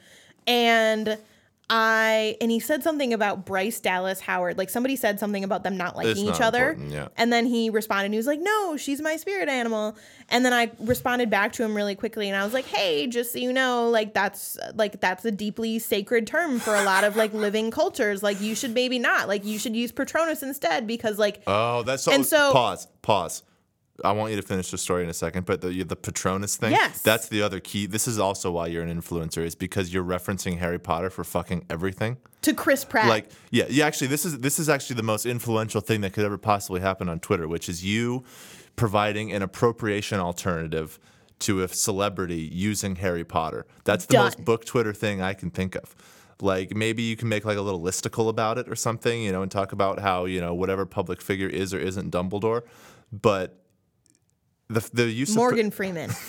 And 0.46 1.18
I 1.68 2.36
and 2.40 2.48
he 2.50 2.60
said 2.60 2.84
something 2.84 3.12
about 3.12 3.44
Bryce 3.44 3.80
Dallas 3.80 4.20
Howard. 4.20 4.56
Like 4.56 4.70
somebody 4.70 4.94
said 4.94 5.18
something 5.18 5.42
about 5.42 5.64
them 5.64 5.76
not 5.76 5.96
liking 5.96 6.12
It's 6.12 6.20
each 6.20 6.26
not 6.38 6.42
other. 6.42 6.68
important, 6.70 6.92
yeah. 6.92 7.08
And 7.16 7.32
then 7.32 7.44
he 7.46 7.70
responded 7.70 8.04
and 8.06 8.14
he 8.14 8.18
was 8.18 8.26
like, 8.28 8.40
No, 8.40 8.76
she's 8.76 9.00
my 9.00 9.16
spirit 9.16 9.48
animal. 9.48 9.96
And 10.28 10.44
then 10.44 10.52
I 10.52 10.70
responded 10.78 11.28
back 11.28 11.52
to 11.54 11.64
him 11.64 11.74
really 11.76 11.96
quickly 11.96 12.28
and 12.28 12.36
I 12.36 12.44
was 12.44 12.54
like, 12.54 12.66
Hey, 12.66 13.08
just 13.08 13.32
so 13.32 13.40
you 13.40 13.52
know, 13.52 13.88
like 13.90 14.14
that's 14.14 14.56
like 14.74 15.00
that's 15.00 15.24
a 15.24 15.32
deeply 15.32 15.80
sacred 15.80 16.26
term 16.28 16.60
for 16.60 16.74
a 16.76 16.84
lot 16.84 17.02
of 17.02 17.16
like 17.16 17.32
living 17.46 17.72
cultures. 17.72 18.22
Like 18.22 18.40
you 18.40 18.54
should 18.54 18.72
maybe 18.72 19.00
not. 19.00 19.26
Like 19.26 19.44
you 19.44 19.58
should 19.58 19.74
use 19.74 19.90
Patronus 19.90 20.44
instead 20.44 20.86
because 20.86 21.18
like 21.18 21.42
Oh, 21.48 21.82
that's 21.82 22.04
so. 22.04 22.12
And 22.12 22.24
so- 22.24 22.52
pause, 22.52 22.86
pause. 23.02 23.42
I 24.04 24.12
want 24.12 24.30
you 24.30 24.36
to 24.40 24.46
finish 24.46 24.70
the 24.70 24.78
story 24.78 25.02
in 25.02 25.08
a 25.10 25.14
second, 25.14 25.46
but 25.46 25.60
the 25.60 25.82
the 25.82 25.96
Patronus 25.96 26.56
thing. 26.56 26.72
Yes. 26.72 27.02
That's 27.02 27.28
the 27.28 27.42
other 27.42 27.60
key. 27.60 27.86
This 27.86 28.06
is 28.06 28.18
also 28.18 28.50
why 28.52 28.66
you're 28.66 28.82
an 28.82 29.00
influencer, 29.00 29.44
is 29.44 29.54
because 29.54 29.92
you're 29.92 30.04
referencing 30.04 30.58
Harry 30.58 30.78
Potter 30.78 31.10
for 31.10 31.24
fucking 31.24 31.64
everything. 31.70 32.18
to 32.42 32.54
Chris 32.54 32.84
Pratt. 32.84 33.08
like 33.08 33.30
yeah 33.50 33.64
yeah 33.68 33.84
actually 33.86 34.06
this 34.06 34.24
is 34.24 34.38
this 34.38 34.58
is 34.60 34.68
actually 34.68 34.94
the 34.96 35.02
most 35.02 35.26
influential 35.26 35.80
thing 35.80 36.00
that 36.02 36.12
could 36.12 36.24
ever 36.24 36.38
possibly 36.38 36.80
happen 36.80 37.08
on 37.08 37.18
twitter 37.18 37.48
which 37.48 37.68
is 37.68 37.84
you 37.84 38.22
providing 38.76 39.32
an 39.32 39.42
appropriation 39.42 40.20
alternative 40.20 40.98
to 41.40 41.62
a 41.64 41.68
celebrity 41.68 42.48
using 42.52 42.96
harry 42.96 43.24
potter 43.24 43.66
that's 43.84 44.06
the 44.06 44.12
Done. 44.12 44.24
most 44.26 44.44
book 44.44 44.64
twitter 44.64 44.92
thing 44.92 45.20
i 45.20 45.34
can 45.34 45.50
think 45.50 45.74
of 45.74 45.96
like 46.40 46.76
maybe 46.76 47.02
you 47.02 47.16
can 47.16 47.28
make 47.28 47.44
like 47.44 47.58
a 47.58 47.62
little 47.62 47.80
listicle 47.80 48.28
about 48.28 48.58
it 48.58 48.68
or 48.68 48.76
something 48.76 49.22
you 49.22 49.32
know 49.32 49.42
and 49.42 49.50
talk 49.50 49.72
about 49.72 49.98
how 49.98 50.24
you 50.26 50.40
know 50.40 50.54
whatever 50.54 50.86
public 50.86 51.20
figure 51.20 51.48
is 51.48 51.74
or 51.74 51.80
isn't 51.80 52.12
dumbledore 52.12 52.62
but 53.10 53.58
the, 54.68 54.88
the 54.92 55.10
use 55.10 55.30
of 55.30 55.36
Morgan 55.36 55.70
Freeman. 55.70 56.10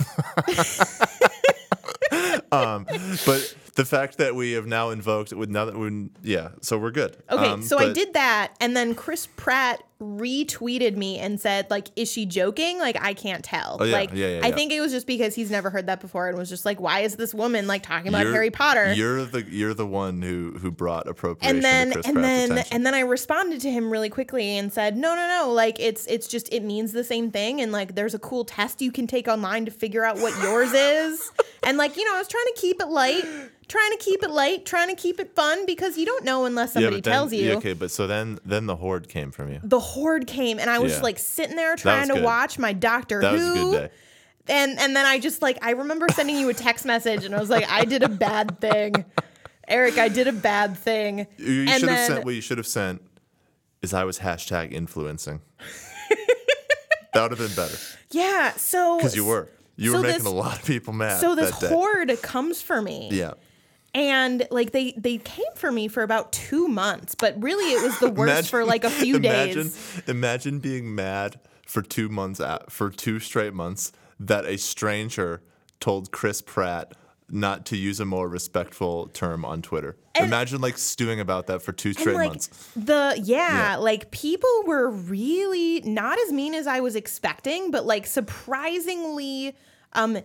Um, 2.52 2.86
but 3.26 3.56
the 3.78 3.86
fact 3.86 4.18
that 4.18 4.36
we 4.36 4.52
have 4.52 4.66
now 4.68 4.90
invoked 4.90 5.32
it 5.32 5.36
with 5.36 5.50
now 5.50 5.64
that 5.66 5.78
we 5.78 6.10
yeah 6.22 6.50
so 6.62 6.78
we're 6.78 6.92
good 6.92 7.16
Okay, 7.32 7.48
Um, 7.48 7.62
so 7.64 7.78
I 7.80 7.94
did 7.94 8.14
that, 8.14 8.54
and 8.60 8.76
then 8.76 8.94
Chris 8.96 9.28
Pratt 9.38 9.82
retweeted 10.00 10.96
me 10.96 11.18
and 11.18 11.40
said, 11.42 11.66
like, 11.72 11.88
is 11.96 12.12
she 12.12 12.26
joking? 12.26 12.78
Like, 12.78 13.02
I 13.02 13.14
can't 13.16 13.44
tell. 13.44 13.78
Oh, 13.80 13.84
yeah, 13.84 13.92
like, 13.94 14.12
yeah, 14.14 14.28
yeah, 14.38 14.40
I 14.44 14.52
think 14.52 14.72
it 14.72 14.80
was 14.80 14.92
just 14.92 15.08
because 15.08 15.34
he's 15.34 15.50
never 15.50 15.70
heard 15.72 15.88
that 15.88 16.00
before 16.02 16.28
and 16.30 16.38
was 16.38 16.50
just 16.50 16.66
like, 16.66 16.80
why 16.80 17.00
is 17.00 17.16
this 17.16 17.34
woman 17.34 17.66
like 17.66 17.82
talking 17.84 18.10
about 18.10 18.22
You're- 18.22 18.34
Harry 18.34 18.52
Potter? 18.52 18.94
You're 18.94 19.26
the 19.26 19.42
you're 19.44 19.74
the 19.74 19.88
one 19.88 20.22
who 20.22 20.56
who 20.60 20.70
brought 20.72 21.08
appropriation 21.08 21.56
and 21.58 21.66
then 21.66 21.88
and 21.88 21.94
Pratt's 21.94 22.08
then 22.16 22.52
attention. 22.52 22.74
and 22.76 22.86
then 22.86 22.94
I 22.94 23.00
responded 23.00 23.62
to 23.62 23.72
him 23.72 23.90
really 23.92 24.10
quickly 24.10 24.58
and 24.58 24.72
said, 24.72 24.96
"No, 24.98 25.16
no, 25.16 25.28
no. 25.28 25.52
Like 25.52 25.80
it's 25.80 26.06
it's 26.08 26.28
just 26.28 26.52
it 26.54 26.64
means 26.64 26.92
the 26.92 27.04
same 27.04 27.32
thing 27.32 27.60
and 27.62 27.72
like 27.72 27.96
there's 27.96 28.14
a 28.14 28.20
cool 28.20 28.46
test 28.46 28.82
you 28.82 28.92
can 28.92 29.08
take 29.08 29.28
online 29.28 29.66
to 29.66 29.72
figure 29.72 30.04
out 30.06 30.18
what 30.18 30.34
yours 30.44 30.74
is." 30.74 31.32
And 31.64 31.78
like, 31.78 31.98
you 31.98 32.06
know, 32.06 32.16
I 32.16 32.20
was 32.20 32.28
trying 32.28 32.46
to 32.46 32.62
keep 32.62 32.80
it 32.80 32.88
light, 32.88 33.26
trying 33.68 33.91
to 33.91 33.97
keep 33.97 34.24
it 34.24 34.30
light, 34.32 34.65
trying 34.65 34.89
to 34.89 34.95
keep 34.95 35.20
it 35.20 35.36
fun 35.36 35.65
because 35.65 35.97
you 35.97 36.05
don't 36.05 36.24
know 36.24 36.45
unless 36.45 36.70
yeah, 36.70 36.74
somebody 36.82 36.97
but 36.97 37.03
then, 37.03 37.13
tells 37.13 37.34
you. 37.34 37.43
yeah, 37.49 37.55
okay, 37.55 37.74
but 37.74 37.91
so 37.91 38.07
then 38.07 38.39
then 38.45 38.65
the 38.65 38.76
horde 38.76 39.09
came 39.09 39.32
from 39.32 39.51
you. 39.51 39.59
The 39.63 39.80
horde 39.80 40.28
came 40.28 40.59
and 40.59 40.70
I 40.70 40.80
was 40.80 40.93
Yeah. 40.93 41.01
like 41.01 41.20
sitting 41.20 41.55
there 41.55 41.76
trying 41.76 42.07
to 42.09 42.15
good. 42.15 42.24
watch 42.24 42.57
my 42.59 42.74
Doctor 42.74 43.22
That 43.22 43.32
Who. 43.34 43.38
was 43.38 43.51
a 43.51 43.63
good 43.63 43.89
day. 43.89 43.89
And 44.49 44.80
and 44.80 44.95
then 44.95 45.05
I 45.05 45.20
just 45.20 45.41
like 45.41 45.57
I 45.61 45.72
remember 45.72 46.07
sending 46.09 46.38
you 46.38 46.47
a 46.49 46.53
text 46.53 46.86
message 46.86 47.26
and 47.26 47.36
I 47.36 47.39
was 47.39 47.49
like, 47.49 47.70
I 47.70 47.84
did 47.86 48.03
a 48.03 48.09
bad 48.09 48.59
thing. 48.61 49.03
Erik, 49.68 49.97
I 49.97 50.07
did 50.07 50.28
a 50.28 50.32
bad 50.32 50.78
thing. 50.78 51.28
You, 51.38 51.45
you 51.51 51.68
should 51.80 51.89
have 51.89 52.07
sent 52.07 52.24
what 52.26 52.34
you 52.36 52.39
should 52.41 52.57
have 52.57 52.68
sent 52.68 53.01
is 53.82 53.93
I 53.93 54.05
was 54.05 54.20
hashtag 54.20 54.72
influencing. 54.72 55.41
that 57.13 57.22
would 57.30 57.32
have 57.38 57.39
been 57.39 57.55
better 57.55 57.78
Yeah, 58.11 58.51
so 58.53 58.97
because 58.97 59.15
you 59.15 59.26
were 59.26 59.49
you 59.76 59.91
so 59.91 59.97
were 59.97 60.03
making 60.03 60.24
this- 60.24 60.28
a 60.32 60.36
lot 60.36 60.59
of 60.59 60.65
people 60.65 60.93
mad. 60.93 61.20
So 61.20 61.36
this 61.36 61.51
horde 61.51 62.22
comes 62.22 62.61
for 62.61 62.82
me. 62.82 63.09
yeah, 63.11 63.34
And 63.94 64.46
like 64.52 64.72
they 64.72 64.92
they 64.98 65.18
came 65.18 65.52
for 65.56 65.72
me 65.72 65.88
for 65.88 66.04
about 66.04 66.32
two 66.32 66.68
months, 66.68 67.16
but 67.16 67.42
really 67.42 67.72
it 67.74 67.82
was 67.82 67.98
the 68.00 68.10
worst 68.12 68.32
Imagine- 68.32 68.50
for 68.50 68.66
like 68.66 68.84
a 68.84 68.90
few 68.90 69.16
imagine, 69.16 69.64
days. 69.64 70.02
Imagine 70.08 70.60
being 70.60 70.94
mad 70.94 71.40
for 71.66 71.82
two 71.82 72.08
months 72.10 72.40
at, 72.40 72.72
for 72.72 72.90
two 72.90 73.20
straight 73.20 73.54
months 73.54 73.92
that 74.20 74.46
a 74.46 74.58
stranger 74.58 75.42
told 75.80 76.12
Chris 76.12 76.42
Pratt 76.42 76.94
not 77.30 77.66
to 77.66 77.76
use 77.76 78.00
a 78.00 78.06
more 78.06 78.30
respectful 78.30 79.08
term 79.10 79.44
on 79.44 79.62
Twitter. 79.62 79.98
imagine 80.16 80.62
like 80.62 80.78
stewing 80.78 81.20
about 81.20 81.48
that 81.48 81.62
for 81.62 81.74
two 81.74 81.90
And 81.90 81.98
straight 81.98 82.16
like 82.16 82.30
months. 82.30 82.70
the 82.76 83.20
yeah, 83.22 83.72
Yeah. 83.72 83.76
like 83.78 84.12
people 84.12 84.50
were 84.66 84.90
really 84.90 85.82
not 85.82 86.18
as 86.20 86.32
mean 86.32 86.54
as 86.56 86.68
I 86.68 86.80
was 86.80 86.96
expecting, 86.96 87.70
but 87.72 87.86
like 87.86 88.08
surprisingly 88.08 89.56
um 89.94 90.18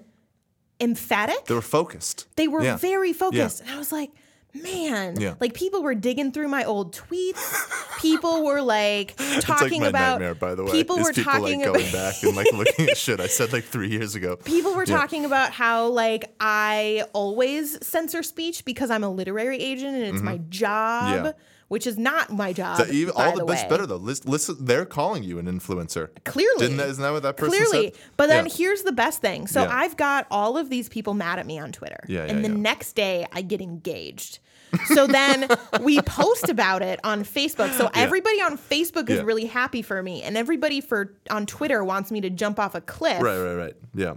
emphatic. 0.83 1.47
They 1.47 1.55
were 1.55 1.62
focused. 1.62 2.26
They 2.37 2.49
were 2.49 2.62
Yeah. 2.62 2.76
very 2.76 3.12
focused. 3.12 3.61
And 3.62 3.70
I 3.70 3.78
was 3.78 3.93
like, 3.93 4.11
man, 4.55 5.18
Yeah. 5.18 5.35
like 5.41 5.55
people 5.55 5.83
were 5.83 5.95
digging 5.95 6.30
through 6.33 6.49
my 6.49 6.64
old 6.64 6.95
tweets. 6.95 8.01
People 8.03 8.45
were 8.45 8.61
like 8.61 9.14
like 9.18 9.41
talking 9.41 9.80
my 9.80 9.87
about 9.89 10.20
nightmare, 10.20 10.35
by 10.35 10.55
the 10.55 10.64
way. 10.64 10.72
people 10.72 10.99
were 10.99 11.12
people 11.12 11.33
talking 11.33 11.61
like 11.61 11.68
about 11.68 11.78
going 11.80 11.93
back 11.93 12.22
and 12.22 12.37
like 12.37 12.53
looking 12.53 12.91
at 12.91 12.97
shit 13.05 13.20
I 13.20 13.28
said 13.28 13.53
like 13.53 13.64
three 13.64 13.89
years 13.89 14.14
ago. 14.14 14.37
people 14.37 14.74
were 14.74 14.85
Yeah. 14.85 14.97
talking 14.99 15.24
about 15.24 15.53
how 15.53 15.87
like 15.87 16.24
I 16.41 17.05
always 17.14 17.78
censor 17.87 18.22
speech 18.22 18.64
because 18.66 18.91
I'm 18.91 19.05
a 19.05 19.11
literary 19.11 19.59
agent 19.59 19.95
and 19.95 20.05
it's 20.05 20.22
my 20.22 20.39
job, 20.51 21.14
Mm-hmm. 21.14 21.24
Yeah. 21.26 21.33
Which 21.73 21.87
is 21.87 21.97
not 21.97 22.31
my 22.31 22.53
job. 22.53 22.77
So 22.77 22.85
even, 22.93 23.14
all 23.16 23.33
the, 23.33 23.39
the 23.39 23.45
best 23.47 23.64
way. 23.64 23.68
better 23.70 23.87
though. 23.87 23.97
Listen, 23.97 24.31
listen, 24.31 24.57
they're 24.61 24.85
calling 24.85 25.23
you 25.23 25.39
an 25.39 25.47
influencer. 25.47 26.11
Clearly. 26.25 26.59
Didn't 26.59 26.77
that, 26.77 26.89
isn't 26.91 27.03
that 27.03 27.12
what 27.12 27.23
that 27.23 27.39
person 27.39 27.55
Clearly. 27.57 27.93
said? 27.95 28.03
But 28.18 28.27
then 28.27 28.45
Yeah. 28.45 28.53
here's 28.55 28.83
the 28.83 28.93
best 28.93 29.23
thing. 29.23 29.47
So 29.47 29.62
Yeah. 29.62 29.75
I've 29.75 29.97
got 29.97 30.27
all 30.31 30.59
of 30.59 30.68
these 30.68 30.91
people 30.91 31.14
mad 31.14 31.39
at 31.39 31.47
me 31.47 31.59
on 31.59 31.73
Twitter. 31.73 32.01
Yeah, 32.07 32.25
and 32.25 32.45
the 32.45 32.51
next 32.51 32.93
day 32.93 33.27
I 33.33 33.41
get 33.41 33.62
engaged. 33.62 34.41
So 34.89 35.07
then 35.07 35.49
we 35.81 36.03
post 36.03 36.51
about 36.51 36.83
it 36.83 37.01
on 37.05 37.25
Facebook. 37.25 37.73
So 37.73 37.91
everybody 37.95 38.43
on 38.43 38.59
Facebook 38.59 39.09
is 39.09 39.16
Yeah. 39.20 39.25
really 39.25 39.47
happy 39.47 39.81
for 39.81 40.03
me. 40.03 40.23
And 40.23 40.37
everybody 40.37 40.83
for 40.83 41.14
on 41.31 41.47
Twitter 41.47 41.83
wants 41.83 42.11
me 42.11 42.20
to 42.20 42.29
jump 42.29 42.59
off 42.61 42.75
a 42.75 42.83
cliff. 42.83 43.23
Right, 43.23 43.39
right, 43.39 43.55
right. 43.55 43.75
Yeah. 43.95 44.16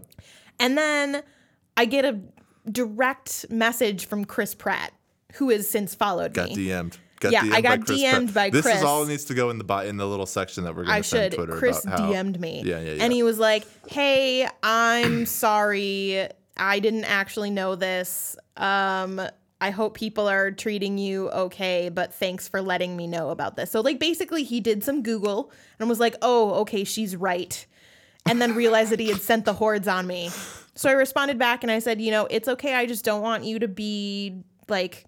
And 0.60 0.78
then 0.78 1.24
I 1.78 1.86
get 1.86 2.03
a 2.03 2.20
direct 2.70 3.45
message 3.49 4.08
from 4.08 4.26
Chris 4.26 4.53
Pratt, 4.56 4.91
who 5.36 5.49
has 5.51 5.70
since 5.70 5.95
followed 5.95 6.34
Got 6.34 6.49
me. 6.49 6.68
Got 6.68 6.86
DM'd. 6.86 6.97
Got 7.20 7.32
Yeah, 7.32 7.41
DM'd 7.43 7.53
I 7.53 7.61
got 7.61 7.80
by 7.80 7.86
Chris 7.86 8.01
DM'd 8.01 8.34
by 8.34 8.49
this 8.49 8.61
Chris. 8.63 8.78
is 8.78 8.84
all 8.84 9.05
needs 9.05 9.26
to 9.26 9.34
go 9.34 9.49
in 9.49 9.57
the 9.57 9.78
in 9.88 9.97
the 9.97 10.07
little 10.07 10.26
section 10.26 10.63
that 10.66 10.76
we're 10.76 10.84
going 10.84 11.01
to 11.01 11.07
send 11.07 11.32
should. 11.34 11.38
Twitter 11.38 11.57
Chris 11.57 11.84
about 11.84 11.99
how, 11.99 12.11
DM'd 12.11 12.39
me. 12.39 12.61
Yeah, 12.66 12.80
yeah, 12.80 12.93
yeah. 12.93 13.03
And 13.03 13.13
he 13.13 13.24
was 13.24 13.39
like, 13.39 13.66
"Hey, 13.88 14.47
I'm 14.63 15.26
sorry. 15.26 16.28
I 16.57 16.80
didn't 16.80 17.05
actually 17.05 17.51
know 17.51 17.76
this. 17.76 18.36
Um, 18.57 19.22
I 19.61 19.72
hope 19.72 19.95
people 19.95 20.28
are 20.28 20.51
treating 20.51 20.97
you 20.97 21.30
okay, 21.32 21.89
but 21.89 22.13
thanks 22.13 22.47
for 22.47 22.61
letting 22.61 22.95
me 22.97 23.07
know 23.07 23.30
about 23.30 23.55
this." 23.55 23.72
So 23.72 23.82
like 23.82 23.99
basically 23.99 24.43
he 24.43 24.59
did 24.59 24.84
some 24.84 25.01
Google 25.01 25.51
and 25.80 25.88
was 25.89 25.99
like, 25.99 26.16
"Oh, 26.22 26.51
okay, 26.61 26.84
she's 26.84 27.16
right." 27.16 27.66
And 28.28 28.41
then 28.41 28.55
realized 28.55 28.91
that 28.91 28.99
he 28.99 29.07
had 29.09 29.22
sent 29.22 29.45
the 29.45 29.53
hordes 29.53 29.88
on 29.88 30.07
me. 30.07 30.32
So 30.74 30.89
I 30.89 30.93
responded 30.93 31.38
back 31.38 31.63
and 31.63 31.72
I 31.72 31.80
said, 31.80 32.01
"You 32.01 32.11
know, 32.11 32.28
it's 32.30 32.47
okay. 32.49 32.74
I 32.74 32.86
just 32.86 33.05
don't 33.05 33.22
want 33.22 33.43
you 33.45 33.59
to 33.59 33.68
be 33.68 34.43
like 34.68 35.05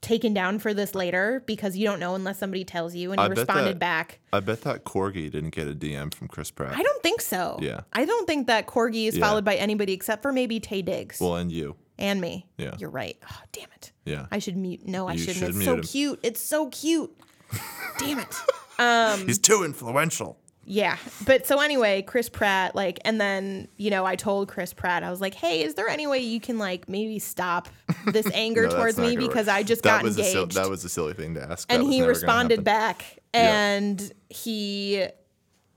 taken 0.00 0.32
down 0.34 0.58
for 0.58 0.72
this 0.74 0.94
later 0.94 1.42
because 1.46 1.76
you 1.76 1.86
don't 1.86 1.98
know 2.00 2.14
unless 2.14 2.38
somebody 2.38 2.64
tells 2.64 2.94
you." 2.94 3.12
And 3.12 3.20
he 3.20 3.26
I 3.26 3.28
responded 3.28 3.70
that- 3.72 3.78
back. 3.78 4.20
I 4.32 4.40
bet 4.40 4.62
that 4.62 4.84
corgi 4.84 5.30
didn't 5.30 5.50
get 5.50 5.66
a 5.68 5.74
DM 5.74 6.12
from 6.14 6.28
Chris 6.28 6.50
Pratt. 6.50 6.74
I 6.76 6.82
don't 6.82 7.02
think 7.02 7.20
so. 7.20 7.58
Yeah. 7.60 7.80
I 7.92 8.04
don't 8.04 8.26
think 8.26 8.46
that 8.48 8.66
Corgi 8.66 9.06
is 9.08 9.16
Yeah. 9.16 9.26
followed 9.26 9.44
by 9.44 9.56
anybody 9.56 9.92
except 9.92 10.22
for 10.22 10.32
maybe 10.32 10.60
Taye 10.60 10.84
Diggs 10.84 11.20
well, 11.20 11.36
and 11.36 11.50
you. 11.50 11.76
and 11.98 12.20
me. 12.20 12.46
Yeah. 12.58 12.76
You're 12.78 12.90
right. 12.90 13.16
Oh, 13.30 13.40
damn 13.52 13.68
it. 13.76 13.92
Yeah. 14.04 14.26
I 14.30 14.38
should 14.38 14.56
mute. 14.56 14.86
No, 14.86 15.08
I 15.08 15.12
You 15.14 15.18
shouldn't. 15.20 15.36
should 15.38 15.56
it's 15.56 15.64
so 15.64 15.74
him. 15.76 15.82
cute. 15.82 16.20
It's 16.22 16.40
so 16.40 16.68
cute. 16.68 17.16
damn 17.98 18.18
it. 18.20 18.34
Um, 18.78 19.26
He's 19.26 19.38
too 19.38 19.64
influential. 19.64 20.38
Yeah. 20.70 20.98
But 21.24 21.46
so 21.46 21.60
anyway, 21.60 22.02
Chris 22.02 22.28
Pratt, 22.28 22.74
like, 22.76 22.98
and 23.06 23.18
then, 23.18 23.68
you 23.78 23.88
know, 23.90 24.04
I 24.04 24.16
told 24.16 24.48
Chris 24.48 24.74
Pratt, 24.74 25.02
I 25.02 25.10
was 25.10 25.18
like, 25.18 25.32
hey, 25.32 25.62
is 25.62 25.74
there 25.76 25.88
any 25.88 26.06
way 26.06 26.18
you 26.18 26.40
can, 26.40 26.58
like, 26.58 26.86
maybe 26.90 27.18
stop 27.18 27.68
this 28.12 28.30
anger 28.34 28.66
No, 28.68 28.76
towards 28.76 28.98
me 28.98 29.14
gonna 29.14 29.20
work. 29.22 29.30
because 29.30 29.48
I 29.48 29.62
just 29.62 29.82
that 29.84 29.98
got 29.98 30.02
was 30.04 30.18
engaged? 30.18 30.52
A 30.56 30.60
that 30.60 30.68
was 30.68 30.84
a 30.84 30.90
silly 30.90 31.14
thing 31.14 31.34
to 31.36 31.42
ask. 31.50 31.66
and 31.72 31.82
he 31.90 32.02
responded 32.02 32.64
back 32.64 33.18
and 33.32 34.12
he 34.28 35.06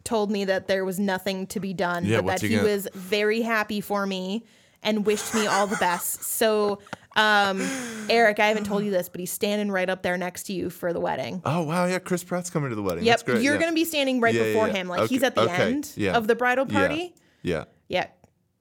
told 0.03 0.29
me 0.29 0.45
that 0.45 0.67
there 0.67 0.83
was 0.83 0.99
nothing 0.99 1.47
to 1.47 1.59
be 1.61 1.73
done 1.73 2.03
Yeah, 2.05 2.21
but 2.21 2.27
that 2.27 2.41
he 2.41 2.49
he 2.49 2.55
gonna- 2.57 2.67
was 2.67 2.87
very 2.93 3.41
happy 3.41 3.79
for 3.81 4.05
me 4.05 4.43
and 4.83 5.05
wished 5.05 5.33
me 5.35 5.45
all 5.47 5.67
the 5.67 5.75
best 5.77 6.23
so 6.23 6.79
um 7.15 7.61
erik 8.09 8.39
i 8.39 8.47
haven't 8.47 8.63
told 8.65 8.83
you 8.85 8.91
this 8.97 9.09
but 9.09 9.19
he's 9.19 9.31
standing 9.31 9.69
right 9.71 9.89
up 9.89 10.01
there 10.01 10.17
next 10.17 10.43
to 10.43 10.53
you 10.53 10.69
for 10.69 10.93
the 10.93 10.99
wedding 10.99 11.41
Oh 11.45 11.63
wow, 11.63 11.85
yeah, 11.85 11.99
Chris 11.99 12.23
Pratt's 12.23 12.49
coming 12.49 12.69
to 12.69 12.75
the 12.75 12.81
wedding. 12.81 13.03
yep 13.03 13.13
That's 13.17 13.23
great. 13.23 13.41
you're 13.43 13.55
yeah. 13.55 13.59
gonna 13.59 13.73
be 13.73 13.85
standing 13.85 14.21
right 14.21 14.33
Yeah, 14.33 14.41
yeah, 14.43 14.53
before 14.53 14.67
yeah. 14.67 14.73
him 14.73 14.87
like 14.87 15.01
Okay, 15.01 15.15
he's 15.15 15.23
at 15.23 15.35
the 15.35 15.41
okay, 15.41 15.63
end 15.71 15.91
yeah. 15.95 16.15
of 16.15 16.27
the 16.27 16.35
bridal 16.35 16.65
party 16.65 17.13
Yeah, 17.43 17.65
yeah, 17.89 18.07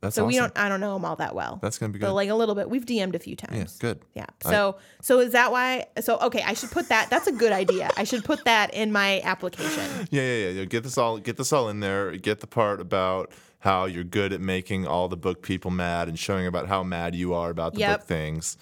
that's 0.00 0.16
so 0.16 0.22
awesome. 0.22 0.26
we 0.28 0.36
don't 0.36 0.56
i 0.58 0.68
don't 0.68 0.80
know 0.80 0.96
him 0.96 1.04
all 1.04 1.16
that 1.16 1.34
well 1.34 1.58
That's 1.62 1.78
gonna 1.78 1.92
be 1.92 1.98
but 2.00 2.08
good. 2.08 2.12
like 2.14 2.28
a 2.28 2.34
little 2.34 2.54
bit 2.54 2.68
we've 2.70 2.84
dm'd 2.86 3.14
a 3.14 3.18
few 3.18 3.36
yeah, 3.40 3.46
times 3.60 3.78
good. 3.78 4.00
yeah. 4.14 4.26
I- 4.44 4.50
So 4.50 4.76
so 5.02 5.20
is 5.20 5.32
that 5.32 5.52
why? 5.52 5.86
So 6.00 6.18
okay, 6.18 6.42
I 6.42 6.54
should 6.54 6.70
put 6.70 6.88
that. 6.88 7.08
That's 7.10 7.26
a 7.26 7.32
good 7.32 7.52
idea. 7.52 7.90
I 7.96 8.04
should 8.04 8.24
put 8.24 8.44
that 8.46 8.74
in 8.74 8.90
my 8.92 9.20
application. 9.22 9.84
Yeah, 10.10 10.22
yeah, 10.22 10.34
yeah, 10.44 10.48
yeah. 10.60 10.64
Get 10.64 10.82
this 10.82 10.98
all 10.98 11.18
get 11.18 11.36
this 11.36 11.52
all 11.52 11.68
in 11.68 11.80
there. 11.80 12.16
Get 12.16 12.40
the 12.40 12.46
part 12.46 12.80
about 12.80 13.30
how 13.60 13.84
you're 13.84 14.04
good 14.04 14.32
at 14.32 14.40
making 14.40 14.86
all 14.86 15.08
the 15.08 15.16
book 15.16 15.42
people 15.42 15.70
mad 15.70 16.08
and 16.08 16.18
showing 16.18 16.46
about 16.46 16.66
how 16.68 16.82
mad 16.82 17.14
you 17.14 17.34
are 17.34 17.50
about 17.50 17.74
the 17.74 17.80
Yep. 17.80 18.00
book 18.00 18.06
things. 18.08 18.56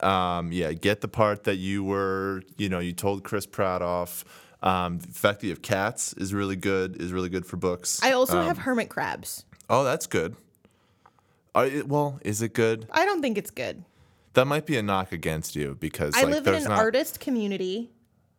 Um, 0.00 0.50
yeah, 0.52 0.72
get 0.72 1.00
the 1.02 1.08
part 1.08 1.44
that 1.44 1.56
you 1.56 1.84
were, 1.84 2.42
you 2.56 2.68
know, 2.68 2.78
you 2.78 2.92
told 2.92 3.22
Chris 3.22 3.46
Pratt 3.46 3.82
off. 3.82 4.24
Um, 4.62 4.98
the 4.98 5.08
fact 5.08 5.40
that 5.40 5.46
you 5.46 5.52
have 5.52 5.62
cats 5.62 6.12
is 6.14 6.34
really 6.34 6.56
good. 6.56 7.00
Is 7.00 7.12
really 7.12 7.28
good 7.28 7.46
for 7.46 7.56
books. 7.56 8.00
I 8.02 8.12
also 8.12 8.38
Um, 8.40 8.46
have 8.46 8.58
hermit 8.58 8.88
crabs. 8.88 9.44
Oh, 9.70 9.84
that's 9.84 10.06
good. 10.06 10.36
Are 11.54 11.66
it, 11.66 11.88
well, 11.88 12.18
is 12.22 12.42
it 12.42 12.52
good? 12.54 12.86
I 12.90 13.04
don't 13.04 13.22
think 13.22 13.38
it's 13.38 13.50
good. 13.50 13.84
That 14.34 14.46
might 14.46 14.66
be 14.66 14.76
a 14.76 14.82
knock 14.82 15.12
against 15.12 15.56
you 15.56 15.76
because 15.80 16.14
I 16.14 16.22
like, 16.22 16.34
live 16.34 16.46
in 16.46 16.54
an 16.54 16.64
not, 16.64 16.78
artist 16.78 17.20
community. 17.20 17.90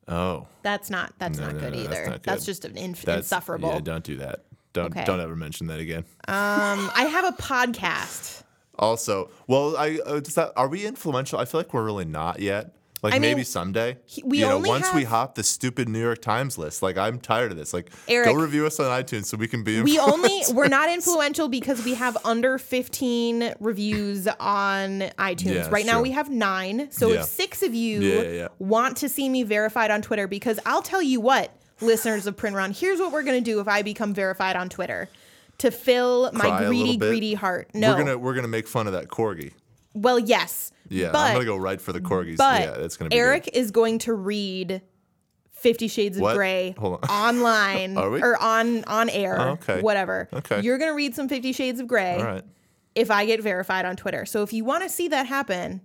Oh, 0.07 0.47
That's 0.63 0.89
not 0.89 1.13
that's 1.19 1.37
No, 1.37 1.45
not 1.47 1.55
no, 1.55 1.59
good 1.61 1.73
no, 1.73 1.83
that's 1.83 1.99
either. 1.99 2.09
not 2.11 2.23
That's 2.23 2.45
just 2.45 2.65
an 2.65 2.77
inf- 2.77 3.03
that's 3.03 3.27
insufferable. 3.27 3.69
Yeah, 3.69 3.79
don't 3.81 4.03
do 4.03 4.17
that. 4.17 4.43
Don't 4.73 4.85
Okay. 4.95 5.03
don't 5.05 5.19
ever 5.19 5.35
mention 5.35 5.67
that 5.67 5.79
again. 5.79 6.05
um, 6.27 6.89
I 6.95 7.07
have 7.11 7.25
a 7.25 7.31
podcast. 7.37 8.43
Also, 8.79 9.29
well, 9.47 9.75
I 9.77 9.99
uh, 10.05 10.19
does 10.21 10.35
that 10.35 10.53
are 10.55 10.67
we 10.67 10.85
influential? 10.85 11.39
I 11.39 11.45
feel 11.45 11.59
like 11.59 11.73
we're 11.73 11.83
really 11.83 12.05
not 12.05 12.39
yet. 12.39 12.75
Like 13.03 13.13
I 13.13 13.19
mean, 13.19 13.31
maybe 13.31 13.43
someday. 13.43 13.97
he- 14.05 14.21
we 14.23 14.39
you 14.41 14.45
know, 14.45 14.59
once 14.59 14.93
we 14.93 15.03
hop 15.05 15.33
the 15.33 15.41
stupid 15.41 15.89
New 15.89 15.99
York 15.99 16.21
Times 16.21 16.59
list. 16.59 16.83
Like 16.83 16.97
I'm 16.99 17.19
tired 17.19 17.51
of 17.51 17.57
this. 17.57 17.73
Like 17.73 17.89
Erik, 18.07 18.27
go 18.27 18.33
review 18.35 18.67
us 18.67 18.79
on 18.79 18.85
iTunes 19.03 19.25
so 19.25 19.37
we 19.37 19.47
can 19.47 19.63
be. 19.63 19.81
We 19.81 19.97
only 19.97 20.41
we're 20.53 20.67
not 20.67 20.87
influential 20.87 21.47
because 21.49 21.83
we 21.83 21.95
have 21.95 22.15
under 22.23 22.59
15 22.59 23.55
reviews 23.59 24.27
on 24.39 24.99
iTunes. 25.17 25.55
Yeah, 25.55 25.69
right 25.71 25.85
now 25.85 25.99
we 26.01 26.11
have 26.11 26.29
9. 26.29 26.91
So 26.91 27.09
Yeah. 27.11 27.21
if 27.21 27.25
6 27.25 27.63
of 27.63 27.73
you 27.73 28.01
yeah. 28.01 28.47
want 28.59 28.97
to 28.97 29.09
see 29.09 29.29
me 29.29 29.41
verified 29.43 29.89
on 29.89 30.03
Twitter 30.03 30.27
because 30.27 30.59
I'll 30.67 30.83
tell 30.83 31.01
you 31.01 31.19
what, 31.19 31.51
listeners 31.81 32.27
of 32.27 32.37
Print 32.37 32.55
Run, 32.55 32.71
here's 32.71 32.99
what 32.99 33.11
we're 33.11 33.23
to 33.23 33.41
do 33.41 33.59
if 33.59 33.67
I 33.67 33.81
become 33.81 34.13
verified 34.13 34.55
on 34.55 34.69
Twitter. 34.69 35.09
To 35.59 35.69
fill 35.69 36.31
my 36.33 36.65
greedy, 36.65 36.97
greedy 36.97 37.33
heart. 37.35 37.69
No. 37.75 37.91
We're 37.91 37.97
gonna 37.99 38.17
we're 38.17 38.33
gonna 38.33 38.47
make 38.47 38.67
fun 38.67 38.87
of 38.87 38.93
that 38.93 39.09
corgi. 39.09 39.51
well, 39.93 40.17
yes. 40.17 40.71
Yeah, 40.89 41.11
but, 41.11 41.19
I'm 41.19 41.33
gonna 41.33 41.45
go 41.45 41.55
right 41.55 41.79
for 41.79 41.93
the 41.93 42.01
corgis. 42.01 42.37
But 42.37 42.61
yeah, 42.61 42.71
that's 42.71 42.97
gonna 42.97 43.09
be 43.09 43.15
Erik 43.15 43.45
Good. 43.45 43.55
is 43.55 43.69
going 43.69 43.99
to 43.99 44.13
read 44.13 44.81
Fifty 45.51 45.87
Shades 45.87 46.17
of 46.17 46.23
What? 46.23 46.35
Grey 46.35 46.73
on. 46.79 46.93
online 47.09 47.95
or 47.97 48.41
on 48.41 48.83
on 48.85 49.09
air, 49.09 49.39
Oh, 49.39 49.49
okay. 49.51 49.81
whatever. 49.81 50.29
Okay. 50.33 50.61
You're 50.61 50.79
gonna 50.79 50.95
read 50.95 51.13
some 51.13 51.29
Fifty 51.29 51.51
Shades 51.53 51.79
of 51.79 51.87
Grey 51.87 52.15
All 52.17 52.23
right. 52.25 52.43
if 52.95 53.11
I 53.11 53.27
get 53.27 53.41
verified 53.43 53.85
on 53.85 53.95
Twitter. 53.95 54.25
So 54.25 54.41
if 54.41 54.51
you 54.53 54.65
want 54.65 54.81
to 54.83 54.89
see 54.89 55.07
that 55.09 55.27
happen, 55.27 55.81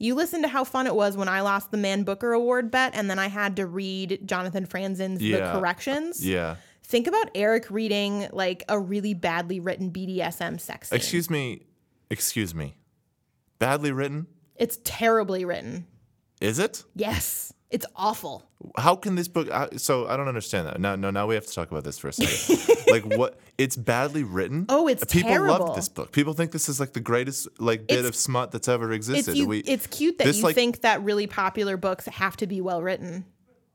you 0.00 0.14
listen 0.14 0.42
to 0.42 0.48
how 0.48 0.64
fun 0.64 0.86
it 0.86 0.94
was 0.94 1.16
when 1.16 1.28
I 1.28 1.42
lost 1.42 1.70
the 1.70 1.76
Man 1.76 2.02
Booker 2.02 2.32
Award 2.32 2.70
bet 2.70 2.92
and 2.94 3.08
then 3.08 3.18
I 3.18 3.28
had 3.28 3.56
to 3.56 3.66
read 3.66 4.20
Jonathan 4.24 4.66
Franzen's 4.66 5.22
Yeah. 5.22 5.52
The 5.52 5.58
Corrections. 5.58 6.26
Yeah. 6.26 6.56
Think 6.82 7.06
about 7.06 7.30
Erik 7.36 7.70
reading 7.70 8.26
like 8.32 8.64
a 8.68 8.80
really 8.80 9.14
badly 9.14 9.60
written 9.60 9.92
BDSM 9.92 10.58
sex 10.58 10.88
scene. 10.88 10.96
Excuse 10.96 11.30
me. 11.30 11.66
Excuse 12.10 12.54
me. 12.54 12.74
Badly 13.58 13.92
written? 13.92 14.26
It's 14.56 14.78
terribly 14.82 15.44
written. 15.44 15.86
Is 16.40 16.58
it? 16.58 16.82
Yes. 16.96 17.52
It's 17.70 17.86
awful. 17.94 18.44
How 18.76 18.96
can 18.96 19.14
this 19.14 19.28
book? 19.28 19.48
uh, 19.50 19.68
So 19.76 20.08
I 20.08 20.16
don't 20.16 20.26
understand 20.26 20.66
that. 20.66 20.80
No, 20.80 20.96
no. 20.96 21.10
Now 21.10 21.26
we 21.28 21.36
have 21.36 21.46
to 21.46 21.52
talk 21.54 21.70
about 21.70 21.84
this 21.84 21.98
for 21.98 22.08
a 22.08 22.12
second. 22.12 22.84
like 22.90 23.04
what? 23.18 23.38
It's 23.58 23.76
badly 23.76 24.24
written. 24.24 24.66
Oh, 24.68 24.88
it's 24.88 25.04
people 25.04 25.30
terrible. 25.30 25.66
love 25.66 25.76
this 25.76 25.88
book. 25.88 26.10
People 26.10 26.32
think 26.34 26.50
this 26.50 26.68
is 26.68 26.80
like 26.80 26.92
the 26.94 27.00
greatest 27.00 27.46
like 27.60 27.86
bit 27.86 27.98
It's- 28.00 28.08
of 28.08 28.16
smut 28.16 28.50
that's 28.50 28.66
ever 28.66 28.92
It's 28.92 29.08
existed. 29.08 29.36
you, 29.36 29.46
we, 29.46 29.60
it's 29.60 29.86
cute 29.86 30.18
that 30.18 30.24
this, 30.24 30.38
you 30.38 30.42
like- 30.44 30.54
think 30.56 30.80
that 30.80 31.02
really 31.04 31.26
popular 31.28 31.76
books 31.76 32.06
have 32.06 32.36
to 32.38 32.46
be 32.48 32.60
well 32.60 32.82
written. 32.82 33.24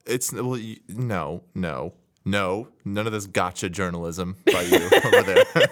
it's 0.06 0.34
well, 0.34 0.52
y- 0.52 0.78
no, 0.89 1.43
no. 1.56 1.93
No, 2.28 2.70
none 2.84 3.06
of 3.06 3.14
this 3.14 3.28
gotcha 3.28 3.70
journalism 3.70 4.36
by 4.52 4.64
you 4.64 4.78
over 5.06 5.22
there. 5.22 5.43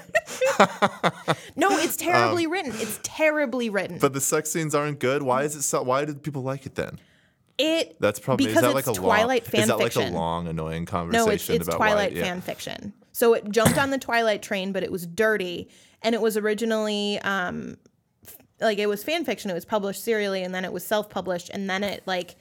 No, 1.55 1.69
it's 1.79 1.95
terribly 1.97 2.45
written. 2.47 2.71
It's 2.75 2.99
terribly 3.03 3.69
written. 3.69 3.95
Um, 3.95 3.99
But 3.99 4.13
the 4.13 4.21
sex 4.21 4.51
scenes 4.51 4.75
aren't 4.75 4.99
good. 4.99 5.23
Why 5.23 5.43
is 5.43 5.55
it 5.55 5.63
so? 5.63 5.81
Why 5.83 6.05
did 6.05 6.21
people 6.23 6.43
like 6.43 6.65
it 6.65 6.75
then? 6.75 6.99
It 7.57 7.97
That's 7.99 8.19
probably 8.19 8.47
because 8.47 8.63
is 8.63 8.71
that 8.73 8.77
it's 8.77 8.87
like 8.87 8.95
a 8.97 8.99
Twilight 8.99 9.43
long, 9.43 9.51
fan 9.51 9.61
Is 9.61 9.67
that 9.67 9.77
like 9.79 9.95
a 9.95 10.09
long, 10.09 10.47
annoying 10.47 10.85
conversation 10.85 11.25
No, 11.27 11.31
it's, 11.31 11.49
it's 11.49 11.67
about 11.67 11.77
Twilight 11.77 12.13
why? 12.13 12.17
yeah. 12.19 12.23
fan 12.25 12.41
fiction. 12.41 12.93
So 13.11 13.33
it 13.35 13.49
jumped 13.51 13.77
on 13.77 13.91
the 13.91 13.99
Twilight 13.99 14.41
train, 14.41 14.71
but 14.71 14.81
it 14.83 14.91
was 14.91 15.05
dirty, 15.05 15.69
and 16.01 16.15
it 16.15 16.21
was 16.21 16.35
originally 16.35 17.19
um, 17.19 17.77
f- 18.27 18.35
like 18.59 18.79
it 18.79 18.87
was 18.87 19.03
fan 19.03 19.23
fiction. 19.23 19.51
It 19.51 19.53
was 19.53 19.65
published 19.65 20.03
serially, 20.03 20.41
and 20.43 20.53
then 20.53 20.65
it 20.65 20.73
was 20.73 20.83
self 20.85 21.09
published, 21.11 21.49
and 21.49 21.69
then 21.69 21.83
it 21.83 22.01
like 22.07 22.35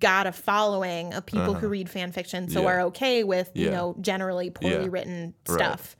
got 0.00 0.26
a 0.26 0.32
following 0.32 1.14
of 1.14 1.24
people 1.24 1.54
who 1.54 1.68
read 1.68 1.88
fan 1.88 2.10
fiction, 2.12 2.48
so 2.50 2.60
Uh-huh. 2.60 2.68
Yeah. 2.68 2.74
are 2.74 2.80
okay 2.86 3.22
with 3.24 3.50
you 3.54 3.70
know 3.70 3.94
generally 4.00 4.50
poorly 4.50 4.82
Yeah. 4.84 4.88
written 4.90 5.34
Right. 5.48 5.54
stuff. 5.58 5.96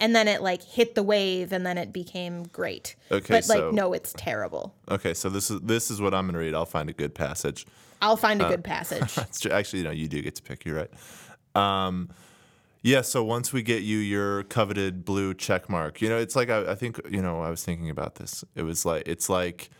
And 0.00 0.14
then 0.14 0.28
it 0.28 0.42
like 0.42 0.62
hit 0.62 0.94
the 0.94 1.02
wave, 1.02 1.52
and 1.52 1.64
then 1.64 1.78
it 1.78 1.90
became 1.92 2.42
great. 2.44 2.96
Okay, 3.10 3.26
but 3.32 3.48
like 3.48 3.58
so- 3.58 3.70
no, 3.70 3.92
it's 3.94 4.12
terrible. 4.16 4.74
Okay, 4.90 5.14
so 5.14 5.30
this 5.30 5.50
is 5.50 5.60
this 5.62 5.90
is 5.90 6.00
what 6.02 6.12
I'm 6.12 6.26
gonna 6.26 6.38
read. 6.38 6.52
I'll 6.52 6.66
find 6.66 6.90
a 6.90 6.92
good 6.92 7.14
passage. 7.14 7.64
I'll 8.04 8.16
find 8.16 8.40
Uh, 8.42 8.46
a 8.46 8.48
good 8.50 8.64
passage. 8.74 9.14
That's 9.14 9.40
true. 9.40 9.50
Actually, 9.50 9.82
no, 9.82 9.90
you 9.90 10.08
do 10.08 10.20
get 10.22 10.34
to 10.36 10.42
pick. 10.42 10.64
You're 10.64 10.76
right. 10.76 10.90
Um, 11.54 12.10
yeah. 12.82 13.00
So 13.02 13.24
once 13.24 13.52
we 13.52 13.62
get 13.62 13.82
you 13.82 13.98
your 13.98 14.42
coveted 14.44 15.04
blue 15.04 15.34
check 15.34 15.68
mark, 15.68 16.00
you 16.02 16.08
know, 16.08 16.18
it's 16.18 16.36
like 16.36 16.50
I, 16.50 16.72
I 16.72 16.74
think 16.74 17.00
you 17.10 17.22
know 17.22 17.40
I 17.40 17.50
was 17.50 17.64
thinking 17.64 17.90
about 17.90 18.16
this. 18.16 18.44
It 18.54 18.62
was 18.62 18.84
like 18.84 19.08
it's 19.08 19.28
like 19.28 19.70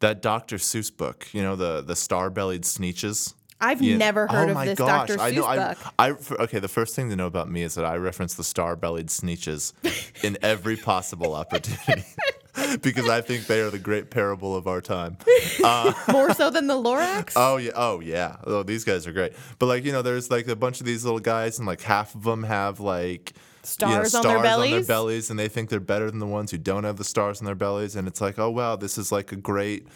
that 0.00 0.22
Dr. 0.22 0.56
Seuss 0.56 0.96
book. 0.96 1.28
You 1.32 1.42
know, 1.42 1.56
the 1.56 1.82
the 1.82 1.96
star 1.96 2.30
bellied 2.30 2.62
sneetches. 2.62 3.34
I've 3.60 3.82
Yeah. 3.82 3.96
never 3.96 4.26
heard 4.26 4.50
oh 4.50 4.58
of 4.58 4.64
this 4.66 4.78
gosh, 4.78 5.08
Dr. 5.08 5.20
I 5.20 5.30
know. 5.32 5.42
Seuss 5.42 5.76
I. 5.98 6.08
I, 6.10 6.14
okay, 6.44 6.58
the 6.60 6.68
first 6.68 6.94
thing 6.94 7.10
to 7.10 7.16
know 7.16 7.26
about 7.26 7.50
me 7.50 7.62
is 7.62 7.74
that 7.74 7.84
I 7.84 7.96
reference 7.96 8.34
the 8.34 8.44
star-bellied 8.44 9.08
sneetches 9.08 9.72
in 10.24 10.38
every 10.42 10.76
possible 10.76 11.34
opportunity 11.34 12.04
because 12.82 13.08
I 13.08 13.20
think 13.20 13.46
they 13.46 13.60
are 13.60 13.70
the 13.70 13.78
great 13.78 14.10
parable 14.10 14.54
of 14.56 14.66
our 14.66 14.80
time. 14.80 15.18
Uh, 15.62 15.92
More 16.12 16.32
so 16.34 16.50
than 16.50 16.66
the 16.68 16.74
Lorax. 16.74 17.32
Oh 17.36 17.56
yeah, 17.56 17.72
oh 17.74 18.00
yeah. 18.00 18.36
Oh, 18.44 18.62
these 18.62 18.84
guys 18.84 19.06
are 19.06 19.12
great. 19.12 19.32
But 19.58 19.66
like 19.66 19.84
you 19.84 19.92
know, 19.92 20.02
there's 20.02 20.30
like 20.30 20.46
a 20.48 20.56
bunch 20.56 20.80
of 20.80 20.86
these 20.86 21.04
little 21.04 21.20
guys, 21.20 21.58
and 21.58 21.66
like 21.66 21.80
half 21.80 22.14
of 22.14 22.22
them 22.24 22.44
have 22.44 22.78
like 22.80 23.32
you 23.80 23.86
know, 23.86 24.02
Stars 24.04 24.14
on 24.14 24.22
their 24.22 24.36
on 24.38 24.42
their 24.42 24.50
bellies? 24.52 24.86
bellies, 24.86 25.30
and 25.30 25.38
they 25.38 25.48
think 25.48 25.68
they're 25.68 25.80
better 25.80 26.10
than 26.10 26.20
the 26.20 26.26
ones 26.26 26.50
who 26.52 26.58
don't 26.58 26.84
have 26.84 26.96
the 26.96 27.04
stars 27.04 27.40
on 27.40 27.44
their 27.44 27.54
bellies. 27.54 27.96
And 27.96 28.06
it's 28.08 28.20
like, 28.20 28.38
oh 28.38 28.50
wow, 28.50 28.76
this 28.76 28.96
is 28.98 29.12
like 29.12 29.30
a 29.32 29.36
great 29.36 29.86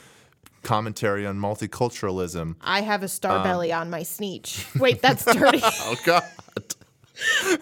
commentary 0.63 1.27
on 1.27 1.39
multiculturalism. 1.39 2.57
I 2.61 2.81
have 2.83 3.03
a 3.03 3.09
star 3.09 3.39
Um, 3.39 3.43
belly 3.43 3.73
on 3.73 3.91
my 3.91 4.01
sneetch. 4.03 4.65
Wait, 4.79 5.03
that's 5.03 5.25
dirty. 5.25 5.61
Oh 5.65 5.97
god, 6.05 6.25
Damn 7.45 7.59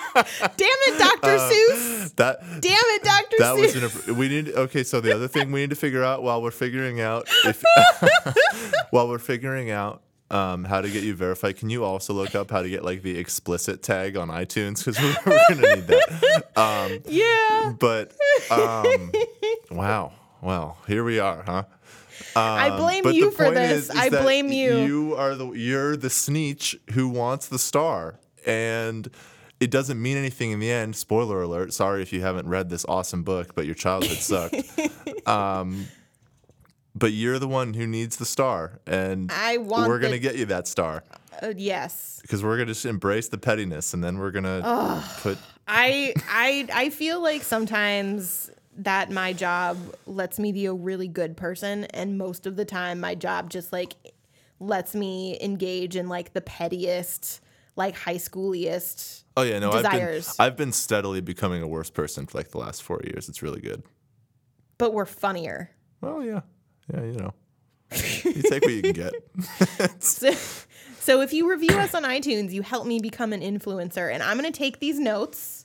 it, 0.59 0.98
Dr. 0.98 1.36
Seuss. 1.36 2.16
that 2.16 2.40
Damn 2.61 2.72
it, 2.72 3.03
Dr. 3.03 3.36
Uh, 3.42 3.55
that 3.55 3.57
was 3.61 3.74
Seuss. 3.74 4.09
an, 4.09 4.16
we 4.16 4.28
need 4.28 4.48
okay 4.51 4.82
so 4.84 5.01
the 5.01 5.14
other 5.14 5.28
thing 5.28 5.53
we 5.53 5.61
need 5.61 5.70
to 5.70 5.76
figure 5.76 6.03
out 6.05 6.22
while 6.22 6.40
we're 6.42 6.51
figuring 6.51 7.01
out 7.01 7.28
if 7.44 7.62
while 8.90 9.09
we're 9.09 9.18
figuring 9.18 9.70
out 9.70 10.03
um, 10.30 10.64
how 10.64 10.80
to 10.80 10.88
get 10.88 11.03
you 11.03 11.14
verified 11.14 11.57
can 11.57 11.68
you 11.68 11.84
also 11.84 12.14
look 12.14 12.34
up 12.34 12.51
how 12.51 12.62
to 12.62 12.68
get 12.70 12.84
like 12.84 13.03
the 13.03 13.18
explicit 13.18 13.82
tag 13.82 14.16
on 14.16 14.28
itunes 14.28 14.78
because 14.84 14.98
we're, 15.01 15.16
we're 15.26 15.40
gonna 15.48 15.74
need 15.76 15.86
that 15.88 16.44
um, 16.57 16.98
yeah. 17.09 17.72
but 17.78 18.14
um, 18.51 19.11
wow 19.70 20.12
well 20.40 20.78
here 20.86 21.03
we 21.05 21.18
are 21.18 21.42
huh 21.42 21.64
I 22.37 22.71
blame 22.77 23.07
Um, 23.07 23.12
you 23.12 23.31
for 23.31 23.51
this. 23.51 23.85
is- 23.85 23.91
is 23.91 23.97
I 23.97 24.09
blame 24.11 24.49
you. 24.53 24.79
You 24.79 25.14
are 25.16 25.35
the 25.35 25.51
you're 25.53 25.97
the 25.97 26.11
sneetch 26.11 26.77
who 26.93 27.09
wants 27.09 27.49
the 27.49 27.59
star, 27.59 28.18
and 28.47 29.09
it 29.61 29.71
doesn't 29.71 30.01
mean 30.01 30.16
anything 30.16 30.51
in 30.53 30.59
the 30.61 30.71
end. 30.71 30.97
Spoiler 30.97 31.43
alert! 31.43 31.73
Sorry 31.73 32.03
if 32.03 32.12
you 32.12 32.21
haven't 32.23 32.49
read 32.49 32.71
this 32.71 32.85
awesome 32.89 33.23
book, 33.23 33.55
but 33.55 33.66
your 33.66 33.75
childhood 33.75 34.18
sucked. 34.18 34.57
um, 35.29 35.87
but 36.95 37.12
you're 37.12 37.39
the 37.39 37.49
one 37.49 37.75
who 37.75 37.87
needs 37.87 38.16
the 38.16 38.25
star, 38.27 38.81
and 38.87 39.31
I 39.33 39.59
want 39.59 39.89
we're 39.89 39.99
gonna 39.99 40.12
the- 40.12 40.18
get 40.18 40.37
you 40.37 40.47
that 40.47 40.66
star 40.66 41.05
Uh, 41.43 41.53
yes. 41.57 42.18
because 42.23 42.43
we're 42.43 42.57
gonna 42.57 42.66
just 42.73 42.87
embrace 42.87 43.29
the 43.29 43.39
pettiness, 43.39 43.95
and 43.95 44.03
then 44.03 44.18
we're 44.18 44.31
gonna 44.33 45.03
put. 45.21 45.39
I 45.68 46.14
I 46.29 46.66
I 46.73 46.91
feel 46.91 47.21
like 47.23 47.43
sometimes 47.45 48.51
that 48.85 49.11
my 49.11 49.33
job 49.33 49.76
lets 50.07 50.39
me 50.39 50.53
be 50.53 50.66
a 50.66 50.72
really 50.72 51.09
good 51.09 51.37
person 51.37 51.85
and 51.87 52.16
most 52.18 52.47
of 52.47 52.57
the 52.57 52.64
time 52.64 53.01
my 53.01 53.14
job 53.14 53.51
just 53.51 53.72
like 53.72 53.95
lets 54.59 54.95
me 54.95 55.39
engage 55.41 55.97
in 55.97 56.09
like 56.09 56.33
the 56.33 56.41
pettiest 56.41 57.41
like 57.76 57.97
high 57.97 58.16
schooliest 58.16 59.24
Oh 59.37 59.43
yeah, 59.43 59.59
no, 59.59 59.70
I've 59.70 59.91
been. 59.91 60.22
I've 60.39 60.57
been 60.57 60.72
steadily 60.72 61.20
becoming 61.22 61.62
a 61.62 61.66
worse 61.66 61.89
person 61.89 62.26
for 62.26 62.37
like 62.37 62.51
the 62.51 62.59
last 62.59 62.83
four 62.83 63.01
years. 63.05 63.28
It's 63.28 63.43
really 63.43 63.61
good. 63.61 63.83
but 64.76 64.93
we're 64.93 65.07
funnier. 65.07 65.70
Well, 66.03 66.22
yeah, 66.22 66.41
yeah, 66.93 67.05
you 67.05 67.12
know, 67.12 67.33
you 67.93 68.43
take 68.43 68.62
what 68.62 68.72
you 68.72 68.83
can 68.83 68.93
get. 68.93 69.12
So, 70.03 70.33
so 70.99 71.20
if 71.22 71.33
you 71.33 71.49
review 71.51 71.74
us 71.78 71.95
on 71.95 72.03
iTunes, 72.03 72.53
you 72.53 72.61
help 72.62 72.87
me 72.87 72.99
become 73.01 73.33
an 73.33 73.41
influencer 73.41 74.12
and 74.12 74.22
I'm 74.22 74.39
going 74.39 74.51
to 74.51 74.57
take 74.59 74.81
these 74.81 74.99
notes. 74.99 75.60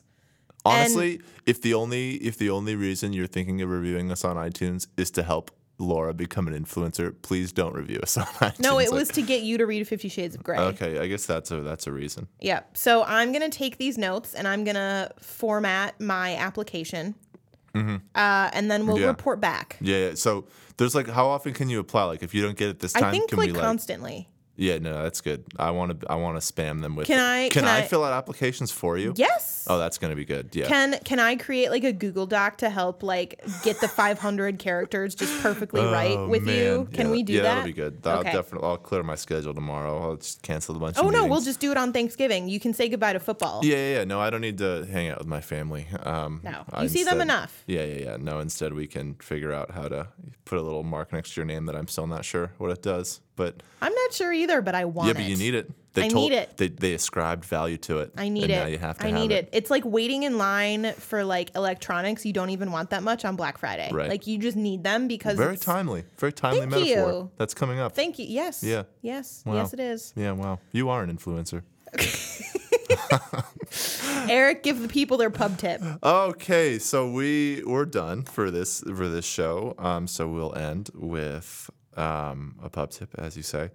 Honestly, 0.72 1.20
if 1.46 1.60
the 1.62 1.74
only 1.74 2.12
if 2.16 2.36
the 2.38 2.50
only 2.50 2.74
reason 2.76 3.12
you're 3.12 3.26
thinking 3.26 3.60
of 3.62 3.70
reviewing 3.70 4.10
us 4.10 4.24
on 4.24 4.36
iTunes 4.36 4.86
is 4.96 5.10
to 5.12 5.22
help 5.22 5.50
Laura 5.78 6.14
become 6.14 6.48
an 6.48 6.54
influencer, 6.64 7.14
please 7.22 7.52
don't 7.52 7.74
review 7.74 8.00
us 8.02 8.16
on 8.16 8.24
iTunes. 8.26 8.60
No, 8.60 8.78
it 8.78 8.90
Like- 8.90 8.98
was 9.00 9.08
to 9.10 9.22
get 9.22 9.42
you 9.42 9.58
to 9.58 9.66
read 9.66 9.86
50 9.86 10.08
Shades 10.08 10.34
of 10.34 10.42
Grey. 10.42 10.56
okay. 10.58 10.98
I 10.98 11.06
guess 11.06 11.26
that's 11.26 11.50
a 11.50 11.60
that's 11.62 11.86
a 11.86 11.92
reason. 11.92 12.28
Yeah. 12.40 12.60
So 12.72 13.04
I'm 13.04 13.30
going 13.32 13.48
to 13.48 13.56
take 13.56 13.76
these 13.76 13.98
notes 13.98 14.32
and 14.34 14.48
I'm 14.48 14.64
going 14.64 14.76
to 14.76 15.10
format 15.20 16.00
my 16.00 16.34
application. 16.36 17.14
Uh, 17.74 18.48
and 18.54 18.70
then 18.70 18.86
we'll 18.86 18.96
Mm-hmm. 18.96 19.02
Yeah. 19.02 19.08
report 19.08 19.38
back. 19.40 19.76
Yeah. 19.82 19.96
yeah. 20.08 20.14
So 20.14 20.46
there's 20.78 20.94
like, 20.94 21.08
how 21.08 21.26
often 21.26 21.52
can 21.52 21.68
you 21.68 21.78
apply? 21.78 22.04
Like, 22.04 22.22
if 22.22 22.32
you 22.34 22.40
don't 22.42 22.56
get 22.56 22.70
it 22.70 22.78
this 22.78 22.94
time, 22.94 23.04
I 23.04 23.10
think 23.10 23.28
can 23.28 23.38
like 23.38 23.48
we 23.48 23.52
like? 23.52 23.62
constantly. 23.62 24.30
Yeah, 24.56 24.78
no, 24.78 25.02
that's 25.02 25.20
good. 25.20 25.44
I 25.58 25.70
want 25.70 26.00
to 26.00 26.10
I 26.10 26.16
want 26.16 26.40
to 26.40 26.52
spam 26.52 26.80
them 26.82 26.96
with. 26.96 27.06
Can 27.06 27.18
I- 27.20 27.48
Can, 27.48 27.62
can 27.62 27.64
I, 27.66 27.78
I- 27.78 27.82
fill 27.82 28.02
out 28.04 28.12
applications 28.12 28.70
for 28.72 28.96
you? 28.98 29.12
Yes. 29.16 29.66
Oh, 29.68 29.78
that's 29.78 29.98
gonna 29.98 30.14
be 30.16 30.24
good. 30.24 30.50
Yeah. 30.54 30.66
Can 30.66 30.98
can 31.04 31.18
I 31.20 31.36
create 31.36 31.70
like 31.70 31.84
a 31.84 31.92
Google 31.92 32.26
Doc 32.26 32.58
to 32.58 32.70
help 32.70 33.02
like 33.02 33.40
get 33.62 33.80
the 33.80 33.88
500 33.88 34.58
characters 34.66 35.14
just 35.14 35.42
perfectly 35.42 35.82
right 35.82 36.16
Oh, 36.16 36.28
with 36.28 36.46
you? 36.48 36.88
Can 36.92 37.06
Yeah, 37.06 37.12
we 37.12 37.22
do 37.22 37.32
yeah, 37.34 37.42
that? 37.42 37.48
that'll 37.48 37.64
be 37.64 37.72
good. 37.72 38.00
I'll 38.04 38.18
Okay. 38.20 38.32
definitely 38.32 38.68
I'll 38.68 38.76
clear 38.78 39.02
my 39.02 39.14
schedule 39.16 39.54
tomorrow. 39.54 40.00
I'll 40.10 40.16
just 40.16 40.42
cancel 40.42 40.76
a 40.76 40.78
bunch. 40.78 40.96
Oh 40.98 41.10
no, 41.10 41.26
we'll 41.26 41.40
just 41.40 41.60
do 41.60 41.70
it 41.70 41.76
on 41.76 41.92
Thanksgiving. 41.92 42.48
You 42.48 42.60
can 42.60 42.72
say 42.74 42.88
goodbye 42.88 43.12
to 43.12 43.20
football. 43.20 43.64
Yeah, 43.64 43.76
yeah, 43.76 43.94
yeah. 43.98 44.04
No, 44.04 44.20
I 44.20 44.30
don't 44.30 44.40
need 44.40 44.58
to 44.58 44.86
hang 44.90 45.08
out 45.10 45.18
with 45.18 45.26
my 45.28 45.40
family. 45.40 45.86
Um, 46.02 46.40
No. 46.44 46.64
I 46.70 46.84
You 46.84 46.88
see 46.88 47.04
them 47.04 47.20
enough. 47.20 47.64
Yeah, 47.66 47.84
yeah, 47.84 48.04
yeah. 48.04 48.16
No, 48.18 48.38
instead 48.40 48.72
we 48.72 48.86
can 48.86 49.14
figure 49.16 49.52
out 49.52 49.72
how 49.72 49.88
to 49.88 50.08
put 50.44 50.58
a 50.58 50.62
little 50.62 50.82
mark 50.84 51.12
next 51.12 51.34
to 51.34 51.40
your 51.40 51.46
name 51.46 51.66
that 51.66 51.74
I'm 51.76 51.88
still 51.88 52.06
not 52.06 52.24
sure 52.24 52.52
what 52.58 52.70
it 52.70 52.82
does. 52.82 53.20
But 53.36 53.62
I'm 53.82 53.94
not 53.94 54.12
sure 54.12 54.32
either, 54.32 54.62
but 54.62 54.74
I 54.74 54.86
want 54.86 55.10
it. 55.10 55.16
yeah, 55.16 55.20
it. 55.20 55.24
but 55.24 55.30
you 55.30 55.36
need 55.36 55.54
it. 55.54 55.70
They 55.92 56.04
I 56.04 56.08
told, 56.08 56.30
need 56.30 56.36
it. 56.36 56.56
They, 56.58 56.68
they 56.68 56.92
ascribed 56.92 57.46
value 57.46 57.78
to 57.78 58.00
it. 58.00 58.12
I 58.18 58.28
need 58.28 58.44
and 58.44 58.52
it. 58.52 58.56
Now 58.56 58.66
you 58.66 58.78
have 58.78 58.98
to 58.98 59.06
I 59.06 59.10
have 59.10 59.20
need 59.20 59.30
it. 59.30 59.48
It's 59.52 59.70
like 59.70 59.84
waiting 59.84 60.24
in 60.24 60.36
line 60.36 60.92
for 60.92 61.24
like 61.24 61.54
electronics 61.56 62.26
you 62.26 62.34
don't 62.34 62.50
even 62.50 62.70
want 62.70 62.90
that 62.90 63.02
much 63.02 63.24
on 63.24 63.36
Black 63.36 63.56
Friday. 63.56 63.90
Right. 63.92 64.08
Like 64.08 64.26
you 64.26 64.38
just 64.38 64.58
need 64.58 64.84
them 64.84 65.08
because 65.08 65.38
Very 65.38 65.54
it's- 65.54 65.64
timely. 65.64 66.04
Very 66.18 66.32
timely 66.32 66.60
Thank 66.60 66.70
metaphor. 66.70 67.12
you. 67.12 67.30
That's 67.38 67.54
coming 67.54 67.78
up. 67.78 67.94
Thank 67.94 68.18
you. 68.18 68.26
Yes. 68.28 68.62
Yeah. 68.62 68.82
Yes. 69.00 69.42
Wow. 69.46 69.54
Yes, 69.54 69.72
it 69.72 69.80
is. 69.80 70.12
yeah, 70.16 70.32
wow. 70.32 70.58
You 70.72 70.90
are 70.90 71.02
an 71.02 71.16
influencer. 71.16 71.62
Erik, 74.28 74.62
give 74.62 74.80
the 74.80 74.88
people 74.88 75.16
their 75.16 75.30
pub 75.30 75.58
tip. 75.58 75.82
Okay, 76.02 76.78
so 76.78 77.10
we 77.10 77.62
we're 77.64 77.84
done 77.84 78.22
for 78.22 78.50
this 78.50 78.80
for 78.80 79.08
this 79.08 79.24
show. 79.24 79.74
Um, 79.78 80.06
so 80.06 80.28
we'll 80.28 80.54
end 80.54 80.90
with 80.94 81.70
um, 81.96 82.56
a 82.62 82.68
pub 82.68 82.90
tip, 82.90 83.14
as 83.18 83.36
you 83.36 83.42
say. 83.42 83.70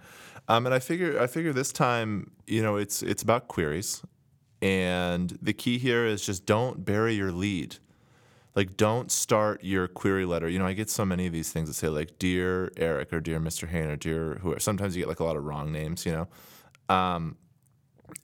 Um, 0.48 0.66
and 0.66 0.74
I 0.76 0.80
figure 0.80 1.20
I 1.20 1.28
figure 1.28 1.54
this 1.54 1.72
time, 1.72 2.32
you 2.48 2.62
know, 2.62 2.76
it's 2.76 3.04
it's 3.04 3.24
about 3.24 3.48
queries, 3.48 4.02
and 4.62 5.38
the 5.42 5.54
key 5.54 5.78
here 5.78 6.06
is 6.06 6.26
just 6.26 6.46
don't 6.46 6.84
bury 6.86 7.14
your 7.14 7.32
lead. 7.32 7.78
Like, 8.54 8.76
don't 8.76 9.10
start 9.10 9.64
your 9.64 9.88
query 9.88 10.26
letter. 10.26 10.50
You 10.50 10.60
know, 10.60 10.66
I 10.66 10.74
get 10.74 10.90
so 10.90 11.06
many 11.06 11.26
of 11.26 11.32
these 11.32 11.52
things 11.54 11.70
that 11.70 11.76
say 11.76 11.88
like 11.88 12.20
"Dear 12.20 12.72
Erik" 12.78 13.14
or 13.14 13.22
"Dear 13.22 13.40
Mr. 13.40 13.68
Hane" 13.68 13.90
or 13.90 13.96
"Dear 13.96 14.40
whoever." 14.42 14.60
Sometimes 14.60 14.96
you 14.96 15.02
get 15.02 15.10
like 15.10 15.22
a 15.22 15.24
lot 15.24 15.38
of 15.38 15.44
wrong 15.46 15.72
names. 15.72 16.06
You 16.06 16.12
know. 16.12 16.96
Um, 16.96 17.38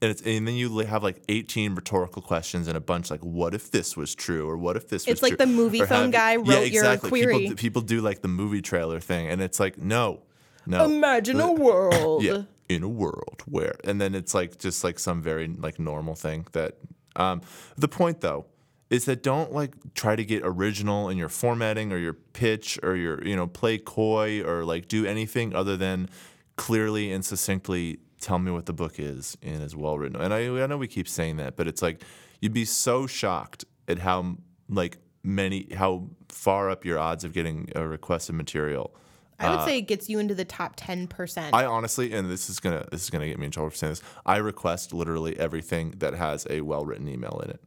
and, 0.00 0.10
it's, 0.10 0.22
and 0.22 0.46
then 0.46 0.54
you 0.54 0.78
have 0.78 1.02
like 1.02 1.22
18 1.28 1.74
rhetorical 1.74 2.22
questions 2.22 2.68
and 2.68 2.76
a 2.76 2.80
bunch 2.80 3.10
like, 3.10 3.24
what 3.24 3.54
if 3.54 3.70
this 3.70 3.96
was 3.96 4.14
true? 4.14 4.48
Or 4.48 4.56
what 4.56 4.76
if 4.76 4.88
this 4.88 5.00
was 5.00 5.04
true? 5.04 5.12
It's 5.12 5.22
like 5.22 5.30
true? 5.36 5.46
the 5.46 5.52
movie 5.52 5.82
Or 5.82 5.86
phone 5.86 6.10
guy 6.10 6.32
yeah, 6.32 6.54
wrote 6.54 6.70
your 6.70 6.96
query. 6.98 7.38
People, 7.38 7.56
people 7.56 7.82
do 7.82 8.00
like 8.00 8.22
the 8.22 8.28
movie 8.28 8.62
trailer 8.62 9.00
thing. 9.00 9.28
And 9.28 9.40
it's 9.40 9.58
like, 9.58 9.78
no, 9.78 10.22
no. 10.66 10.84
Imagine 10.84 11.40
a 11.40 11.52
world. 11.52 12.22
Yeah, 12.22 12.42
in 12.68 12.82
a 12.82 12.88
world 12.88 13.42
where, 13.46 13.74
and 13.84 14.00
then 14.00 14.14
it's 14.14 14.34
like 14.34 14.58
just 14.58 14.84
like 14.84 14.98
some 14.98 15.22
very 15.22 15.48
like 15.48 15.78
normal 15.78 16.14
thing 16.14 16.46
that. 16.52 16.76
Um, 17.16 17.40
the 17.76 17.88
point 17.88 18.20
though 18.20 18.46
is 18.90 19.04
that 19.06 19.22
don't 19.22 19.52
like 19.52 19.74
try 19.94 20.16
to 20.16 20.24
get 20.24 20.42
original 20.44 21.08
in 21.08 21.18
your 21.18 21.28
formatting 21.28 21.92
or 21.92 21.98
your 21.98 22.12
pitch 22.12 22.78
or 22.82 22.96
your 22.96 23.26
you 23.26 23.36
know 23.36 23.46
play 23.46 23.78
coy 23.78 24.42
or 24.42 24.64
like 24.64 24.88
do 24.88 25.04
anything 25.04 25.54
other 25.54 25.76
than 25.76 26.08
clearly 26.56 27.12
and 27.12 27.24
succinctly 27.24 27.98
tell 28.20 28.38
me 28.38 28.50
what 28.50 28.66
the 28.66 28.72
book 28.72 28.98
is 28.98 29.36
and 29.42 29.62
is 29.62 29.74
well 29.76 29.98
written. 29.98 30.20
And 30.20 30.32
I, 30.34 30.62
I 30.62 30.66
know 30.66 30.76
we 30.76 30.88
keep 30.88 31.08
saying 31.08 31.36
that, 31.36 31.56
but 31.56 31.66
it's 31.66 31.82
like 31.82 32.02
you'd 32.40 32.52
be 32.52 32.64
so 32.64 33.06
shocked 33.06 33.64
at 33.86 33.98
how 33.98 34.36
like 34.68 34.98
many 35.22 35.68
how 35.74 36.08
far 36.28 36.70
up 36.70 36.84
your 36.84 36.98
odds 36.98 37.24
of 37.24 37.32
getting 37.32 37.70
a 37.74 37.86
requested 37.86 38.34
material. 38.34 38.94
I 39.40 39.50
would 39.50 39.60
uh, 39.60 39.66
say 39.66 39.78
it 39.78 39.82
gets 39.82 40.08
you 40.08 40.18
into 40.18 40.34
the 40.34 40.44
top 40.44 40.74
10%. 40.76 41.50
I 41.52 41.64
honestly, 41.64 42.12
and 42.12 42.28
this 42.28 42.50
is 42.50 42.58
gonna 42.58 42.84
this 42.90 43.04
is 43.04 43.10
gonna 43.10 43.26
get 43.26 43.38
me 43.38 43.46
in 43.46 43.52
trouble 43.52 43.70
for 43.70 43.76
saying 43.76 43.92
this. 43.92 44.02
I 44.26 44.38
request 44.38 44.92
literally 44.92 45.38
everything 45.38 45.94
that 45.98 46.14
has 46.14 46.46
a 46.50 46.60
well 46.62 46.84
written 46.84 47.08
email 47.08 47.40
in 47.44 47.50
it. 47.50 47.60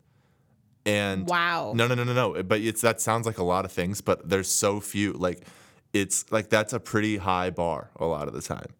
And 0.86 1.28
Wow. 1.28 1.74
no, 1.76 1.88
no, 1.88 1.96
no, 1.96 2.04
no, 2.04 2.14
no. 2.14 2.44
But 2.44 2.62
it's 2.62 2.82
that 2.82 3.00
sounds 3.00 3.26
like 3.26 3.38
a 3.38 3.44
lot 3.44 3.66
of 3.66 3.72
things, 3.72 4.02
but 4.02 4.28
there's 4.28 4.52
so 4.52 4.80
few. 4.80 5.14
Like 5.14 5.46
it's 5.94 6.30
like 6.32 6.50
that's 6.50 6.74
a 6.74 6.80
pretty 6.80 7.18
high 7.18 7.52
bar 7.52 7.92
a 7.98 8.06
lot 8.06 8.28
of 8.28 8.34
the 8.34 8.42
time. 8.42 8.74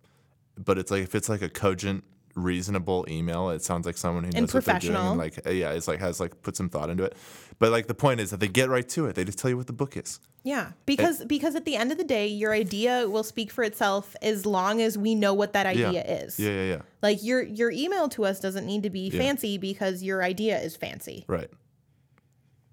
But 0.64 0.78
it's 0.78 0.92
like 0.92 1.04
if 1.04 1.16
it's 1.16 1.30
like 1.30 1.42
a 1.42 1.50
cogent, 1.50 2.04
reasonable 2.36 3.06
email, 3.10 3.50
it 3.50 3.62
sounds 3.64 3.86
like 3.86 3.98
someone 3.98 4.24
who 4.24 4.32
knows 4.32 4.54
what 4.54 4.64
they're 4.66 4.80
doing. 4.80 4.94
professional. 4.94 5.10
And 5.12 5.20
like 5.20 5.46
uh, 5.46 5.50
yeah, 5.52 5.72
it's 5.72 5.88
like 5.88 6.00
has 6.00 6.20
like 6.20 6.42
put 6.42 6.56
some 6.56 6.70
thought 6.70 6.90
into 6.90 7.04
it. 7.04 7.16
But 7.60 7.72
like 7.72 7.88
the 7.88 7.94
point 7.94 8.20
is 8.20 8.30
that 8.32 8.40
they 8.40 8.48
get 8.48 8.70
right 8.70 8.88
to 8.90 9.06
it. 9.08 9.16
They 9.16 9.24
just 9.24 9.38
tell 9.40 9.50
you 9.50 9.58
what 9.58 9.68
the 9.68 9.74
book 9.74 9.96
is. 9.98 10.20
yeah, 10.44 10.72
because 10.86 11.24
because 11.26 11.56
at 11.56 11.66
the 11.66 11.76
end 11.76 11.92
of 11.92 11.98
the 11.98 12.04
day, 12.04 12.28
your 12.28 12.54
idea 12.54 13.08
will 13.10 13.24
speak 13.24 13.52
for 13.52 13.64
itself 13.64 14.16
as 14.22 14.46
long 14.46 14.82
as 14.82 14.98
we 14.98 15.14
know 15.16 15.34
what 15.34 15.54
that 15.54 15.66
idea 15.66 15.92
Yeah. 15.92 16.14
is. 16.24 16.40
Yeah, 16.40 16.50
yeah, 16.52 16.64
yeah. 16.76 16.82
Like 17.02 17.24
your 17.24 17.42
your 17.44 17.72
email 17.72 18.10
to 18.10 18.26
us 18.26 18.40
doesn't 18.40 18.66
need 18.66 18.84
to 18.84 18.90
be 18.90 19.10
fancy 19.10 19.58
because 19.58 20.02
your 20.04 20.24
idea 20.24 20.60
is 20.60 20.76
fancy. 20.76 21.26
Right. 21.28 21.50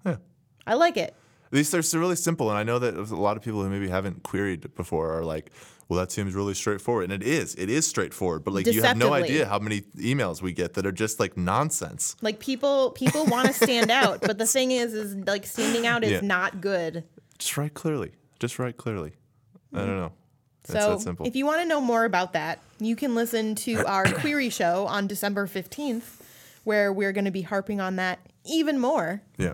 Yeah. 0.05 0.17
I 0.65 0.73
like 0.75 0.97
it. 0.97 1.15
These 1.51 1.73
are 1.73 1.99
really 1.99 2.15
simple, 2.15 2.49
and 2.49 2.57
I 2.59 2.63
know 2.63 2.77
that 2.79 2.95
a 2.95 3.15
lot 3.15 3.35
of 3.35 3.41
people 3.43 3.63
who 3.63 3.69
maybe 3.69 3.89
haven't 3.89 4.21
queried 4.21 4.75
before 4.75 5.17
are 5.17 5.23
like, 5.25 5.51
"Well, 5.89 5.99
that 5.99 6.11
seems 6.11 6.33
really 6.35 6.53
straightforward," 6.53 7.11
and 7.11 7.11
it 7.11 7.27
is. 7.27 7.55
It 7.55 7.69
is 7.69 7.85
straightforward, 7.85 8.43
but 8.45 8.53
like 8.53 8.65
you 8.67 8.81
have 8.83 8.95
no 8.95 9.11
idea 9.11 9.45
how 9.47 9.59
many 9.59 9.81
emails 9.97 10.41
we 10.41 10.53
get 10.53 10.75
that 10.75 10.85
are 10.85 10.91
just 10.93 11.19
like 11.19 11.35
nonsense. 11.35 12.15
Like 12.21 12.39
people 12.39 12.91
people 12.91 13.25
want 13.25 13.47
to 13.47 13.53
stand 13.53 13.91
out, 13.91 14.21
but 14.21 14.37
the 14.37 14.45
thing 14.45 14.71
is 14.71 14.93
is 14.93 15.15
like 15.27 15.45
standing 15.45 15.85
out 15.85 16.03
is 16.05 16.11
Yeah. 16.11 16.19
not 16.21 16.61
good. 16.61 17.03
Just 17.37 17.57
write 17.57 17.73
clearly. 17.73 18.11
Just 18.39 18.57
write 18.59 18.77
clearly. 18.77 19.13
I 19.73 19.79
don't 19.79 19.97
know. 19.97 20.11
It's 20.63 20.71
So 20.73 20.91
that 20.91 21.01
simple. 21.01 21.25
if 21.27 21.35
you 21.35 21.45
want 21.45 21.61
to 21.61 21.67
know 21.67 21.81
more 21.81 22.05
about 22.05 22.33
that, 22.33 22.59
you 22.79 22.95
can 22.95 23.15
listen 23.15 23.55
to 23.55 23.85
our 23.85 24.05
query 24.21 24.49
show 24.49 24.85
on 24.87 25.07
December 25.07 25.47
15th 25.47 26.21
where 26.65 26.91
we're 26.93 27.11
going 27.13 27.25
to 27.25 27.31
be 27.31 27.41
harping 27.43 27.79
on 27.81 27.95
that 27.97 28.19
even 28.45 28.77
more. 28.79 29.21
yeah. 29.37 29.53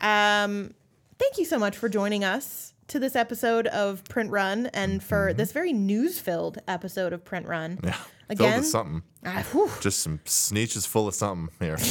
Um, 0.00 0.74
thank 1.18 1.38
you 1.38 1.44
so 1.44 1.58
much 1.58 1.76
for 1.76 1.88
joining 1.88 2.24
us 2.24 2.72
to 2.88 2.98
this 2.98 3.16
episode 3.16 3.66
of 3.68 4.04
Print 4.04 4.30
Run 4.30 4.66
and 4.66 5.02
for 5.02 5.32
this 5.32 5.52
very 5.52 5.72
news-filled 5.72 6.58
episode 6.68 7.12
of 7.12 7.24
Print 7.24 7.46
Run. 7.46 7.76
Mm-hmm. 7.76 7.86
Yeah. 7.86 7.92
Filled 7.92 8.40
Again, 8.40 8.58
with 8.60 8.68
something. 8.68 9.02
Whew. 9.52 9.70
Just 9.80 10.00
some 10.00 10.18
sneetches 10.24 10.86
full 10.86 11.06
of 11.06 11.14
something 11.14 11.48
here. 11.60 11.76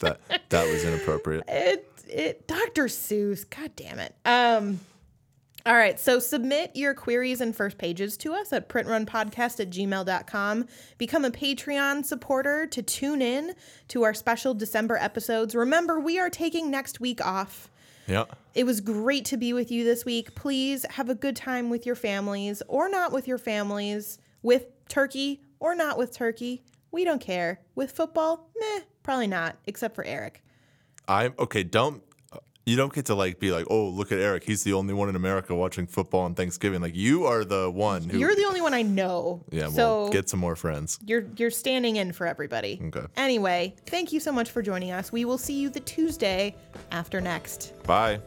that 0.00 0.20
that 0.48 0.66
was 0.72 0.84
inappropriate. 0.84 1.44
it 1.48 1.88
it 2.08 2.46
Dr. 2.46 2.84
Seuss, 2.84 3.48
god 3.48 3.72
damn 3.76 3.98
it. 3.98 4.14
Um 4.24 4.80
all 5.64 5.74
right, 5.74 6.00
so 6.00 6.18
submit 6.18 6.72
your 6.74 6.92
queries 6.92 7.40
and 7.40 7.54
first 7.54 7.78
pages 7.78 8.16
to 8.18 8.34
us 8.34 8.52
at 8.52 8.68
printrunpodcast 8.68 9.60
at 9.60 9.70
gmail.com. 9.70 10.66
Become 10.98 11.24
a 11.24 11.30
Patreon 11.30 12.04
supporter 12.04 12.66
to 12.66 12.82
tune 12.82 13.22
in 13.22 13.54
to 13.88 14.02
our 14.02 14.12
special 14.12 14.54
December 14.54 14.96
episodes. 14.96 15.54
Remember, 15.54 16.00
we 16.00 16.18
are 16.18 16.30
taking 16.30 16.68
next 16.68 16.98
week 16.98 17.24
off. 17.24 17.70
Yeah. 18.06 18.24
It 18.54 18.64
was 18.64 18.80
great 18.80 19.24
to 19.26 19.36
be 19.36 19.52
with 19.52 19.70
you 19.70 19.84
this 19.84 20.04
week. 20.04 20.34
Please 20.34 20.84
have 20.90 21.08
a 21.08 21.14
good 21.14 21.36
time 21.36 21.70
with 21.70 21.86
your 21.86 21.94
families 21.94 22.62
or 22.68 22.88
not 22.88 23.12
with 23.12 23.26
your 23.26 23.38
families, 23.38 24.18
with 24.42 24.66
turkey 24.88 25.42
or 25.60 25.74
not 25.74 25.96
with 25.96 26.12
turkey. 26.12 26.62
We 26.90 27.04
don't 27.04 27.20
care. 27.20 27.60
With 27.74 27.92
football, 27.92 28.50
meh, 28.58 28.80
probably 29.02 29.26
not, 29.26 29.56
except 29.66 29.94
for 29.94 30.04
Erik. 30.04 30.42
I'm 31.08 31.34
okay. 31.38 31.62
Don't 31.62 32.02
you 32.64 32.76
don't 32.76 32.92
get 32.92 33.06
to 33.06 33.14
like 33.14 33.40
be 33.40 33.50
like, 33.50 33.66
oh, 33.70 33.88
look 33.88 34.12
at 34.12 34.18
Erik. 34.18 34.44
He's 34.44 34.62
the 34.64 34.72
only 34.74 34.94
one 34.94 35.08
in 35.08 35.16
America 35.16 35.54
watching 35.54 35.86
football 35.86 36.20
on 36.20 36.34
Thanksgiving. 36.34 36.80
Like 36.80 36.94
you 36.94 37.24
are 37.26 37.44
the 37.44 37.70
one 37.70 38.08
who. 38.08 38.18
You're 38.18 38.36
the 38.36 38.44
only 38.44 38.60
one 38.60 38.74
I 38.74 38.82
know. 38.82 39.44
yeah. 39.50 39.62
Well, 39.68 40.06
So 40.06 40.12
get 40.12 40.28
some 40.28 40.40
more 40.40 40.56
friends. 40.56 40.98
you're 41.04 41.24
you're 41.36 41.50
standing 41.50 41.96
in 41.96 42.12
for 42.12 42.26
everybody. 42.26 42.80
Okay. 42.88 43.06
Anyway, 43.16 43.74
thank 43.86 44.12
you 44.12 44.20
so 44.20 44.32
much 44.32 44.50
for 44.50 44.62
joining 44.62 44.92
us. 44.92 45.10
We 45.12 45.24
will 45.24 45.38
see 45.38 45.60
you 45.60 45.70
the 45.70 45.80
Tuesday 45.80 46.54
after 46.90 47.20
next. 47.20 47.72
Bye. 47.84 48.20